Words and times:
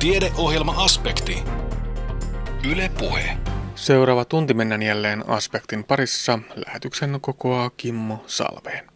Tiedeohjelma-aspekti. 0.00 1.42
Yle 2.70 2.90
Puhe. 2.98 3.36
Seuraava 3.74 4.24
tunti 4.24 4.54
mennään 4.54 4.82
jälleen 4.82 5.28
aspektin 5.28 5.84
parissa. 5.84 6.38
Lähetyksen 6.66 7.18
kokoaa 7.20 7.70
Kimmo 7.76 8.24
Salveen. 8.26 8.86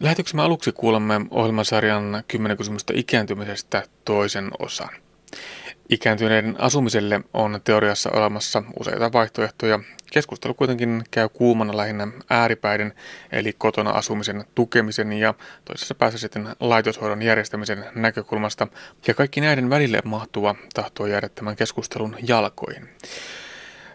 Lähetyksemme 0.00 0.42
aluksi 0.42 0.72
kuulemme 0.72 1.20
ohjelmasarjan 1.30 2.24
10 2.28 2.56
kysymystä 2.56 2.92
ikääntymisestä 2.96 3.82
toisen 4.04 4.50
osan. 4.58 4.90
Ikääntyneiden 5.90 6.56
asumiselle 6.58 7.20
on 7.34 7.60
teoriassa 7.64 8.10
olemassa 8.10 8.62
useita 8.80 9.12
vaihtoehtoja. 9.12 9.80
Keskustelu 10.12 10.54
kuitenkin 10.54 11.04
käy 11.10 11.28
kuumana 11.28 11.76
lähinnä 11.76 12.08
ääripäiden, 12.30 12.94
eli 13.32 13.52
kotona 13.58 13.90
asumisen 13.90 14.44
tukemisen 14.54 15.12
ja 15.12 15.34
toisessa 15.64 15.94
päässä 15.94 16.18
sitten 16.18 16.48
laitoshoidon 16.60 17.22
järjestämisen 17.22 17.84
näkökulmasta. 17.94 18.68
Ja 19.06 19.14
kaikki 19.14 19.40
näiden 19.40 19.70
välille 19.70 20.00
mahtuva 20.04 20.54
tahtoo 20.74 21.06
jäädä 21.06 21.28
tämän 21.28 21.56
keskustelun 21.56 22.16
jalkoihin. 22.28 22.88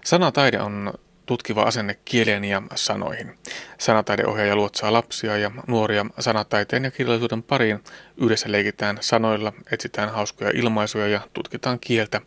Sanataide 0.06 0.62
on 0.62 0.94
tutkiva 1.32 1.64
asenne 1.64 1.98
kieleen 2.06 2.44
ja 2.44 2.62
sanoihin. 2.76 3.38
Sanataideohjaaja 3.78 4.56
luotsaa 4.56 4.94
lapsia 4.94 5.38
ja 5.38 5.52
nuoria 5.68 6.06
sanataiteen 6.20 6.84
ja 6.84 6.92
kirjallisuuden 6.92 7.44
pariin. 7.44 7.84
Yhdessä 8.18 8.52
leikitään 8.52 8.98
sanoilla, 9.02 9.54
etsitään 9.72 10.10
hauskoja 10.10 10.52
ilmaisuja 10.54 11.08
ja 11.08 11.22
tutkitaan 11.34 11.80
kieltä. 11.80 12.22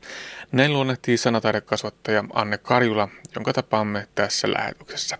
Näin 0.53 0.73
luonnehtii 0.73 1.17
sanataidekasvattaja 1.17 2.25
Anne 2.35 2.59
Karjula, 2.59 3.09
jonka 3.35 3.53
tapaamme 3.53 4.09
tässä 4.15 4.49
lähetyksessä. 4.51 5.19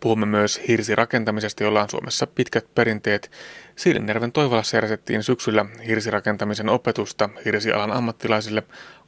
Puhumme 0.00 0.26
myös 0.26 0.60
hirsirakentamisesta, 0.68 1.64
jolla 1.64 1.82
on 1.82 1.90
Suomessa 1.90 2.26
pitkät 2.26 2.74
perinteet. 2.74 3.30
Siilinjärven 3.76 4.32
Toivalassa 4.32 4.76
järjestettiin 4.76 5.22
syksyllä 5.22 5.64
hirsirakentamisen 5.86 6.68
opetusta 6.68 7.28
hirsialan 7.44 7.92
ammattilaisille. 7.92 8.62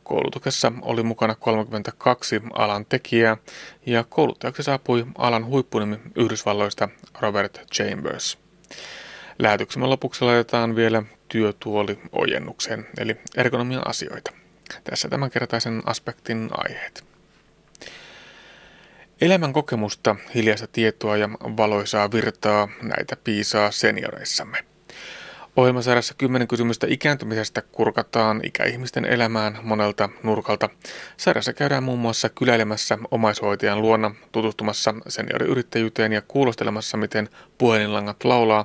Koulutuksessa 0.08 0.72
oli 0.82 1.02
mukana 1.02 1.34
32 1.34 2.42
alan 2.52 2.86
tekijää 2.86 3.36
ja 3.86 4.04
kouluttajaksi 4.04 4.62
saapui 4.62 5.06
alan 5.18 5.46
huippunimi 5.46 5.98
Yhdysvalloista 6.16 6.88
Robert 7.20 7.60
Chambers. 7.74 8.38
Lähetyksemme 9.38 9.86
lopuksi 9.86 10.24
laitetaan 10.24 10.76
vielä 10.76 11.02
työtuoli 11.28 11.98
ojennukseen, 12.12 12.86
eli 12.98 13.16
ergonomian 13.36 13.88
asioita. 13.88 14.32
Tässä 14.84 15.08
tämänkertaisen 15.08 15.82
aspektin 15.86 16.48
aiheet. 16.50 17.04
Elämän 19.20 19.52
kokemusta, 19.52 20.16
hiljaista 20.34 20.66
tietoa 20.66 21.16
ja 21.16 21.28
valoisaa 21.30 22.12
virtaa 22.12 22.68
näitä 22.82 23.16
piisaa 23.24 23.70
senioreissamme. 23.70 24.58
Ohjelmasarjassa 25.58 26.14
10 26.14 26.48
kysymystä 26.48 26.86
ikääntymisestä 26.90 27.62
kurkataan 27.62 28.40
ikäihmisten 28.44 29.04
elämään 29.04 29.58
monelta 29.62 30.08
nurkalta. 30.22 30.68
Sarjassa 31.16 31.52
käydään 31.52 31.82
muun 31.82 31.98
muassa 31.98 32.28
kyläilemässä 32.28 32.98
omaishoitajan 33.10 33.82
luona, 33.82 34.14
tutustumassa 34.32 34.94
senioriyrittäjyyteen 35.08 36.12
ja 36.12 36.22
kuulostelemassa, 36.22 36.96
miten 36.96 37.28
puhelinlangat 37.58 38.24
laulaa, 38.24 38.64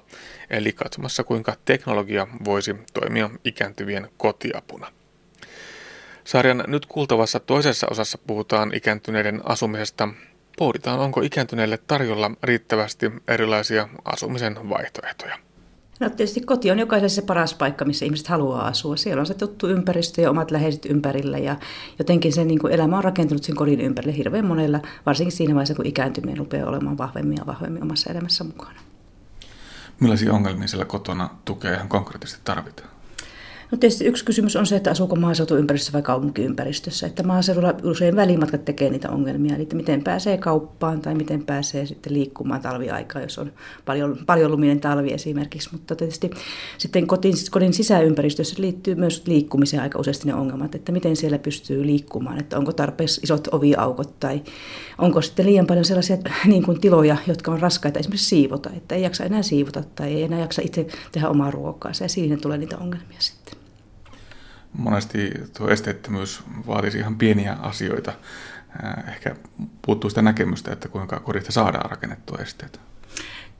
eli 0.50 0.73
katsomassa 0.73 1.23
kuinka 1.23 1.55
teknologia 1.66 2.27
voisi 2.45 2.75
toimia 2.94 3.30
ikääntyvien 3.45 4.09
kotiapuna. 4.17 4.91
Sarjan 6.23 6.63
nyt 6.67 6.85
kuultavassa 6.85 7.39
toisessa 7.39 7.88
osassa 7.91 8.17
puhutaan 8.17 8.72
ikääntyneiden 8.73 9.41
asumisesta. 9.44 10.09
Pohditaan, 10.57 11.00
onko 11.00 11.22
ikääntyneille 11.22 11.78
tarjolla 11.78 12.31
riittävästi 12.44 13.11
erilaisia 13.28 13.89
asumisen 14.05 14.69
vaihtoehtoja. 14.69 15.53
No 15.99 16.09
tietysti 16.09 16.41
koti 16.41 16.72
on 16.72 16.80
jokaiselle 16.80 17.09
se 17.09 17.22
paras 17.22 17.53
paikka, 17.53 17.86
missä 17.86 18.05
ihmiset 18.05 18.27
haluaa 18.27 18.67
asua. 18.67 18.95
Siellä 18.95 19.19
on 19.19 19.25
se 19.25 19.33
tuttu 19.33 19.67
ympäristö 19.67 20.22
ja 20.22 20.30
omat 20.30 20.52
läheiset 20.52 20.85
ympärillä 20.85 21.38
ja 21.38 21.55
jotenkin 22.00 22.33
se 22.33 22.45
niin 22.45 22.59
kuin 22.59 22.73
elämä 22.73 22.97
on 22.97 23.03
rakentunut 23.03 23.44
sen 23.44 23.55
kodin 23.55 23.81
ympärille 23.81 24.17
hirveän 24.17 24.45
monella, 24.45 24.80
varsinkin 25.05 25.38
siinä 25.38 25.53
vaiheessa, 25.53 25.75
kun 25.75 25.85
ikääntyminen 25.85 26.38
rupeaa 26.38 26.69
olemaan 26.69 26.97
vahvemmin 26.97 27.38
ja 27.38 27.45
vahvemmin 27.45 27.84
omassa 27.84 28.09
elämässä 28.09 28.44
mukana. 28.44 28.79
Millaisia 30.00 30.34
ongelmia 30.34 30.68
siellä 30.68 30.85
kotona 30.85 31.29
tukea 31.45 31.73
ihan 31.73 31.90
konkreettisesti 31.90 32.41
tarvitaan? 32.44 32.93
No 33.73 33.78
tietysti 33.78 34.06
yksi 34.06 34.25
kysymys 34.25 34.56
on 34.56 34.66
se, 34.66 34.75
että 34.75 34.91
asuuko 34.91 35.16
maaseutuympäristössä 35.16 35.94
vai 35.94 36.01
kaupunkiympäristössä. 36.01 37.07
Että 37.07 37.23
maaseudulla 37.23 37.73
usein 37.84 38.16
välimatkat 38.16 38.66
tekee 38.66 38.89
niitä 38.89 39.09
ongelmia, 39.09 39.56
eli 39.56 39.67
miten 39.73 40.03
pääsee 40.03 40.38
kauppaan 40.38 41.01
tai 41.01 41.16
miten 41.16 41.45
pääsee 41.45 41.85
sitten 41.85 42.13
liikkumaan 42.13 42.62
talviaikaa, 42.62 43.22
jos 43.22 43.39
on 43.39 43.51
paljon, 43.85 44.17
paljon 44.25 44.51
luminen 44.51 44.79
talvi 44.79 45.13
esimerkiksi. 45.13 45.69
Mutta 45.72 45.95
tietysti 45.95 46.31
sitten 46.78 47.07
kodin, 47.07 47.33
kodin 47.51 47.73
sisäympäristössä 47.73 48.56
liittyy 48.62 48.95
myös 48.95 49.23
liikkumiseen 49.28 49.83
aika 49.83 50.00
useasti 50.00 50.28
ne 50.28 50.33
ongelmat, 50.33 50.75
että 50.75 50.91
miten 50.91 51.16
siellä 51.16 51.39
pystyy 51.39 51.85
liikkumaan, 51.85 52.39
että 52.39 52.57
onko 52.57 52.73
tarpeeksi 52.73 53.22
isot 53.23 53.47
oviaukot 53.51 54.19
tai 54.19 54.41
onko 54.97 55.22
sitten 55.22 55.45
liian 55.45 55.67
paljon 55.67 55.85
sellaisia 55.85 56.17
niin 56.45 56.63
kuin 56.63 56.81
tiloja, 56.81 57.17
jotka 57.28 57.51
on 57.51 57.59
raskaita 57.59 58.00
esimerkiksi 58.00 58.29
siivota, 58.29 58.69
että 58.78 58.95
ei 58.95 59.01
jaksa 59.01 59.23
enää 59.23 59.41
siivota 59.41 59.83
tai 59.95 60.13
ei 60.13 60.23
enää 60.23 60.39
jaksa 60.39 60.62
itse 60.66 60.88
tehdä 61.12 61.29
omaa 61.29 61.51
ruokaa 61.51 61.91
ja 62.01 62.09
siinä 62.09 62.38
tulee 62.38 62.57
niitä 62.57 62.78
ongelmia 62.78 63.19
sitten 63.19 63.43
monesti 64.73 65.31
tuo 65.57 65.69
esteettömyys 65.69 66.44
vaatisi 66.67 66.97
ihan 66.97 67.17
pieniä 67.17 67.53
asioita. 67.53 68.13
Ehkä 69.07 69.35
puuttuu 69.81 70.09
sitä 70.09 70.22
näkemystä, 70.22 70.72
että 70.72 70.88
kuinka 70.88 71.19
kodista 71.19 71.51
saadaan 71.51 71.91
rakennettua 71.91 72.38
esteitä. 72.41 72.79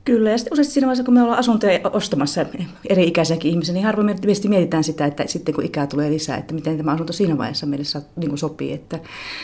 Kyllä, 0.06 0.30
ja 0.32 0.38
sitten 0.38 0.54
useasti 0.54 0.74
siinä 0.74 0.88
vaiheessa, 0.88 1.04
kun 1.04 1.14
me 1.14 1.22
ollaan 1.22 1.40
asuntoja 1.40 1.80
ostamassa 1.94 2.46
eri 2.90 3.08
ikäisiäkin 3.08 3.52
ihmisiä, 3.52 3.74
niin 3.74 3.86
harvoin 3.86 4.06
me 4.06 4.16
mietitään 4.48 4.84
sitä, 4.84 5.06
että 5.06 5.24
sitten 5.28 5.56
kun 5.56 5.64
ikää 5.64 5.88
tulee 5.88 6.12
lisää, 6.12 6.38
että 6.38 6.54
miten 6.54 6.78
tämä 6.78 6.92
asunto 6.92 7.14
siinä 7.14 7.38
vaiheessa 7.38 7.66
meille 7.66 7.86
saa, 7.86 8.02
niin 8.16 8.30
kuin 8.30 8.40
sopii. 8.40 8.74
Että 8.74 9.00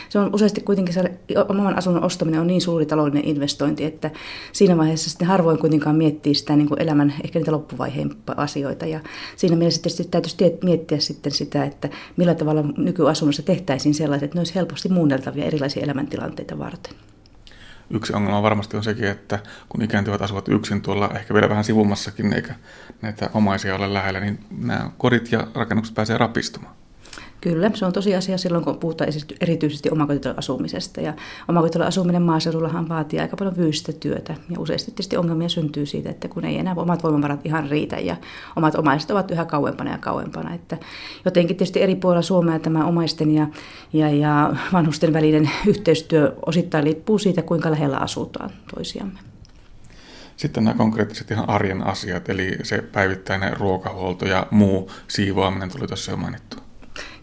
se 0.08 0.18
on 0.18 0.34
useasti 0.34 0.60
kuitenkin 0.60 0.94
se 0.94 1.12
oman 1.48 1.78
asunnon 1.78 2.04
ostaminen 2.04 2.40
on 2.40 2.46
niin 2.46 2.60
suuri 2.60 2.86
taloudellinen 2.86 3.28
investointi, 3.28 3.84
että 3.84 4.10
siinä 4.52 4.76
vaiheessa 4.76 5.10
sitten 5.10 5.28
harvoin 5.28 5.58
kuitenkaan 5.58 5.96
miettii 5.96 6.34
sitä 6.34 6.56
niin 6.56 6.68
kuin 6.68 6.82
elämän, 6.82 7.14
ehkä 7.24 7.38
niitä 7.38 7.52
loppuvaiheen 7.52 8.10
asioita. 8.36 8.86
Ja 8.86 9.00
siinä 9.36 9.56
mielessä 9.56 9.82
tietysti 9.82 10.04
täytyisi 10.04 10.58
miettiä 10.64 10.98
sitten 10.98 11.32
sitä, 11.32 11.64
että 11.64 11.88
millä 12.16 12.34
tavalla 12.34 12.64
nykyasunnossa 12.76 13.42
tehtäisiin 13.42 13.94
sellaiset, 13.94 14.24
että 14.24 14.36
ne 14.36 14.40
olisi 14.40 14.54
helposti 14.54 14.88
muunneltavia 14.88 15.44
erilaisia 15.44 15.82
elämäntilanteita 15.82 16.58
varten. 16.58 16.94
Yksi 17.90 18.12
ongelma 18.12 18.42
varmasti 18.42 18.76
on 18.76 18.84
sekin, 18.84 19.04
että 19.04 19.38
kun 19.68 19.82
ikääntyvät 19.82 20.22
asuvat 20.22 20.48
yksin 20.48 20.82
tuolla 20.82 21.10
ehkä 21.14 21.34
vielä 21.34 21.48
vähän 21.48 21.64
sivummassakin 21.64 22.32
eikä 22.32 22.54
näitä 23.02 23.30
omaisia 23.34 23.74
ole 23.74 23.94
lähellä, 23.94 24.20
niin 24.20 24.44
nämä 24.50 24.90
kodit 24.98 25.32
ja 25.32 25.46
rakennukset 25.54 25.94
pääsee 25.94 26.18
rapistumaan. 26.18 26.79
Kyllä, 27.40 27.70
se 27.74 27.86
on 27.86 27.92
tosiasia 27.92 28.38
silloin, 28.38 28.64
kun 28.64 28.78
puhutaan 28.78 29.10
erityisesti 29.40 29.90
omakotitalon 29.90 30.38
asumisesta. 30.38 31.00
Ja 31.00 31.14
omakotitalon 31.48 31.88
asuminen 31.88 32.22
maaseudullahan 32.22 32.88
vaatii 32.88 33.20
aika 33.20 33.36
paljon 33.36 33.54
fyysistä 33.54 33.92
työtä. 33.92 34.34
Ja 34.50 34.60
useasti 34.60 34.90
tietysti 34.90 35.16
ongelmia 35.16 35.48
syntyy 35.48 35.86
siitä, 35.86 36.10
että 36.10 36.28
kun 36.28 36.44
ei 36.44 36.58
enää 36.58 36.74
omat 36.76 37.02
voimavarat 37.02 37.46
ihan 37.46 37.70
riitä 37.70 37.98
ja 37.98 38.16
omat 38.56 38.74
omaiset 38.74 39.10
ovat 39.10 39.30
yhä 39.30 39.44
kauempana 39.44 39.90
ja 39.90 39.98
kauempana. 39.98 40.54
Että 40.54 40.76
jotenkin 41.24 41.56
tietysti 41.56 41.82
eri 41.82 41.96
puolilla 41.96 42.22
Suomea 42.22 42.58
tämä 42.58 42.84
omaisten 42.84 43.30
ja, 43.30 43.46
ja, 43.92 44.10
ja 44.10 44.54
vanhusten 44.72 45.12
välinen 45.12 45.50
yhteistyö 45.66 46.36
osittain 46.46 46.84
liippuu 46.84 47.18
siitä, 47.18 47.42
kuinka 47.42 47.70
lähellä 47.70 47.98
asutaan 47.98 48.50
toisiamme. 48.74 49.18
Sitten 50.36 50.64
nämä 50.64 50.76
konkreettiset 50.76 51.30
ihan 51.30 51.48
arjen 51.48 51.86
asiat, 51.86 52.28
eli 52.28 52.58
se 52.62 52.82
päivittäinen 52.82 53.56
ruokahuolto 53.56 54.26
ja 54.26 54.46
muu 54.50 54.90
siivoaminen 55.08 55.70
tuli 55.70 55.86
tuossa 55.86 56.10
jo 56.10 56.16
mainittu. 56.16 56.69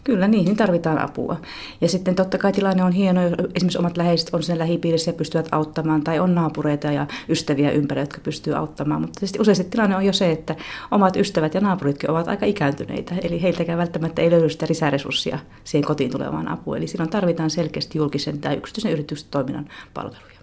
Kyllä, 0.08 0.28
niihin 0.28 0.56
tarvitaan 0.56 0.98
apua. 0.98 1.40
Ja 1.80 1.88
sitten 1.88 2.14
totta 2.14 2.38
kai 2.38 2.52
tilanne 2.52 2.84
on 2.84 2.92
hieno, 2.92 3.22
jos 3.22 3.32
esimerkiksi 3.54 3.78
omat 3.78 3.96
läheiset 3.96 4.34
on 4.34 4.42
sen 4.42 4.58
lähipiirissä 4.58 5.10
ja 5.10 5.14
pystyvät 5.14 5.48
auttamaan, 5.52 6.04
tai 6.04 6.18
on 6.18 6.34
naapureita 6.34 6.92
ja 6.92 7.06
ystäviä 7.28 7.70
ympärillä, 7.70 8.02
jotka 8.02 8.20
pystyvät 8.20 8.58
auttamaan. 8.58 9.00
Mutta 9.00 9.20
tietysti 9.20 9.40
useasti 9.40 9.64
tilanne 9.64 9.96
on 9.96 10.04
jo 10.04 10.12
se, 10.12 10.30
että 10.30 10.56
omat 10.90 11.16
ystävät 11.16 11.54
ja 11.54 11.60
naapuritkin 11.60 12.10
ovat 12.10 12.28
aika 12.28 12.46
ikääntyneitä, 12.46 13.14
eli 13.22 13.42
heiltäkään 13.42 13.78
välttämättä 13.78 14.22
ei 14.22 14.30
löydy 14.30 14.48
sitä 14.48 14.66
lisäresurssia 14.68 15.38
siihen 15.64 15.86
kotiin 15.86 16.10
tulevaan 16.10 16.48
apuun. 16.48 16.76
Eli 16.76 16.86
silloin 16.86 17.10
tarvitaan 17.10 17.50
selkeästi 17.50 17.98
julkisen 17.98 18.40
tai 18.40 18.56
yksityisen 18.56 18.92
yrityksen 18.92 19.28
toiminnan 19.30 19.68
palveluja. 19.94 20.38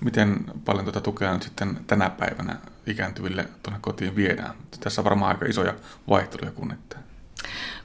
Miten 0.00 0.44
paljon 0.64 0.84
tuota 0.84 1.00
tukea 1.00 1.30
on 1.30 1.42
sitten 1.42 1.76
tänä 1.86 2.10
päivänä 2.10 2.56
ikääntyville 2.86 3.48
tuonne 3.62 3.78
kotiin 3.80 4.16
viedään? 4.16 4.54
Tässä 4.80 5.00
on 5.00 5.04
varmaan 5.04 5.34
aika 5.34 5.46
isoja 5.46 5.74
vaihteluja 6.08 6.50
kunnittain 6.50 7.08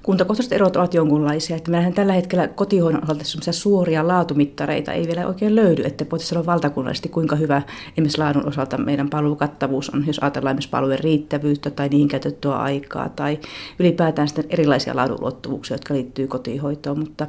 kuntakohtaiset 0.04 0.54
erot 0.54 0.76
ovat 0.76 0.94
jonkunlaisia. 0.94 1.56
Että 1.56 1.72
meillähän 1.72 1.94
tällä 1.94 2.14
hetkellä 2.14 2.48
kotihoidon 2.48 3.04
osalta 3.04 3.52
suoria 3.52 4.08
laatumittareita 4.08 4.94
ei 4.94 5.08
vielä 5.08 5.28
oikein 5.28 5.56
löydy, 5.56 5.84
että 5.86 6.06
voitaisiin 6.12 6.30
sanoa 6.30 6.46
valtakunnallisesti, 6.46 7.10
kuinka 7.10 7.36
hyvä 7.36 7.62
esimerkiksi 7.92 8.18
laadun 8.18 8.48
osalta 8.48 8.78
meidän 8.78 9.10
palvelukattavuus 9.10 9.90
on, 9.90 10.08
jos 10.08 10.20
ajatellaan 10.20 10.54
esimerkiksi 10.54 10.70
palvelujen 10.70 11.04
riittävyyttä 11.04 11.70
tai 11.70 11.90
niihin 11.90 12.08
käytettyä 12.08 12.56
aikaa 12.56 13.10
tai 13.10 13.40
ylipäätään 13.80 14.28
sitten 14.28 14.46
erilaisia 14.50 14.96
laadunluottavuuksia, 14.96 15.76
jotka 15.76 15.94
liittyy 15.94 16.28
kotihoitoon. 16.28 17.00
Mutta 17.00 17.28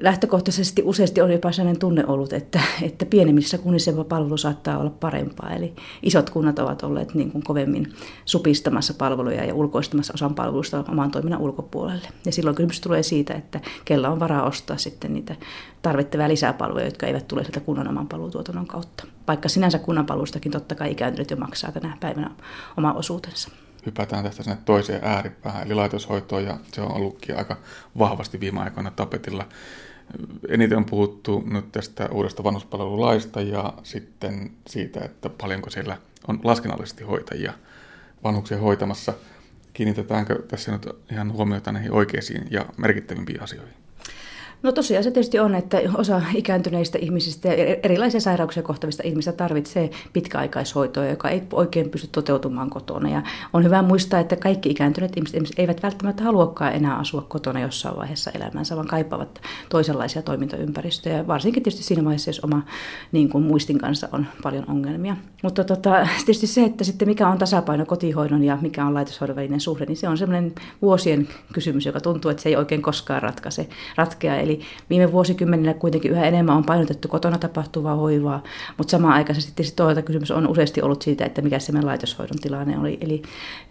lähtökohtaisesti 0.00 0.82
useasti 0.84 1.20
on 1.20 1.32
jopa 1.32 1.52
sellainen 1.52 1.80
tunne 1.80 2.06
ollut, 2.06 2.32
että, 2.32 2.60
että 2.82 3.06
pienemmissä 3.06 3.58
kunnissa 3.58 4.04
palvelu 4.04 4.36
saattaa 4.36 4.78
olla 4.78 4.90
parempaa. 4.90 5.50
Eli 5.50 5.74
isot 6.02 6.30
kunnat 6.30 6.58
ovat 6.58 6.82
olleet 6.82 7.14
niin 7.14 7.32
kuin 7.32 7.44
kovemmin 7.44 7.92
supistamassa 8.24 8.94
palveluja 8.94 9.44
ja 9.44 9.54
ulkoistamassa 9.54 10.12
osan 10.14 10.34
palveluista 10.34 10.84
oman 10.88 11.10
toiminnan 11.10 11.40
ulkopuolelle. 11.40 12.08
Ja 12.26 12.32
silloin 12.32 12.56
kysymys 12.56 12.80
tulee 12.80 13.02
siitä, 13.02 13.34
että 13.34 13.60
kella 13.84 14.08
on 14.08 14.20
varaa 14.20 14.46
ostaa 14.46 14.76
sitten 14.76 15.12
niitä 15.12 15.36
tarvittavia 15.82 16.28
lisäpalveluja, 16.28 16.84
jotka 16.84 17.06
eivät 17.06 17.28
tule 17.28 17.44
sieltä 17.44 17.60
kunnan 17.60 17.88
oman 17.88 18.08
palvelutuotannon 18.08 18.66
kautta. 18.66 19.06
Vaikka 19.28 19.48
sinänsä 19.48 19.78
kunnan 19.78 20.06
palvelustakin 20.06 20.52
totta 20.52 20.74
kai 20.74 20.92
ikääntyneet 20.92 21.30
jo 21.30 21.36
maksaa 21.36 21.72
tänä 21.72 21.96
päivänä 22.00 22.30
oma 22.76 22.92
osuutensa 22.92 23.50
hypätään 23.86 24.24
tästä 24.24 24.42
sinne 24.42 24.58
toiseen 24.64 25.04
ääripäähän, 25.04 25.66
eli 25.66 25.74
laitoshoitoon, 25.74 26.44
ja 26.44 26.58
se 26.72 26.80
on 26.80 26.92
ollutkin 26.92 27.38
aika 27.38 27.56
vahvasti 27.98 28.40
viime 28.40 28.60
aikoina 28.60 28.90
tapetilla. 28.90 29.48
Eniten 30.48 30.78
on 30.78 30.84
puhuttu 30.84 31.44
nyt 31.46 31.72
tästä 31.72 32.08
uudesta 32.12 32.44
vanhuspalvelulaista 32.44 33.40
ja 33.40 33.72
sitten 33.82 34.52
siitä, 34.66 35.04
että 35.04 35.30
paljonko 35.30 35.70
siellä 35.70 35.96
on 36.28 36.40
laskennallisesti 36.44 37.04
hoitajia 37.04 37.52
vanhuksia 38.24 38.58
hoitamassa. 38.58 39.12
Kiinnitetäänkö 39.72 40.42
tässä 40.48 40.72
nyt 40.72 40.88
ihan 41.10 41.32
huomiota 41.32 41.72
näihin 41.72 41.92
oikeisiin 41.92 42.46
ja 42.50 42.66
merkittävimpiin 42.76 43.42
asioihin? 43.42 43.83
No 44.64 44.72
tosiaan 44.72 45.04
se 45.04 45.10
tietysti 45.10 45.38
on, 45.38 45.54
että 45.54 45.78
osa 45.94 46.22
ikääntyneistä 46.34 46.98
ihmisistä 47.00 47.48
ja 47.48 47.76
erilaisia 47.82 48.20
sairauksia 48.20 48.62
kohtavista 48.62 49.02
ihmisistä 49.06 49.32
tarvitsee 49.32 49.90
pitkäaikaishoitoa, 50.12 51.06
joka 51.06 51.28
ei 51.28 51.42
oikein 51.52 51.90
pysty 51.90 52.08
toteutumaan 52.12 52.70
kotona. 52.70 53.08
Ja 53.08 53.22
on 53.52 53.64
hyvä 53.64 53.82
muistaa, 53.82 54.20
että 54.20 54.36
kaikki 54.36 54.70
ikääntyneet 54.70 55.16
ihmiset 55.16 55.58
eivät 55.58 55.82
välttämättä 55.82 56.22
haluakaan 56.24 56.72
enää 56.72 56.96
asua 56.96 57.22
kotona 57.28 57.60
jossain 57.60 57.96
vaiheessa 57.96 58.30
elämänsä, 58.30 58.76
vaan 58.76 58.88
kaipaavat 58.88 59.40
toisenlaisia 59.68 60.22
toimintaympäristöjä, 60.22 61.26
varsinkin 61.26 61.62
tietysti 61.62 61.84
siinä 61.84 62.04
vaiheessa, 62.04 62.28
jos 62.28 62.40
oma 62.40 62.62
niin 63.12 63.28
kuin 63.28 63.44
muistin 63.44 63.78
kanssa 63.78 64.08
on 64.12 64.26
paljon 64.42 64.64
ongelmia. 64.70 65.16
Mutta 65.42 65.64
tota, 65.64 66.08
tietysti 66.16 66.46
se, 66.46 66.64
että 66.64 66.84
sitten 66.84 67.08
mikä 67.08 67.28
on 67.28 67.38
tasapaino 67.38 67.86
kotihoidon 67.86 68.44
ja 68.44 68.58
mikä 68.60 68.86
on 68.86 68.94
laitoshoidon 68.94 69.36
välinen 69.36 69.60
suhde, 69.60 69.86
niin 69.86 69.96
se 69.96 70.08
on 70.08 70.18
semmoinen 70.18 70.52
vuosien 70.82 71.28
kysymys, 71.52 71.86
joka 71.86 72.00
tuntuu, 72.00 72.30
että 72.30 72.42
se 72.42 72.48
ei 72.48 72.56
oikein 72.56 72.82
koskaan 72.82 73.22
ratkaise, 73.22 73.68
ratkea. 73.96 74.36
Eli 74.36 74.53
viime 74.90 75.12
vuosikymmenillä 75.12 75.74
kuitenkin 75.74 76.10
yhä 76.10 76.26
enemmän 76.26 76.56
on 76.56 76.64
painotettu 76.64 77.08
kotona 77.08 77.38
tapahtuvaa 77.38 77.96
hoivaa, 77.96 78.42
mutta 78.78 78.90
samaan 78.90 79.14
aikaisesti 79.14 79.52
tietysti 79.56 79.76
toisaalta 79.76 80.02
kysymys 80.02 80.30
on 80.30 80.48
useasti 80.48 80.82
ollut 80.82 81.02
siitä, 81.02 81.24
että 81.24 81.42
mikä 81.42 81.58
se 81.58 81.72
meidän 81.72 81.88
laitoshoidon 81.88 82.38
tilanne 82.42 82.78
oli. 82.78 82.98
Eli, 83.00 83.22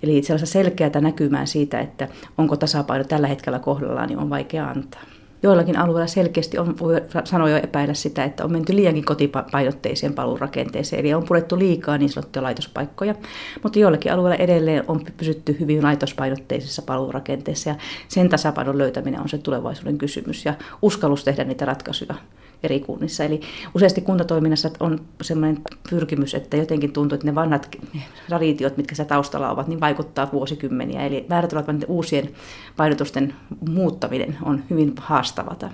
eli 0.03 0.23
sellaista 0.23 0.47
selkeää 0.47 1.01
näkymää 1.01 1.45
siitä, 1.45 1.79
että 1.79 2.07
onko 2.37 2.57
tasapaino 2.57 3.03
tällä 3.03 3.27
hetkellä 3.27 3.59
kohdallaan, 3.59 4.09
niin 4.09 4.19
on 4.19 4.29
vaikea 4.29 4.69
antaa 4.69 5.12
joillakin 5.43 5.77
alueilla 5.77 6.07
selkeästi 6.07 6.57
on, 6.57 6.79
voi 6.79 7.01
sanoa 7.23 7.49
jo 7.49 7.57
epäillä 7.57 7.93
sitä, 7.93 8.23
että 8.23 8.45
on 8.45 8.51
menty 8.51 8.75
liiankin 8.75 9.05
kotipainotteiseen 9.05 10.13
palvelurakenteeseen, 10.13 10.99
eli 10.99 11.13
on 11.13 11.23
purettu 11.23 11.59
liikaa 11.59 11.97
niin 11.97 12.09
sanottuja 12.09 12.43
laitospaikkoja, 12.43 13.15
mutta 13.63 13.79
joillakin 13.79 14.13
alueilla 14.13 14.35
edelleen 14.35 14.83
on 14.87 15.01
pysytty 15.17 15.57
hyvin 15.59 15.83
laitospainotteisessa 15.83 16.81
palvelurakenteessa, 16.81 17.69
ja 17.69 17.75
sen 18.07 18.29
tasapainon 18.29 18.77
löytäminen 18.77 19.21
on 19.21 19.29
se 19.29 19.37
tulevaisuuden 19.37 19.97
kysymys, 19.97 20.45
ja 20.45 20.53
uskallus 20.81 21.23
tehdä 21.23 21.43
niitä 21.43 21.65
ratkaisuja 21.65 22.15
eri 22.63 22.79
kunnissa. 22.79 23.23
Eli 23.23 23.41
useasti 23.75 24.01
kuntatoiminnassa 24.01 24.69
on 24.79 24.99
sellainen 25.21 25.61
pyrkimys, 25.89 26.33
että 26.35 26.57
jotenkin 26.57 26.93
tuntuu, 26.93 27.15
että 27.15 27.27
ne 27.27 27.35
vanhat 27.35 27.77
traditiot, 28.27 28.77
mitkä 28.77 28.95
se 28.95 29.05
taustalla 29.05 29.49
ovat, 29.49 29.67
niin 29.67 29.79
vaikuttaa 29.79 30.29
vuosikymmeniä. 30.31 31.01
Eli 31.01 31.25
määrätyllä 31.29 31.63
uusien 31.87 32.29
painotusten 32.77 33.33
muuttaminen 33.69 34.37
on 34.43 34.63
hyvin 34.69 34.93
haastavata. 34.97 35.69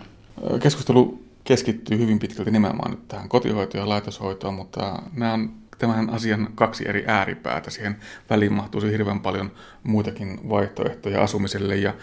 Keskustelu 0.61 1.23
keskittyy 1.43 1.97
hyvin 1.97 2.19
pitkälti 2.19 2.51
nimenomaan 2.51 2.91
nyt 2.91 3.07
tähän 3.07 3.29
kotihoitoon 3.29 3.83
ja 3.83 3.89
laitoshoitoon, 3.89 4.53
mutta 4.53 5.01
nämä 5.13 5.33
on 5.33 5.53
tämän 5.77 6.09
asian 6.09 6.47
kaksi 6.55 6.89
eri 6.89 7.03
ääripäätä. 7.07 7.69
Siihen 7.69 7.95
väliin 8.29 8.53
mahtuisi 8.53 8.91
hirveän 8.91 9.19
paljon 9.19 9.51
muitakin 9.83 10.49
vaihtoehtoja 10.49 11.23
asumiselle 11.23 11.75
ja 11.75 11.93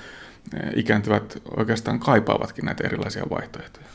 ikääntyvät 0.74 1.42
oikeastaan 1.56 2.00
kaipaavatkin 2.00 2.64
näitä 2.64 2.84
erilaisia 2.84 3.24
vaihtoehtoja. 3.30 3.86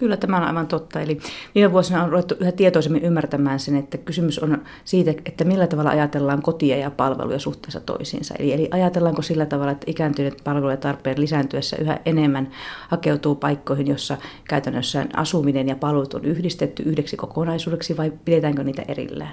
Kyllä 0.00 0.16
tämä 0.16 0.36
on 0.36 0.42
aivan 0.42 0.66
totta. 0.66 1.00
Eli 1.00 1.18
viime 1.54 1.72
vuosina 1.72 2.04
on 2.04 2.10
ruvettu 2.10 2.34
yhä 2.40 2.52
tietoisemmin 2.52 3.02
ymmärtämään 3.02 3.60
sen, 3.60 3.76
että 3.76 3.98
kysymys 3.98 4.38
on 4.38 4.62
siitä, 4.84 5.10
että 5.10 5.44
millä 5.44 5.66
tavalla 5.66 5.90
ajatellaan 5.90 6.42
kotia 6.42 6.76
ja 6.76 6.90
palveluja 6.90 7.38
suhteessa 7.38 7.80
toisiinsa. 7.80 8.34
Eli, 8.38 8.52
eli 8.52 8.68
ajatellaanko 8.70 9.22
sillä 9.22 9.46
tavalla, 9.46 9.72
että 9.72 9.90
ikääntyneet 9.90 10.40
palvelujen 10.44 10.78
tarpeen 10.78 11.20
lisääntyessä 11.20 11.76
yhä 11.80 12.00
enemmän 12.04 12.50
hakeutuu 12.88 13.34
paikkoihin, 13.34 13.86
jossa 13.86 14.16
käytännössä 14.48 15.06
asuminen 15.16 15.68
ja 15.68 15.76
palvelut 15.76 16.14
on 16.14 16.24
yhdistetty 16.24 16.82
yhdeksi 16.82 17.16
kokonaisuudeksi 17.16 17.96
vai 17.96 18.12
pidetäänkö 18.24 18.64
niitä 18.64 18.82
erillään. 18.88 19.32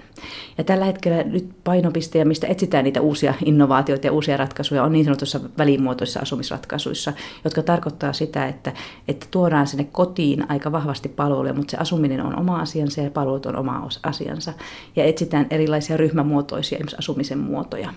Ja 0.58 0.64
tällä 0.64 0.86
hetkellä 0.86 1.24
nyt 1.24 1.50
painopiste 1.64 2.20
ja 2.20 2.26
mistä 2.26 2.48
etsitään 2.48 2.84
niitä 2.84 3.02
uusia 3.02 3.34
innovaatioita 3.46 4.08
ja 4.08 4.14
uusia 4.14 4.38
ratkaisuja 4.38 4.84
on 4.84 4.92
niin 4.92 5.06
sanotussa 5.06 5.40
välimuotoisissa 5.58 6.20
asumisratkaisuissa, 6.20 7.14
jotka 7.44 7.64
tarkoittaa 7.64 8.14
sitä, 8.14 8.48
että, 8.48 8.74
että 9.08 9.28
tuodaan 9.32 9.68
sinne 9.68 9.88
kotiin 9.92 10.52
aika 10.58 10.72
vahvasti 10.72 11.10
palveluja, 11.10 11.54
mutta 11.54 11.72
se 11.72 11.78
asuminen 11.78 12.22
on 12.22 12.40
oma 12.40 12.60
asiansa 12.60 13.02
ja 13.02 13.12
palvelut 13.12 13.46
on 13.46 13.56
oma 13.56 13.90
asiansa. 14.04 14.54
Ja 14.96 15.04
etsitään 15.04 15.48
erilaisia 15.50 15.98
ryhmämuotoisia 15.98 16.76
esimerkiksi 16.76 16.96
asumisen 17.00 17.40
muotoja. 17.40 17.94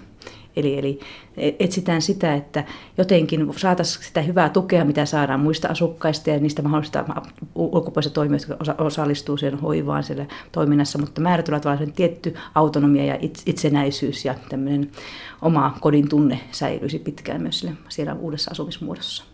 Eli, 0.56 0.78
eli 0.78 1.00
etsitään 1.58 2.02
sitä, 2.02 2.34
että 2.34 2.64
jotenkin 2.98 3.52
saataisiin 3.56 4.04
sitä 4.04 4.22
hyvää 4.22 4.48
tukea, 4.48 4.84
mitä 4.84 5.06
saadaan 5.06 5.40
muista 5.40 5.68
asukkaista 5.68 6.30
ja 6.30 6.38
niistä 6.38 6.62
mahdollisista 6.62 7.04
ulkopuolisista 7.54 8.14
toimijoista, 8.14 8.52
jotka 8.52 8.84
osallistuu 8.84 9.36
siihen 9.36 9.60
hoivaan 9.60 10.04
siellä 10.04 10.26
toiminnassa, 10.52 10.98
mutta 10.98 11.20
määrätyllä 11.20 11.60
tavalla 11.60 11.86
tietty 11.96 12.34
autonomia 12.54 13.04
ja 13.04 13.18
itsenäisyys 13.46 14.24
ja 14.24 14.34
tämmöinen 14.48 14.90
oma 15.42 15.76
kodin 15.80 16.08
tunne 16.08 16.40
säilyisi 16.50 16.98
pitkään 16.98 17.42
myös 17.42 17.66
siellä 17.88 18.14
uudessa 18.14 18.50
asumismuodossa 18.50 19.29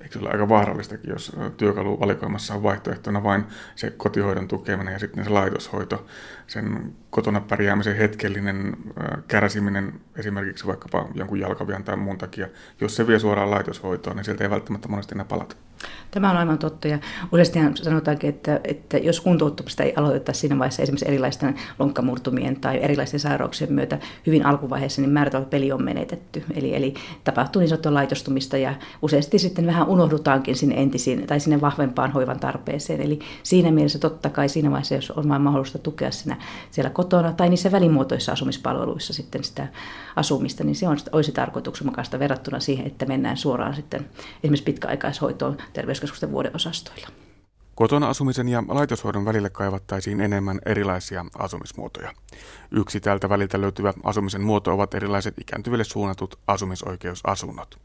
eikö 0.00 0.12
se 0.12 0.18
ole 0.18 0.30
aika 0.30 0.48
vaarallistakin, 0.48 1.10
jos 1.10 1.32
työkaluvalikoimassa 1.56 2.54
on 2.54 2.62
vaihtoehtona 2.62 3.22
vain 3.22 3.44
se 3.76 3.90
kotihoidon 3.90 4.48
tukeminen 4.48 4.92
ja 4.92 4.98
sitten 4.98 5.24
se 5.24 5.30
laitoshoito, 5.30 6.06
sen 6.50 6.94
kotona 7.10 7.40
pärjäämisen 7.40 7.96
hetkellinen 7.96 8.76
kärsiminen 9.28 10.00
esimerkiksi 10.16 10.66
vaikkapa 10.66 11.08
jonkun 11.14 11.40
jalkavian 11.40 11.84
tai 11.84 11.96
muun 11.96 12.18
takia. 12.18 12.48
Jos 12.80 12.96
se 12.96 13.06
vie 13.06 13.18
suoraan 13.18 13.50
laitoshoitoon, 13.50 14.16
niin 14.16 14.24
sieltä 14.24 14.44
ei 14.44 14.50
välttämättä 14.50 14.88
monesti 14.88 15.14
enää 15.14 15.24
palata. 15.24 15.56
Tämä 16.10 16.30
on 16.30 16.36
aivan 16.36 16.58
totta 16.58 16.88
ja 16.88 16.98
useasti 17.32 17.58
sanotaankin, 17.74 18.30
että, 18.30 18.60
että 18.64 18.98
jos 18.98 19.20
kuntouttamista 19.20 19.82
ei 19.82 19.92
aloiteta 19.96 20.32
siinä 20.32 20.58
vaiheessa 20.58 20.82
esimerkiksi 20.82 21.08
erilaisten 21.08 21.54
lonkkamurtumien 21.78 22.60
tai 22.60 22.78
erilaisten 22.82 23.20
sairauksien 23.20 23.72
myötä 23.72 23.98
hyvin 24.26 24.46
alkuvaiheessa, 24.46 25.00
niin 25.00 25.10
määrätävä 25.10 25.44
peli 25.44 25.72
on 25.72 25.84
menetetty. 25.84 26.44
Eli, 26.54 26.76
eli 26.76 26.94
tapahtuu 27.24 27.60
niin 27.60 27.68
sanottua 27.68 27.94
laitostumista 27.94 28.56
ja 28.56 28.74
useasti 29.02 29.38
sitten 29.38 29.66
vähän 29.66 29.88
unohdutaankin 29.88 30.56
sinne 30.56 30.74
entisiin 30.82 31.26
tai 31.26 31.40
sinne 31.40 31.60
vahvempaan 31.60 32.12
hoivan 32.12 32.40
tarpeeseen. 32.40 33.00
Eli 33.00 33.18
siinä 33.42 33.70
mielessä 33.70 33.98
totta 33.98 34.30
kai 34.30 34.48
siinä 34.48 34.70
vaiheessa, 34.70 34.94
jos 34.94 35.10
on 35.10 35.28
vain 35.28 35.42
mahdollista 35.42 35.78
tukea 35.78 36.10
siinä, 36.10 36.36
siellä 36.70 36.90
kotona 36.90 37.32
tai 37.32 37.48
niissä 37.48 37.72
välimuotoissa 37.72 38.32
asumispalveluissa 38.32 39.12
sitten 39.12 39.44
sitä 39.44 39.68
asumista, 40.16 40.64
niin 40.64 40.76
se 40.76 40.88
on, 40.88 40.98
olisi 41.12 41.32
tarkoituksenmukaista 41.32 42.18
verrattuna 42.18 42.60
siihen, 42.60 42.86
että 42.86 43.06
mennään 43.06 43.36
suoraan 43.36 43.74
sitten 43.74 44.08
esimerkiksi 44.44 44.64
pitkäaikaishoitoon 44.64 45.56
terveyskeskusten 45.72 46.32
vuodeosastoilla. 46.32 47.08
Kotona 47.74 48.08
asumisen 48.08 48.48
ja 48.48 48.62
laitoshoidon 48.68 49.24
välille 49.24 49.50
kaivattaisiin 49.50 50.20
enemmän 50.20 50.60
erilaisia 50.66 51.24
asumismuotoja. 51.38 52.12
Yksi 52.70 53.00
tältä 53.00 53.28
väliltä 53.28 53.60
löytyvä 53.60 53.94
asumisen 54.04 54.42
muoto 54.42 54.72
ovat 54.72 54.94
erilaiset 54.94 55.38
ikääntyville 55.38 55.84
suunnatut 55.84 56.38
asumisoikeusasunnot. 56.46 57.78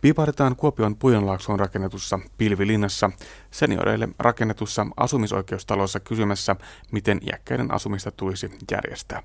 Piipahdetaan 0.00 0.56
Kuopion 0.56 0.96
Pujonlaaksoon 0.96 1.60
rakennetussa 1.60 2.18
Pilvilinnassa 2.38 3.10
senioreille 3.50 4.08
rakennetussa 4.18 4.86
asumisoikeustalossa 4.96 6.00
kysymässä, 6.00 6.56
miten 6.92 7.20
iäkkäiden 7.26 7.74
asumista 7.74 8.10
tulisi 8.10 8.50
järjestää. 8.70 9.22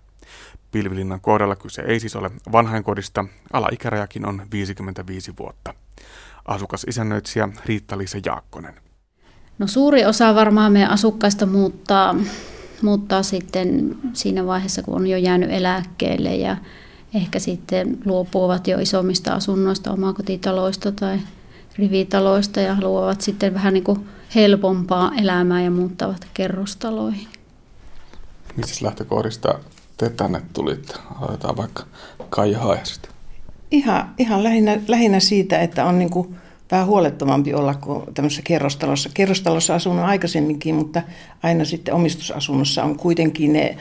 Pilvilinnan 0.72 1.22
kohdalla 1.22 1.56
kyse 1.56 1.82
ei 1.82 2.00
siis 2.00 2.16
ole 2.16 2.32
vanhainkodista, 2.52 3.26
alaikärajakin 3.54 4.26
on 4.26 4.42
55 4.52 5.34
vuotta. 5.40 5.74
Asukas 6.46 6.86
isännöitsijä 6.90 7.50
Riitta-Liisa 7.66 8.18
Jaakkonen. 8.26 8.74
No 9.60 9.68
suuri 9.68 10.06
osa 10.06 10.36
varmaan 10.36 10.72
meidän 10.72 10.92
asukkaista 10.92 11.46
muuttaa, 11.46 12.16
muuttaa 12.82 13.24
sitten 13.24 13.96
siinä 14.14 14.46
vaiheessa, 14.46 14.82
kun 14.82 14.96
on 14.96 15.08
jo 15.08 15.18
jäänyt 15.18 15.52
eläkkeelle 15.52 16.36
ja 16.36 16.58
ehkä 17.16 17.40
sitten 17.40 17.98
luopuvat 18.06 18.68
jo 18.68 18.80
isommista 18.80 19.34
asunnoista, 19.34 19.92
omakotitaloista 19.92 20.92
tai 20.92 21.20
rivitaloista 21.78 22.62
ja 22.62 22.76
haluavat 22.76 23.22
sitten 23.22 23.54
vähän 23.54 23.74
niin 23.74 23.84
kuin 23.84 24.10
helpompaa 24.36 25.12
elämää 25.22 25.62
ja 25.62 25.72
muuttavat 25.72 26.28
kerrostaloihin. 26.34 27.28
Mistä 28.58 28.86
lähtökohdista 28.86 29.60
te 29.98 30.10
tänne 30.10 30.42
tulitte? 30.54 30.94
Aloitetaan 31.22 31.58
vaikka 31.58 31.84
Kaija 32.30 32.60
Haajasta. 32.60 33.10
Ihan, 33.72 34.14
ihan 34.18 34.44
lähinnä, 34.44 34.80
lähinnä 34.88 35.20
siitä, 35.20 35.62
että 35.62 35.86
on 35.86 36.00
niin 36.00 36.10
kuin 36.10 36.36
vähän 36.72 36.88
huolettomampi 36.88 37.54
olla 37.54 37.76
kuin 37.76 38.04
tämmöisessä 38.14 38.42
kerrostalossa. 38.46 39.10
Kerrostalossa 39.14 39.76
asunut 39.76 40.06
aikaisemminkin, 40.06 40.76
mutta 40.76 41.02
aina 41.44 41.66
sitten 41.66 41.94
omistusasunnossa 41.94 42.84
on 42.84 42.98
kuitenkin 42.98 43.54
ne 43.54 43.78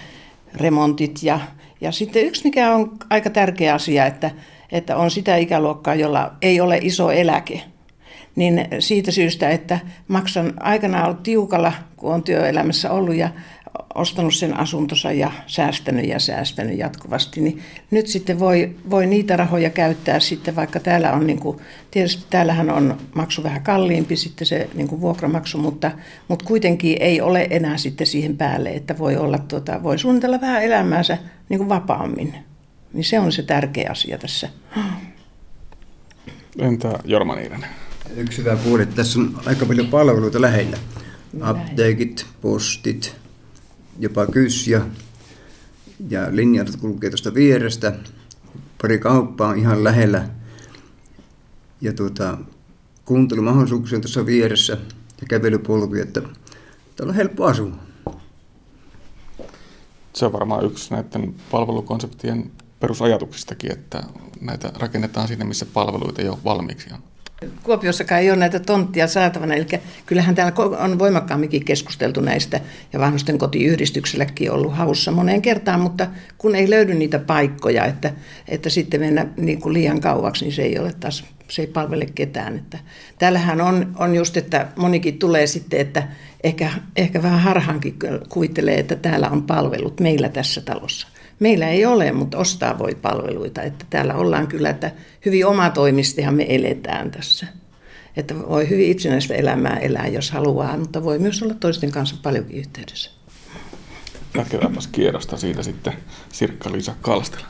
remontit. 0.55 1.23
Ja, 1.23 1.41
ja 1.81 1.93
sitten 1.93 2.27
yksi, 2.27 2.45
mikä 2.45 2.75
on 2.75 2.97
aika 3.11 3.31
tärkeä 3.31 3.75
asia, 3.75 4.07
että, 4.07 4.31
että 4.73 4.97
on 4.97 5.11
sitä 5.11 5.37
ikäluokkaa, 5.37 5.95
jolla 5.95 6.33
ei 6.43 6.61
ole 6.61 6.79
iso 6.83 7.11
eläke. 7.11 7.63
Niin 8.37 8.69
siitä 8.79 9.11
syystä, 9.11 9.51
että 9.51 9.79
maksan 10.09 10.53
aikanaan 10.61 11.05
ollut 11.05 11.23
tiukalla, 11.23 11.73
kun 11.97 12.15
on 12.15 12.23
työelämässä 12.23 12.91
ollut 12.91 13.15
ja 13.15 13.29
ostanut 13.95 14.35
sen 14.35 14.57
asuntonsa 14.59 15.13
ja 15.13 15.31
säästänyt 15.47 16.07
ja 16.07 16.19
säästänyt 16.19 16.79
jatkuvasti, 16.79 17.41
niin 17.41 17.63
nyt 17.91 18.07
sitten 18.07 18.39
voi, 18.39 18.77
voi 18.91 19.07
niitä 19.07 19.37
rahoja 19.37 19.71
käyttää 19.71 20.21
sitten, 20.21 20.57
vaikka 20.57 20.81
täällä 20.81 21.13
on, 21.13 21.27
niin 21.27 21.39
kuin, 21.39 21.59
tietysti 21.91 22.25
täällähän 22.31 22.71
on 22.71 22.97
maksu 23.15 23.43
vähän 23.43 23.63
kalliimpi 23.63 24.17
sitten 24.17 24.47
se 24.47 24.69
niin 24.75 24.89
kuin 24.89 25.01
vuokramaksu, 25.01 25.59
mutta, 25.59 25.91
mutta 26.29 26.45
kuitenkin 26.45 26.97
ei 27.01 27.21
ole 27.21 27.47
enää 27.51 27.77
sitten 27.77 28.07
siihen 28.07 28.37
päälle, 28.37 28.71
että 28.71 28.99
voi, 28.99 29.17
olla, 29.17 29.39
tuota, 29.39 29.83
voi 29.83 29.99
suunnitella 29.99 30.41
vähän 30.41 30.63
elämäänsä 30.63 31.19
niin 31.49 31.59
kuin 31.59 31.69
vapaammin. 31.69 32.35
Niin 32.93 33.05
se 33.05 33.19
on 33.19 33.33
se 33.33 33.43
tärkeä 33.43 33.89
asia 33.91 34.19
tässä. 34.19 34.49
Entä 36.59 36.99
Jorma 37.05 37.35
Niiranen? 37.35 37.71
Yksi 38.17 38.39
hyvä 38.39 38.57
puoli, 38.57 38.83
että 38.83 38.97
tässä 38.97 39.21
on 39.21 39.41
aika 39.47 39.67
paljon 39.67 39.87
palveluita 39.87 40.41
lähellä. 40.41 40.77
Apteekit, 41.41 42.27
postit, 42.41 43.22
jopa 43.99 44.27
kys 44.27 44.69
ja, 44.69 44.87
ja 46.09 46.27
linjat 46.31 46.77
kulkee 46.77 47.11
tuosta 47.11 47.35
vierestä. 47.35 47.93
Pari 48.83 48.99
kauppaa 48.99 49.49
on 49.49 49.59
ihan 49.59 49.85
lähellä 49.85 50.29
ja 51.81 51.93
tuota, 51.93 52.39
kuuntelumahdollisuuksia 53.05 54.01
tuossa 54.01 54.27
vieressä 54.27 54.73
ja 55.21 55.27
kävelypolkuja, 55.29 56.03
että 56.03 56.21
täällä 56.97 57.11
on 57.11 57.15
helppo 57.17 57.45
asua. 57.45 57.77
Se 60.13 60.27
on 60.27 60.33
varmaan 60.33 60.65
yksi 60.65 60.95
näiden 60.95 61.35
palvelukonseptien 61.51 62.51
perusajatuksistakin, 62.81 63.73
että 63.73 64.03
näitä 64.41 64.73
rakennetaan 64.79 65.29
sinne, 65.29 65.45
missä 65.45 65.67
palveluita 65.67 66.23
jo 66.23 66.39
valmiiksi 66.45 66.89
on. 66.95 67.12
Kuopiossakaan 67.63 68.21
ei 68.21 68.31
ole 68.31 68.39
näitä 68.39 68.61
tonttia 68.61 69.07
saatavana, 69.07 69.55
eli 69.55 69.67
kyllähän 70.07 70.35
täällä 70.35 70.53
on 70.79 70.99
voimakkaamminkin 70.99 71.65
keskusteltu 71.65 72.21
näistä 72.21 72.61
ja 72.93 73.01
vanhusten 73.01 73.39
kotiyhdistykselläkin 73.39 74.53
ollut 74.53 74.77
haussa 74.77 75.11
moneen 75.11 75.43
kertaan, 75.43 75.81
mutta 75.81 76.07
kun 76.39 76.55
ei 76.55 76.71
löydy 76.71 76.95
niitä 76.95 77.19
paikkoja, 77.19 77.85
että, 77.85 78.13
että 78.49 78.71
sitten 78.71 79.01
mennä 79.01 79.27
niin 79.37 79.61
kuin 79.61 79.73
liian 79.73 80.01
kauaksi, 80.01 80.45
niin 80.45 80.53
se 80.53 80.63
ei 80.63 80.79
ole 80.79 80.93
taas, 81.01 81.25
se 81.49 81.63
ei 81.63 81.69
palvele 81.69 82.07
ketään. 82.15 82.57
Että 82.57 82.79
täällähän 83.19 83.61
on, 83.61 83.95
on 83.99 84.15
just, 84.15 84.37
että 84.37 84.69
monikin 84.77 85.19
tulee 85.19 85.47
sitten, 85.47 85.81
että 85.81 86.09
ehkä, 86.45 86.71
ehkä 86.97 87.23
vähän 87.23 87.41
harhaankin 87.41 87.97
kuvittelee, 88.29 88.79
että 88.79 88.97
täällä 88.97 89.31
on 89.31 89.43
palvelut 89.43 90.01
meillä 90.01 90.29
tässä 90.29 90.61
talossa. 90.61 91.09
Meillä 91.43 91.69
ei 91.69 91.87
ole, 91.87 92.13
mutta 92.13 92.39
ostaa 92.39 92.79
voi 92.79 92.95
palveluita. 92.95 93.63
Että 93.63 93.85
täällä 93.91 94.15
ollaan 94.15 94.47
kyllä, 94.47 94.71
että 94.71 94.91
hyvin 95.27 95.47
omatoimistihan 95.47 96.35
me 96.35 96.47
eletään 96.49 97.11
tässä. 97.11 97.47
Että 98.17 98.35
voi 98.49 98.69
hyvin 98.69 98.91
itsenäistä 98.91 99.35
elämää 99.35 99.77
elää, 99.77 100.07
jos 100.07 100.31
haluaa, 100.31 100.77
mutta 100.77 101.05
voi 101.05 101.19
myös 101.19 101.43
olla 101.43 101.55
toisten 101.55 101.91
kanssa 101.91 102.17
paljonkin 102.23 102.57
yhteydessä. 102.57 103.11
Näkeväänpäs 104.37 104.87
kierrosta 104.87 105.37
siitä 105.37 105.63
sitten 105.63 105.93
Sirkka-Liisa 106.33 106.95
Kalstela. 107.01 107.47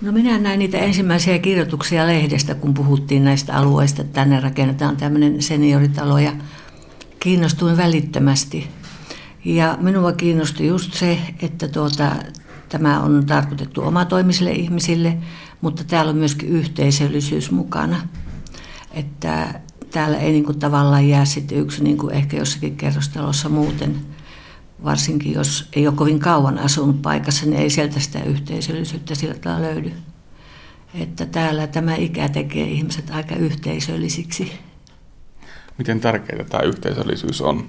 No 0.00 0.12
minä 0.12 0.38
näin 0.38 0.58
niitä 0.58 0.78
ensimmäisiä 0.78 1.38
kirjoituksia 1.38 2.06
lehdestä, 2.06 2.54
kun 2.54 2.74
puhuttiin 2.74 3.24
näistä 3.24 3.54
alueista, 3.54 4.02
että 4.02 4.14
tänne 4.14 4.40
rakennetaan 4.40 4.96
tämmöinen 4.96 5.42
senioritalo 5.42 6.18
ja 6.18 6.32
kiinnostuin 7.20 7.76
välittömästi. 7.76 8.68
Ja 9.44 9.78
minua 9.80 10.12
kiinnosti 10.12 10.66
just 10.66 10.94
se, 10.94 11.18
että 11.42 11.68
tuota, 11.68 12.12
Tämä 12.68 13.00
on 13.00 13.26
tarkoitettu 13.26 13.82
omatoimisille 13.82 14.50
ihmisille, 14.52 15.16
mutta 15.60 15.84
täällä 15.84 16.10
on 16.10 16.16
myöskin 16.16 16.48
yhteisöllisyys 16.48 17.50
mukana. 17.50 17.96
Että 18.90 19.60
täällä 19.90 20.18
ei 20.18 20.32
niin 20.32 20.44
kuin 20.44 20.58
tavallaan 20.58 21.08
jää 21.08 21.24
sitten 21.24 21.58
yksi 21.58 21.84
niin 21.84 21.98
kuin 21.98 22.14
ehkä 22.14 22.36
jossakin 22.36 22.76
kerrostalossa 22.76 23.48
muuten, 23.48 23.96
varsinkin 24.84 25.32
jos 25.32 25.68
ei 25.72 25.86
ole 25.86 25.96
kovin 25.96 26.18
kauan 26.18 26.58
asunut 26.58 27.02
paikassa, 27.02 27.46
niin 27.46 27.60
ei 27.60 27.70
sieltä 27.70 28.00
sitä 28.00 28.22
yhteisöllisyyttä 28.22 29.14
tavalla 29.40 29.62
löydy. 29.62 29.92
Että 30.94 31.26
täällä 31.26 31.66
tämä 31.66 31.94
ikä 31.94 32.28
tekee 32.28 32.68
ihmiset 32.68 33.10
aika 33.10 33.34
yhteisöllisiksi. 33.34 34.52
Miten 35.78 36.00
tärkeää 36.00 36.44
tämä 36.44 36.62
yhteisöllisyys 36.62 37.40
on 37.40 37.68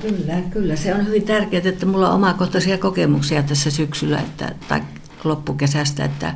Kyllä, 0.00 0.40
kyllä. 0.50 0.76
Se 0.76 0.94
on 0.94 1.06
hyvin 1.06 1.22
tärkeää, 1.22 1.68
että 1.68 1.86
mulla 1.86 2.08
on 2.08 2.14
omakohtaisia 2.14 2.78
kokemuksia 2.78 3.42
tässä 3.42 3.70
syksyllä 3.70 4.18
että, 4.18 4.54
tai 4.68 4.80
loppukesästä, 5.24 6.04
että 6.04 6.34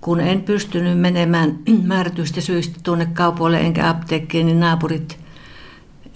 kun 0.00 0.20
en 0.20 0.42
pystynyt 0.42 1.00
menemään 1.00 1.58
määrätyistä 1.82 2.40
syistä 2.40 2.78
tuonne 2.82 3.06
kaupoille 3.06 3.60
enkä 3.60 3.88
apteekkiin, 3.88 4.46
niin 4.46 4.60
naapurit 4.60 5.18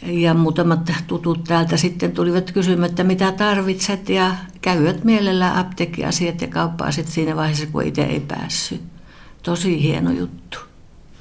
ja 0.02 0.34
muutamat 0.34 0.92
tutut 1.06 1.44
täältä 1.44 1.76
sitten 1.76 2.12
tulivat 2.12 2.52
kysymään, 2.52 2.90
että 2.90 3.04
mitä 3.04 3.32
tarvitset 3.32 4.08
ja 4.08 4.34
käyvät 4.62 5.04
mielellään 5.04 5.56
apteekkiasiat 5.56 6.40
ja 6.40 6.48
kauppa-asiat 6.48 7.06
siinä 7.06 7.36
vaiheessa, 7.36 7.66
kun 7.66 7.82
itse 7.82 8.02
ei 8.02 8.20
päässyt. 8.20 8.82
Tosi 9.42 9.82
hieno 9.82 10.10
juttu. 10.10 10.58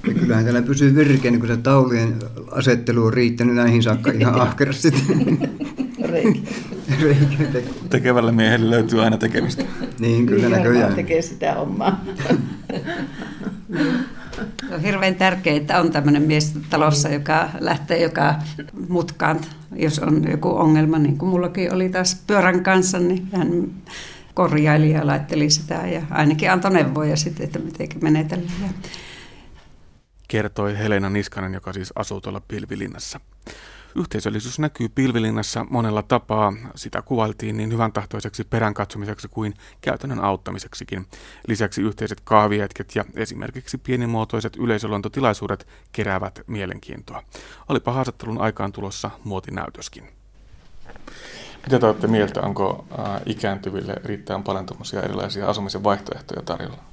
Ja 0.07 0.13
kyllähän 0.13 0.43
täällä 0.43 0.61
pysyy 0.61 0.95
virkeä, 0.95 1.31
niin 1.31 1.39
kun 1.39 1.49
se 1.49 1.57
taulujen 1.57 2.15
asettelu 2.51 3.05
on 3.05 3.13
riittänyt 3.13 3.55
näihin 3.55 3.83
saakka 3.83 4.11
ihan 4.11 4.41
ahkerasti. 4.47 4.93
Tekevällä 7.89 8.31
miehellä 8.31 8.69
löytyy 8.69 9.03
aina 9.03 9.17
tekemistä. 9.17 9.63
Niin, 9.99 10.25
kyllä 10.25 10.47
niin, 10.47 10.57
näköjään. 10.57 10.95
tekee 10.95 11.21
sitä 11.21 11.55
omaa. 11.55 12.03
On 14.71 14.81
hirveän 14.81 15.15
tärkeää, 15.15 15.57
että 15.57 15.79
on 15.79 15.91
tämmöinen 15.91 16.21
mies 16.21 16.53
talossa, 16.69 17.09
joka 17.09 17.49
lähtee 17.59 18.01
joka 18.01 18.35
mutkaan, 18.89 19.39
jos 19.75 19.99
on 19.99 20.31
joku 20.31 20.49
ongelma, 20.49 20.99
niin 20.99 21.17
kuin 21.17 21.29
mullakin 21.29 21.73
oli 21.73 21.89
taas 21.89 22.23
pyörän 22.27 22.63
kanssa, 22.63 22.99
niin 22.99 23.27
hän 23.33 23.63
korjaili 24.33 24.91
ja 24.91 25.07
laitteli 25.07 25.49
sitä 25.49 25.73
ja 25.73 26.01
ainakin 26.09 26.51
antoi 26.51 26.71
neuvoja 26.71 27.15
sitten, 27.15 27.45
että 27.45 27.59
miten 27.59 27.87
menetellä 28.01 28.49
kertoi 30.31 30.77
Helena 30.77 31.09
Niskanen, 31.09 31.53
joka 31.53 31.73
siis 31.73 31.93
asuu 31.95 32.21
tuolla 32.21 32.41
Pilvilinnassa. 32.47 33.19
Yhteisöllisyys 33.95 34.59
näkyy 34.59 34.89
Pilvilinnassa 34.89 35.65
monella 35.69 36.03
tapaa. 36.03 36.53
Sitä 36.75 37.01
kuvailtiin 37.01 37.57
niin 37.57 37.71
hyvän 37.71 37.91
tahtoiseksi 37.91 38.43
perän 38.43 38.73
katsomiseksi 38.73 39.27
kuin 39.27 39.53
käytännön 39.81 40.19
auttamiseksikin. 40.19 41.07
Lisäksi 41.47 41.81
yhteiset 41.81 42.21
kahvihetket 42.23 42.95
ja 42.95 43.05
esimerkiksi 43.15 43.77
pienimuotoiset 43.77 44.55
yleisöluontotilaisuudet 44.55 45.67
keräävät 45.91 46.39
mielenkiintoa. 46.47 47.23
Olipa 47.69 47.93
haastattelun 47.93 48.41
aikaan 48.41 48.71
tulossa 48.71 49.11
muotinäytöskin. 49.23 50.03
Mitä 51.63 51.79
te 51.79 51.85
olette 51.85 52.07
mieltä, 52.07 52.41
onko 52.41 52.85
ikääntyville 53.25 53.95
riittävän 54.03 54.43
paljon 54.43 54.67
erilaisia 55.03 55.47
asumisen 55.47 55.83
vaihtoehtoja 55.83 56.41
tarjolla? 56.41 56.90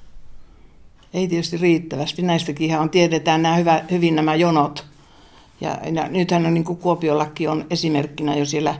Ei 1.14 1.28
tietysti 1.28 1.56
riittävästi. 1.56 2.22
Näistäkin 2.22 2.78
on, 2.78 2.90
tiedetään 2.90 3.42
nämä 3.42 3.56
hyvä, 3.56 3.84
hyvin 3.90 4.16
nämä 4.16 4.34
jonot. 4.34 4.86
Ja, 5.60 5.78
ja 5.92 6.08
nythän 6.08 6.46
on 6.46 6.54
niin 6.54 6.64
kuin 6.64 6.78
Kuopiolaki 6.78 7.48
on 7.48 7.66
esimerkkinä 7.70 8.36
jo 8.36 8.44
siellä 8.44 8.74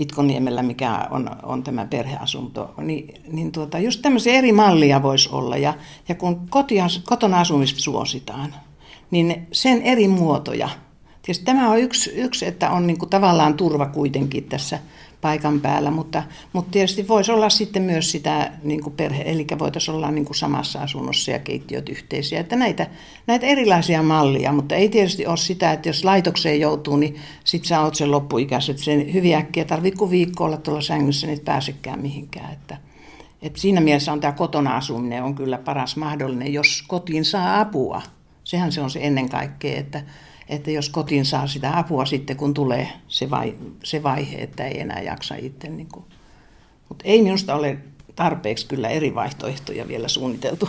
Itkoniemellä, 0.00 0.62
mikä 0.62 1.08
on, 1.10 1.30
on 1.42 1.62
tämä 1.62 1.86
perheasunto, 1.86 2.74
niin, 2.78 3.14
niin 3.32 3.52
tuota, 3.52 3.78
just 3.78 4.02
tämmöisiä 4.02 4.32
eri 4.32 4.52
mallia 4.52 5.02
voisi 5.02 5.28
olla. 5.32 5.56
Ja, 5.56 5.74
ja 6.08 6.14
kun 6.14 6.48
kotia, 6.48 6.86
kotona 7.04 7.40
asumista 7.40 7.80
suositaan, 7.80 8.54
niin 9.10 9.46
sen 9.52 9.82
eri 9.82 10.08
muotoja. 10.08 10.68
Tietysti 11.22 11.44
tämä 11.44 11.70
on 11.70 11.78
yksi, 11.78 12.10
yksi 12.10 12.46
että 12.46 12.70
on 12.70 12.86
niin 12.86 12.98
kuin 12.98 13.10
tavallaan 13.10 13.54
turva 13.54 13.86
kuitenkin 13.86 14.44
tässä 14.44 14.78
paikan 15.20 15.60
päällä, 15.60 15.90
mutta, 15.90 16.22
mutta 16.52 16.70
tietysti 16.70 17.08
voisi 17.08 17.32
olla 17.32 17.50
sitten 17.50 17.82
myös 17.82 18.10
sitä 18.10 18.52
niin 18.62 18.82
kuin 18.82 18.94
perhe, 18.96 19.22
eli 19.26 19.46
voitaisiin 19.58 19.94
olla 19.94 20.10
niin 20.10 20.24
kuin 20.24 20.36
samassa 20.36 20.82
asunnossa 20.82 21.30
ja 21.30 21.38
keittiöt 21.38 21.88
yhteisiä, 21.88 22.40
että 22.40 22.56
näitä, 22.56 22.86
näitä 23.26 23.46
erilaisia 23.46 24.02
mallia, 24.02 24.52
mutta 24.52 24.74
ei 24.74 24.88
tietysti 24.88 25.26
ole 25.26 25.36
sitä, 25.36 25.72
että 25.72 25.88
jos 25.88 26.04
laitokseen 26.04 26.60
joutuu, 26.60 26.96
niin 26.96 27.16
sitten 27.44 27.68
sä 27.68 27.80
oot 27.80 27.94
sen 27.94 28.10
loppuikäiset, 28.10 28.78
sen 28.78 29.12
hyvin 29.12 29.36
äkkiä 29.36 29.64
tarvitse 29.64 29.98
kuin 29.98 30.10
viikko 30.10 30.44
olla 30.44 30.56
tuolla 30.56 30.80
sängyssä, 30.80 31.26
niin 31.26 31.38
et 31.38 31.44
pääsekään 31.44 32.00
mihinkään, 32.00 32.52
että, 32.52 32.76
että 33.42 33.60
siinä 33.60 33.80
mielessä 33.80 34.12
on 34.12 34.20
tämä 34.20 34.32
kotona 34.32 34.76
asuminen 34.76 35.22
on 35.22 35.34
kyllä 35.34 35.58
paras 35.58 35.96
mahdollinen, 35.96 36.52
jos 36.52 36.84
kotiin 36.88 37.24
saa 37.24 37.60
apua. 37.60 38.02
Sehän 38.44 38.72
se 38.72 38.80
on 38.80 38.90
se 38.90 39.00
ennen 39.02 39.28
kaikkea, 39.28 39.78
että 39.78 40.02
että 40.50 40.70
jos 40.70 40.88
kotiin 40.88 41.24
saa 41.24 41.46
sitä 41.46 41.78
apua 41.78 42.04
sitten, 42.06 42.36
kun 42.36 42.54
tulee 42.54 42.88
se, 43.08 43.30
vai, 43.30 43.54
se 43.84 44.02
vaihe, 44.02 44.36
että 44.36 44.64
ei 44.64 44.80
enää 44.80 45.00
jaksa 45.00 45.34
itse. 45.34 45.68
Niin 45.68 45.88
kuin. 45.92 46.04
Mutta 46.88 47.04
ei 47.04 47.22
minusta 47.22 47.54
ole 47.54 47.78
tarpeeksi 48.16 48.66
kyllä 48.66 48.88
eri 48.88 49.14
vaihtoehtoja 49.14 49.88
vielä 49.88 50.08
suunniteltu. 50.08 50.68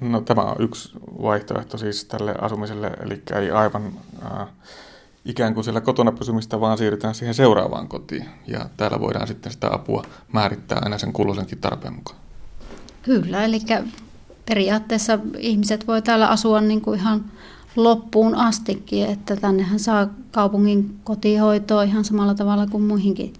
No 0.00 0.20
tämä 0.20 0.42
on 0.42 0.56
yksi 0.58 0.92
vaihtoehto 1.22 1.78
siis 1.78 2.04
tälle 2.04 2.34
asumiselle, 2.40 2.90
eli 3.02 3.22
ei 3.36 3.50
aivan 3.50 3.92
äh, 4.24 4.48
ikään 5.24 5.54
kuin 5.54 5.64
siellä 5.64 5.80
kotona 5.80 6.12
pysymistä, 6.12 6.60
vaan 6.60 6.78
siirrytään 6.78 7.14
siihen 7.14 7.34
seuraavaan 7.34 7.88
kotiin. 7.88 8.24
Ja 8.46 8.68
täällä 8.76 9.00
voidaan 9.00 9.28
sitten 9.28 9.52
sitä 9.52 9.74
apua 9.74 10.04
määrittää 10.32 10.78
aina 10.82 10.98
sen 10.98 11.12
kuluisenkin 11.12 11.58
tarpeen 11.58 11.94
mukaan. 11.94 12.18
Kyllä, 13.02 13.44
eli 13.44 13.60
periaatteessa 14.46 15.18
ihmiset 15.38 15.86
voi 15.86 16.02
täällä 16.02 16.28
asua 16.28 16.60
niin 16.60 16.80
kuin 16.80 17.00
ihan 17.00 17.24
loppuun 17.78 18.34
astikin, 18.34 19.06
että 19.06 19.36
tännehän 19.36 19.78
saa 19.78 20.08
kaupungin 20.30 21.00
kotihoitoa 21.04 21.82
ihan 21.82 22.04
samalla 22.04 22.34
tavalla 22.34 22.66
kuin 22.66 22.82
muihinkin, 22.82 23.32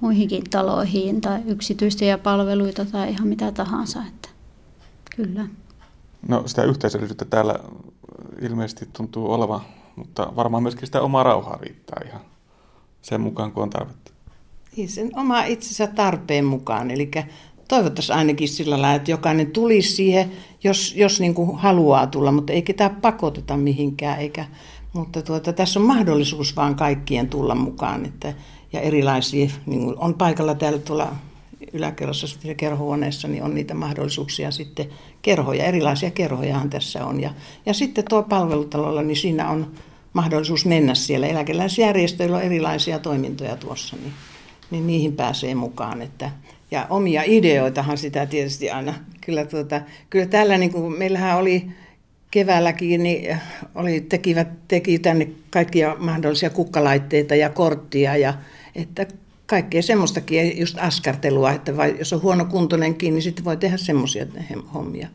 muihinkin 0.00 0.50
taloihin 0.50 1.20
tai 1.20 1.40
yksityisiä 1.46 2.18
palveluita 2.18 2.84
tai 2.84 3.10
ihan 3.10 3.28
mitä 3.28 3.52
tahansa. 3.52 4.02
Että 4.08 4.28
kyllä. 5.16 5.46
No 6.28 6.42
sitä 6.46 6.62
yhteisöllisyyttä 6.62 7.24
täällä 7.24 7.54
ilmeisesti 8.40 8.88
tuntuu 8.92 9.32
olevan, 9.32 9.60
mutta 9.96 10.32
varmaan 10.36 10.62
myöskin 10.62 10.86
sitä 10.86 11.00
omaa 11.00 11.22
rauhaa 11.22 11.56
riittää 11.56 12.02
ihan 12.06 12.20
sen 13.02 13.20
mukaan, 13.20 13.52
kun 13.52 13.62
on 13.62 13.70
tarvetta. 13.70 14.12
Niin, 14.76 14.88
sen 14.88 15.10
oma 15.16 15.44
itsensä 15.44 15.86
tarpeen 15.86 16.44
mukaan. 16.44 16.90
Eli 16.90 17.10
toivottaisiin 17.70 18.16
ainakin 18.16 18.48
sillä 18.48 18.82
lailla, 18.82 18.96
että 18.96 19.10
jokainen 19.10 19.50
tulisi 19.50 19.92
siihen, 19.92 20.30
jos, 20.64 20.94
jos 20.96 21.20
niin 21.20 21.34
kuin 21.34 21.58
haluaa 21.58 22.06
tulla, 22.06 22.32
mutta 22.32 22.52
ei 22.52 22.62
ketään 22.62 22.96
pakoteta 22.96 23.56
mihinkään. 23.56 24.18
Eikä, 24.18 24.46
mutta 24.92 25.22
tuota, 25.22 25.52
tässä 25.52 25.80
on 25.80 25.86
mahdollisuus 25.86 26.56
vaan 26.56 26.74
kaikkien 26.74 27.28
tulla 27.28 27.54
mukaan. 27.54 28.06
Että, 28.06 28.34
ja 28.72 28.80
erilaisia, 28.80 29.50
niin 29.66 29.84
kuin 29.84 29.96
on 29.98 30.14
paikalla 30.14 30.54
täällä 30.54 30.78
tuolla 30.78 31.12
yläkerrassa 31.72 32.26
kerhohuoneessa, 32.56 33.28
niin 33.28 33.42
on 33.42 33.54
niitä 33.54 33.74
mahdollisuuksia 33.74 34.50
sitten 34.50 34.86
kerhoja, 35.22 35.64
erilaisia 35.64 36.10
kerhojahan 36.10 36.70
tässä 36.70 37.06
on. 37.06 37.20
Ja, 37.20 37.30
ja 37.66 37.74
sitten 37.74 38.04
tuo 38.08 38.22
palvelutalolla, 38.22 39.02
niin 39.02 39.16
siinä 39.16 39.50
on 39.50 39.70
mahdollisuus 40.12 40.66
mennä 40.66 40.94
siellä. 40.94 41.26
Eläkeläisjärjestöillä 41.26 42.36
on 42.36 42.42
erilaisia 42.42 42.98
toimintoja 42.98 43.56
tuossa, 43.56 43.96
niin, 43.96 44.12
niin 44.70 44.86
niihin 44.86 45.12
pääsee 45.12 45.54
mukaan. 45.54 46.02
Että, 46.02 46.30
ja 46.70 46.86
omia 46.90 47.22
ideoitahan 47.26 47.98
sitä 47.98 48.26
tietysti 48.26 48.70
aina. 48.70 48.94
Kyllä, 49.20 49.44
tuota, 49.44 49.80
kyllä 50.10 50.26
täällä 50.26 50.58
niin 50.58 50.72
kuin, 50.72 50.98
meillähän 50.98 51.38
oli 51.38 51.70
keväälläkin, 52.30 53.02
niin 53.02 53.38
oli, 53.74 54.00
tekivät, 54.00 54.48
teki 54.68 54.98
tänne 54.98 55.28
kaikkia 55.50 55.96
mahdollisia 55.98 56.50
kukkalaitteita 56.50 57.34
ja 57.34 57.50
korttia. 57.50 58.16
Ja, 58.16 58.34
että 58.74 59.06
kaikkea 59.46 59.82
semmoistakin, 59.82 60.58
just 60.58 60.78
askartelua, 60.80 61.52
että 61.52 61.76
vai, 61.76 61.96
jos 61.98 62.12
on 62.12 62.22
huono 62.22 62.44
kuntoinenkin, 62.44 63.14
niin 63.14 63.22
sitten 63.22 63.44
voi 63.44 63.56
tehdä 63.56 63.76
semmoisia 63.76 64.26
hommia. 64.74 65.08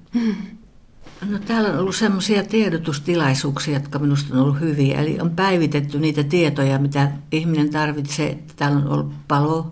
No, 1.29 1.39
täällä 1.39 1.69
on 1.69 1.79
ollut 1.79 1.95
semmoisia 1.95 2.43
tiedotustilaisuuksia, 2.43 3.73
jotka 3.73 3.99
minusta 3.99 4.33
on 4.33 4.41
ollut 4.41 4.59
hyviä. 4.59 5.01
Eli 5.01 5.19
on 5.21 5.29
päivitetty 5.29 5.99
niitä 5.99 6.23
tietoja, 6.23 6.79
mitä 6.79 7.11
ihminen 7.31 7.69
tarvitsee. 7.69 8.37
Täällä 8.55 8.77
on 8.77 8.87
ollut 8.87 9.11
palo, 9.27 9.71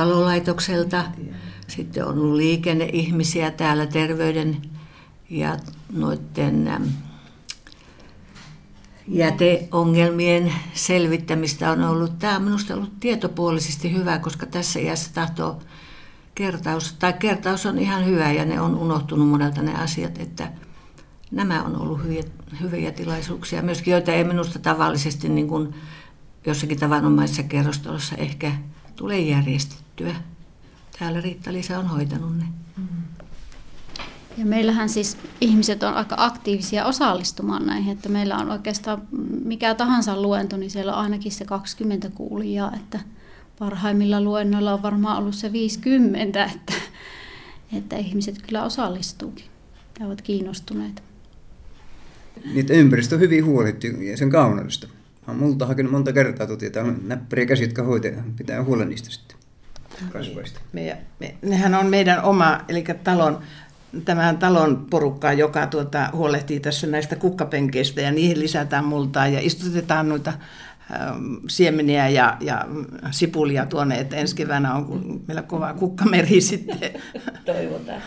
palolaitokselta, 0.00 1.04
sitten 1.68 2.06
on 2.06 2.18
ollut 2.18 2.36
liikenneihmisiä 2.36 3.50
täällä 3.50 3.86
terveyden 3.86 4.56
ja 5.30 5.56
noiden 5.92 6.92
jäteongelmien 9.08 10.52
selvittämistä 10.74 11.70
on 11.70 11.84
ollut. 11.84 12.18
Tämä 12.18 12.36
on 12.36 12.42
minusta 12.42 12.74
ollut 12.74 13.00
tietopuolisesti 13.00 13.92
hyvä, 13.92 14.18
koska 14.18 14.46
tässä 14.46 14.80
iässä 14.80 15.10
tahtoo 15.14 15.62
kertaus, 16.34 16.92
tai 16.92 17.12
kertaus 17.12 17.66
on 17.66 17.78
ihan 17.78 18.06
hyvä 18.06 18.32
ja 18.32 18.44
ne 18.44 18.60
on 18.60 18.74
unohtunut 18.74 19.28
monelta 19.28 19.62
ne 19.62 19.74
asiat, 19.74 20.18
että 20.18 20.52
nämä 21.30 21.62
on 21.62 21.80
ollut 21.80 22.02
hyviä, 22.04 22.22
hyviä 22.60 22.92
tilaisuuksia. 22.92 23.62
Myöskin 23.62 23.92
joita 23.92 24.12
ei 24.12 24.24
minusta 24.24 24.58
tavallisesti 24.58 25.28
niin 25.28 25.48
kuin 25.48 25.74
jossakin 26.46 26.78
tavanomaisessa 26.78 27.42
kerrostalossa 27.42 28.16
ehkä 28.16 28.52
tule 28.96 29.18
järjestettyä. 30.00 30.30
Täällä 30.98 31.20
Riitta-Liisa 31.20 31.78
on 31.78 31.86
hoitanut 31.86 32.38
ne. 32.38 32.44
Ja 34.38 34.46
meillähän 34.46 34.88
siis 34.88 35.16
ihmiset 35.40 35.82
on 35.82 35.94
aika 35.94 36.14
aktiivisia 36.18 36.84
osallistumaan 36.84 37.66
näihin, 37.66 37.92
että 37.92 38.08
meillä 38.08 38.36
on 38.36 38.50
oikeastaan 38.50 39.02
mikä 39.44 39.74
tahansa 39.74 40.22
luento, 40.22 40.56
niin 40.56 40.70
siellä 40.70 40.94
on 40.94 41.02
ainakin 41.02 41.32
se 41.32 41.44
20 41.44 42.10
kuulijaa, 42.10 42.72
että 42.76 43.00
parhaimmilla 43.58 44.20
luennoilla 44.20 44.72
on 44.72 44.82
varmaan 44.82 45.18
ollut 45.18 45.34
se 45.34 45.52
50, 45.52 46.44
että, 46.44 46.72
että 47.76 47.96
ihmiset 47.96 48.42
kyllä 48.42 48.64
osallistuukin 48.64 49.44
ja 50.00 50.06
ovat 50.06 50.22
kiinnostuneita. 50.22 51.02
Niitä 52.54 52.74
ympäristö 52.74 53.14
on 53.14 53.20
hyvin 53.20 53.44
huolittu 53.44 53.86
ja 53.86 54.16
sen 54.16 54.30
kauneudesta. 54.30 54.88
Olen 55.26 55.38
multa 55.38 55.66
hakenut 55.66 55.92
monta 55.92 56.12
kertaa 56.12 56.46
täällä 56.72 56.92
on 56.92 57.00
näppäriä 57.06 57.46
käsi, 57.46 57.62
jotka 57.62 57.82
hoitaa, 57.82 58.10
pitää 58.36 58.64
huolen 58.64 58.88
niistä 58.88 59.10
sitten 59.10 59.39
kasvaista. 60.12 60.60
Me, 60.72 60.96
me, 61.18 61.34
nehän 61.42 61.74
on 61.74 61.86
meidän 61.86 62.22
oma, 62.22 62.60
eli 62.68 62.84
talon 63.04 63.42
tämän 64.04 64.38
talon 64.38 64.86
porukkaa, 64.90 65.32
joka 65.32 65.66
tuota, 65.66 66.10
huolehtii 66.12 66.60
tässä 66.60 66.86
näistä 66.86 67.16
kukkapenkeistä 67.16 68.00
ja 68.00 68.10
niihin 68.10 68.40
lisätään 68.40 68.84
multaa 68.84 69.26
ja 69.26 69.40
istutetaan 69.42 70.08
noita 70.08 70.32
ähm, 70.92 71.34
siemeniä 71.48 72.08
ja, 72.08 72.36
ja 72.40 72.66
sipulia 73.10 73.66
tuonne, 73.66 73.98
että 73.98 74.16
ensi 74.16 74.36
keväänä 74.36 74.74
on 74.74 75.20
meillä 75.28 75.42
kova 75.42 75.74
kukkameri 75.74 76.40
sitten. 76.50 76.92
Toivotaan. 77.44 78.02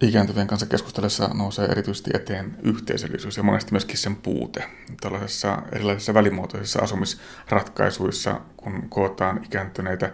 Ikääntyvien 0.00 0.46
kanssa 0.46 0.66
keskustellessa 0.66 1.28
nousee 1.28 1.66
erityisesti 1.66 2.10
eteen 2.14 2.56
yhteisöllisyys 2.62 3.36
ja 3.36 3.42
monesti 3.42 3.72
myöskin 3.72 3.98
sen 3.98 4.16
puute. 4.16 4.64
Tällaisissa 5.00 5.62
erilaisissa 5.72 6.14
välimuotoisissa 6.14 6.82
asumisratkaisuissa, 6.82 8.40
kun 8.64 8.88
kootaan 8.88 9.40
ikääntyneitä 9.44 10.10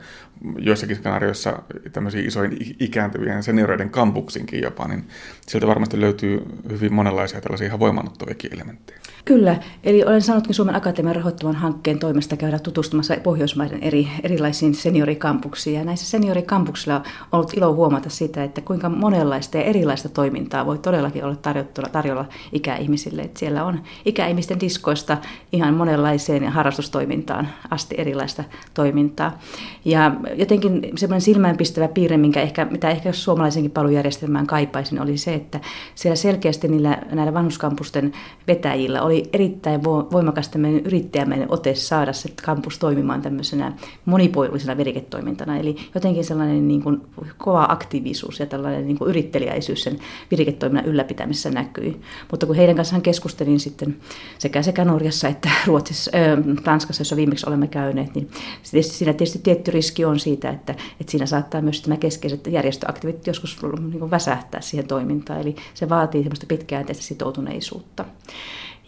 joissakin 0.58 0.96
skenaarioissa 0.96 1.62
tämmöisiin 1.92 2.26
isoin 2.26 2.76
ikääntyvien 2.80 3.42
senioreiden 3.42 3.90
kampuksinkin 3.90 4.62
jopa, 4.62 4.88
niin 4.88 5.04
sieltä 5.46 5.66
varmasti 5.66 6.00
löytyy 6.00 6.42
hyvin 6.70 6.94
monenlaisia 6.94 7.40
tällaisia 7.40 7.66
ihan 7.66 7.80
voimannuttaviakin 7.80 8.54
elementtejä. 8.54 9.00
Kyllä, 9.24 9.56
eli 9.84 10.04
olen 10.04 10.22
saanutkin 10.22 10.54
Suomen 10.54 10.74
Akatemian 10.74 11.16
rahoittavan 11.16 11.54
hankkeen 11.54 11.98
toimesta 11.98 12.36
käydä 12.36 12.58
tutustumassa 12.58 13.16
Pohjoismaiden 13.22 13.82
eri, 13.82 14.08
erilaisiin 14.22 14.74
seniorikampuksiin. 14.74 15.78
Ja 15.78 15.84
näissä 15.84 16.06
seniorikampuksilla 16.06 16.96
on 16.96 17.02
ollut 17.32 17.54
ilo 17.56 17.74
huomata 17.74 18.10
sitä, 18.10 18.44
että 18.44 18.60
kuinka 18.60 18.88
monenlaista 18.88 19.56
ja 19.56 19.64
erilaista 19.64 20.08
toimintaa 20.08 20.66
voi 20.66 20.78
todellakin 20.78 21.24
olla 21.24 21.36
tarjolla, 21.36 21.88
tarjolla 21.92 22.28
ikäihmisille. 22.52 23.22
Että 23.22 23.38
siellä 23.38 23.64
on 23.64 23.82
ikäihmisten 24.04 24.60
diskoista 24.60 25.18
ihan 25.52 25.74
monenlaiseen 25.74 26.48
harrastustoimintaan 26.48 27.48
asti 27.70 27.94
erilaista 27.98 28.39
toimintaa. 28.74 29.38
Ja 29.84 30.14
jotenkin 30.34 30.90
semmoinen 30.96 31.20
silmäänpistävä 31.20 31.88
piirre, 31.88 32.16
minkä 32.16 32.42
ehkä, 32.42 32.64
mitä 32.64 32.90
ehkä 32.90 33.12
suomalaisenkin 33.12 33.70
palvelujärjestelmään 33.70 34.46
kaipaisin, 34.46 35.02
oli 35.02 35.18
se, 35.18 35.34
että 35.34 35.60
siellä 35.94 36.16
selkeästi 36.16 36.68
niillä, 36.68 36.98
näillä 37.12 37.34
vanhuskampusten 37.34 38.12
vetäjillä 38.46 39.02
oli 39.02 39.22
erittäin 39.32 39.84
voimakas 39.84 40.48
tämmöinen 40.48 40.86
yrittäjämäinen 40.86 41.52
ote 41.52 41.74
saada 41.74 42.12
se 42.12 42.28
kampus 42.44 42.78
toimimaan 42.78 43.22
tämmöisenä 43.22 43.72
monipuolisena 44.04 44.76
viriketoimintana. 44.76 45.56
Eli 45.56 45.76
jotenkin 45.94 46.24
sellainen 46.24 46.68
niin 46.68 46.82
kuin 46.82 47.00
kova 47.38 47.66
aktiivisuus 47.68 48.40
ja 48.40 48.46
tällainen 48.46 48.86
niin 48.86 48.98
kuin 48.98 49.10
yrittelijäisyys 49.10 49.82
sen 49.82 49.98
viriketoiminnan 50.30 50.84
ylläpitämisessä 50.84 51.50
näkyi. 51.50 52.00
Mutta 52.30 52.46
kun 52.46 52.56
heidän 52.56 52.76
kanssaan 52.76 53.02
keskustelin 53.02 53.60
sitten 53.60 53.96
sekä 54.38 54.62
sekä 54.62 54.84
Norjassa 54.84 55.28
että 55.28 55.50
Ruotsissa, 55.66 56.10
äh, 56.14 56.62
Tanskassa, 56.64 57.00
jossa 57.00 57.16
viimeksi 57.16 57.48
olemme 57.48 57.66
käyneet, 57.66 58.14
niin 58.14 58.29
siinä 58.62 59.12
tietysti 59.12 59.38
tietty 59.38 59.70
riski 59.70 60.04
on 60.04 60.18
siitä, 60.18 60.50
että, 60.50 60.72
että 60.72 61.10
siinä 61.10 61.26
saattaa 61.26 61.60
myös 61.60 61.86
nämä 61.86 61.96
keskeiset 61.96 62.46
järjestöaktivit 62.46 63.26
joskus 63.26 63.58
niin 63.62 64.10
väsähtää 64.10 64.60
siihen 64.60 64.86
toimintaan. 64.86 65.40
Eli 65.40 65.56
se 65.74 65.88
vaatii 65.88 66.22
semmoista 66.22 66.46
pitkäjänteistä 66.46 67.04
sitoutuneisuutta. 67.04 68.04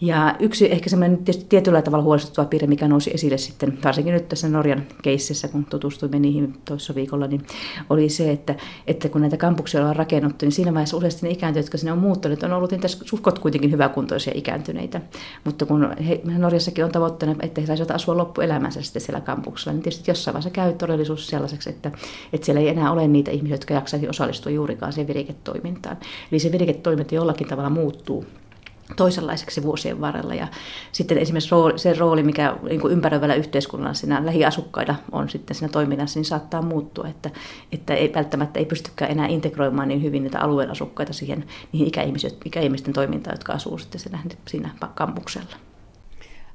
Ja 0.05 0.35
yksi 0.39 0.71
ehkä 0.71 0.89
semmoinen 0.89 1.19
tietyllä 1.49 1.81
tavalla 1.81 2.03
huolestuttava 2.03 2.47
piirre, 2.47 2.67
mikä 2.67 2.87
nousi 2.87 3.11
esille 3.13 3.37
sitten, 3.37 3.77
varsinkin 3.83 4.13
nyt 4.13 4.29
tässä 4.29 4.49
Norjan 4.49 4.83
keississä, 5.01 5.47
kun 5.47 5.65
tutustuimme 5.65 6.19
niihin 6.19 6.53
toisessa 6.65 6.95
viikolla, 6.95 7.27
niin 7.27 7.41
oli 7.89 8.09
se, 8.09 8.31
että, 8.31 8.55
että 8.87 9.09
kun 9.09 9.21
näitä 9.21 9.37
kampuksia 9.37 9.87
on 9.87 9.95
rakennuttu, 9.95 10.45
niin 10.45 10.51
siinä 10.51 10.73
vaiheessa 10.73 10.97
useasti 10.97 11.25
ne 11.25 11.31
ikääntyneet, 11.31 11.65
jotka 11.65 11.77
sinne 11.77 11.91
on 11.91 11.97
muuttuneet, 11.97 12.43
on 12.43 12.53
ollut 12.53 12.71
niitä 12.71 12.87
suhkot 12.87 13.39
kuitenkin 13.39 13.71
hyväkuntoisia 13.71 14.33
ikääntyneitä. 14.35 15.01
Mutta 15.43 15.65
kun 15.65 15.95
he, 16.07 16.21
Norjassakin 16.37 16.85
on 16.85 16.91
tavoitteena, 16.91 17.35
että 17.39 17.61
he 17.61 17.67
saisivat 17.67 17.91
asua 17.91 18.17
loppuelämänsä 18.17 18.81
sitten 18.81 19.01
siellä 19.01 19.21
kampuksella, 19.21 19.73
niin 19.73 19.83
tietysti 19.83 20.11
jossain 20.11 20.33
vaiheessa 20.33 20.49
käy 20.49 20.73
todellisuus 20.73 21.27
sellaiseksi, 21.27 21.69
että, 21.69 21.91
että 22.33 22.45
siellä 22.45 22.61
ei 22.61 22.69
enää 22.69 22.91
ole 22.91 23.07
niitä 23.07 23.31
ihmisiä, 23.31 23.53
jotka 23.53 23.73
jaksaisi 23.73 24.09
osallistua 24.09 24.51
juurikaan 24.51 24.93
siihen 24.93 25.07
viriketoimintaan. 25.07 25.97
Eli 26.31 26.39
se 26.39 26.51
viriketoiminta 26.51 27.15
jollakin 27.15 27.47
tavalla 27.47 27.69
muuttuu 27.69 28.25
toisenlaiseksi 28.95 29.63
vuosien 29.63 30.01
varrella. 30.01 30.33
Ja 30.33 30.47
sitten 30.91 31.17
esimerkiksi 31.17 31.51
rooli, 31.51 31.79
se 31.79 31.93
rooli, 31.93 32.23
mikä 32.23 32.55
niin 32.69 32.81
kuin 32.81 32.93
ympäröivällä 32.93 33.35
yhteiskunnalla 33.35 33.93
siinä 33.93 34.25
lähiasukkailla 34.25 34.95
on 35.11 35.29
sitten 35.29 35.55
siinä 35.55 35.71
toiminnassa, 35.71 36.19
niin 36.19 36.25
saattaa 36.25 36.61
muuttua, 36.61 37.07
että, 37.07 37.29
että 37.71 37.93
ei 37.93 38.13
välttämättä 38.15 38.59
ei 38.59 38.65
pystykään 38.65 39.11
enää 39.11 39.27
integroimaan 39.27 39.87
niin 39.87 40.03
hyvin 40.03 40.23
niitä 40.23 40.39
alueen 40.39 40.71
asukkaita 40.71 41.13
siihen, 41.13 41.45
niihin 41.71 41.91
ikäihmisten 42.45 42.93
toimintaan, 42.93 43.33
jotka 43.33 43.53
asuu 43.53 43.77
sitten 43.77 44.01
siinä, 44.01 44.19
siinä 44.47 44.69
kampuksella 44.95 45.55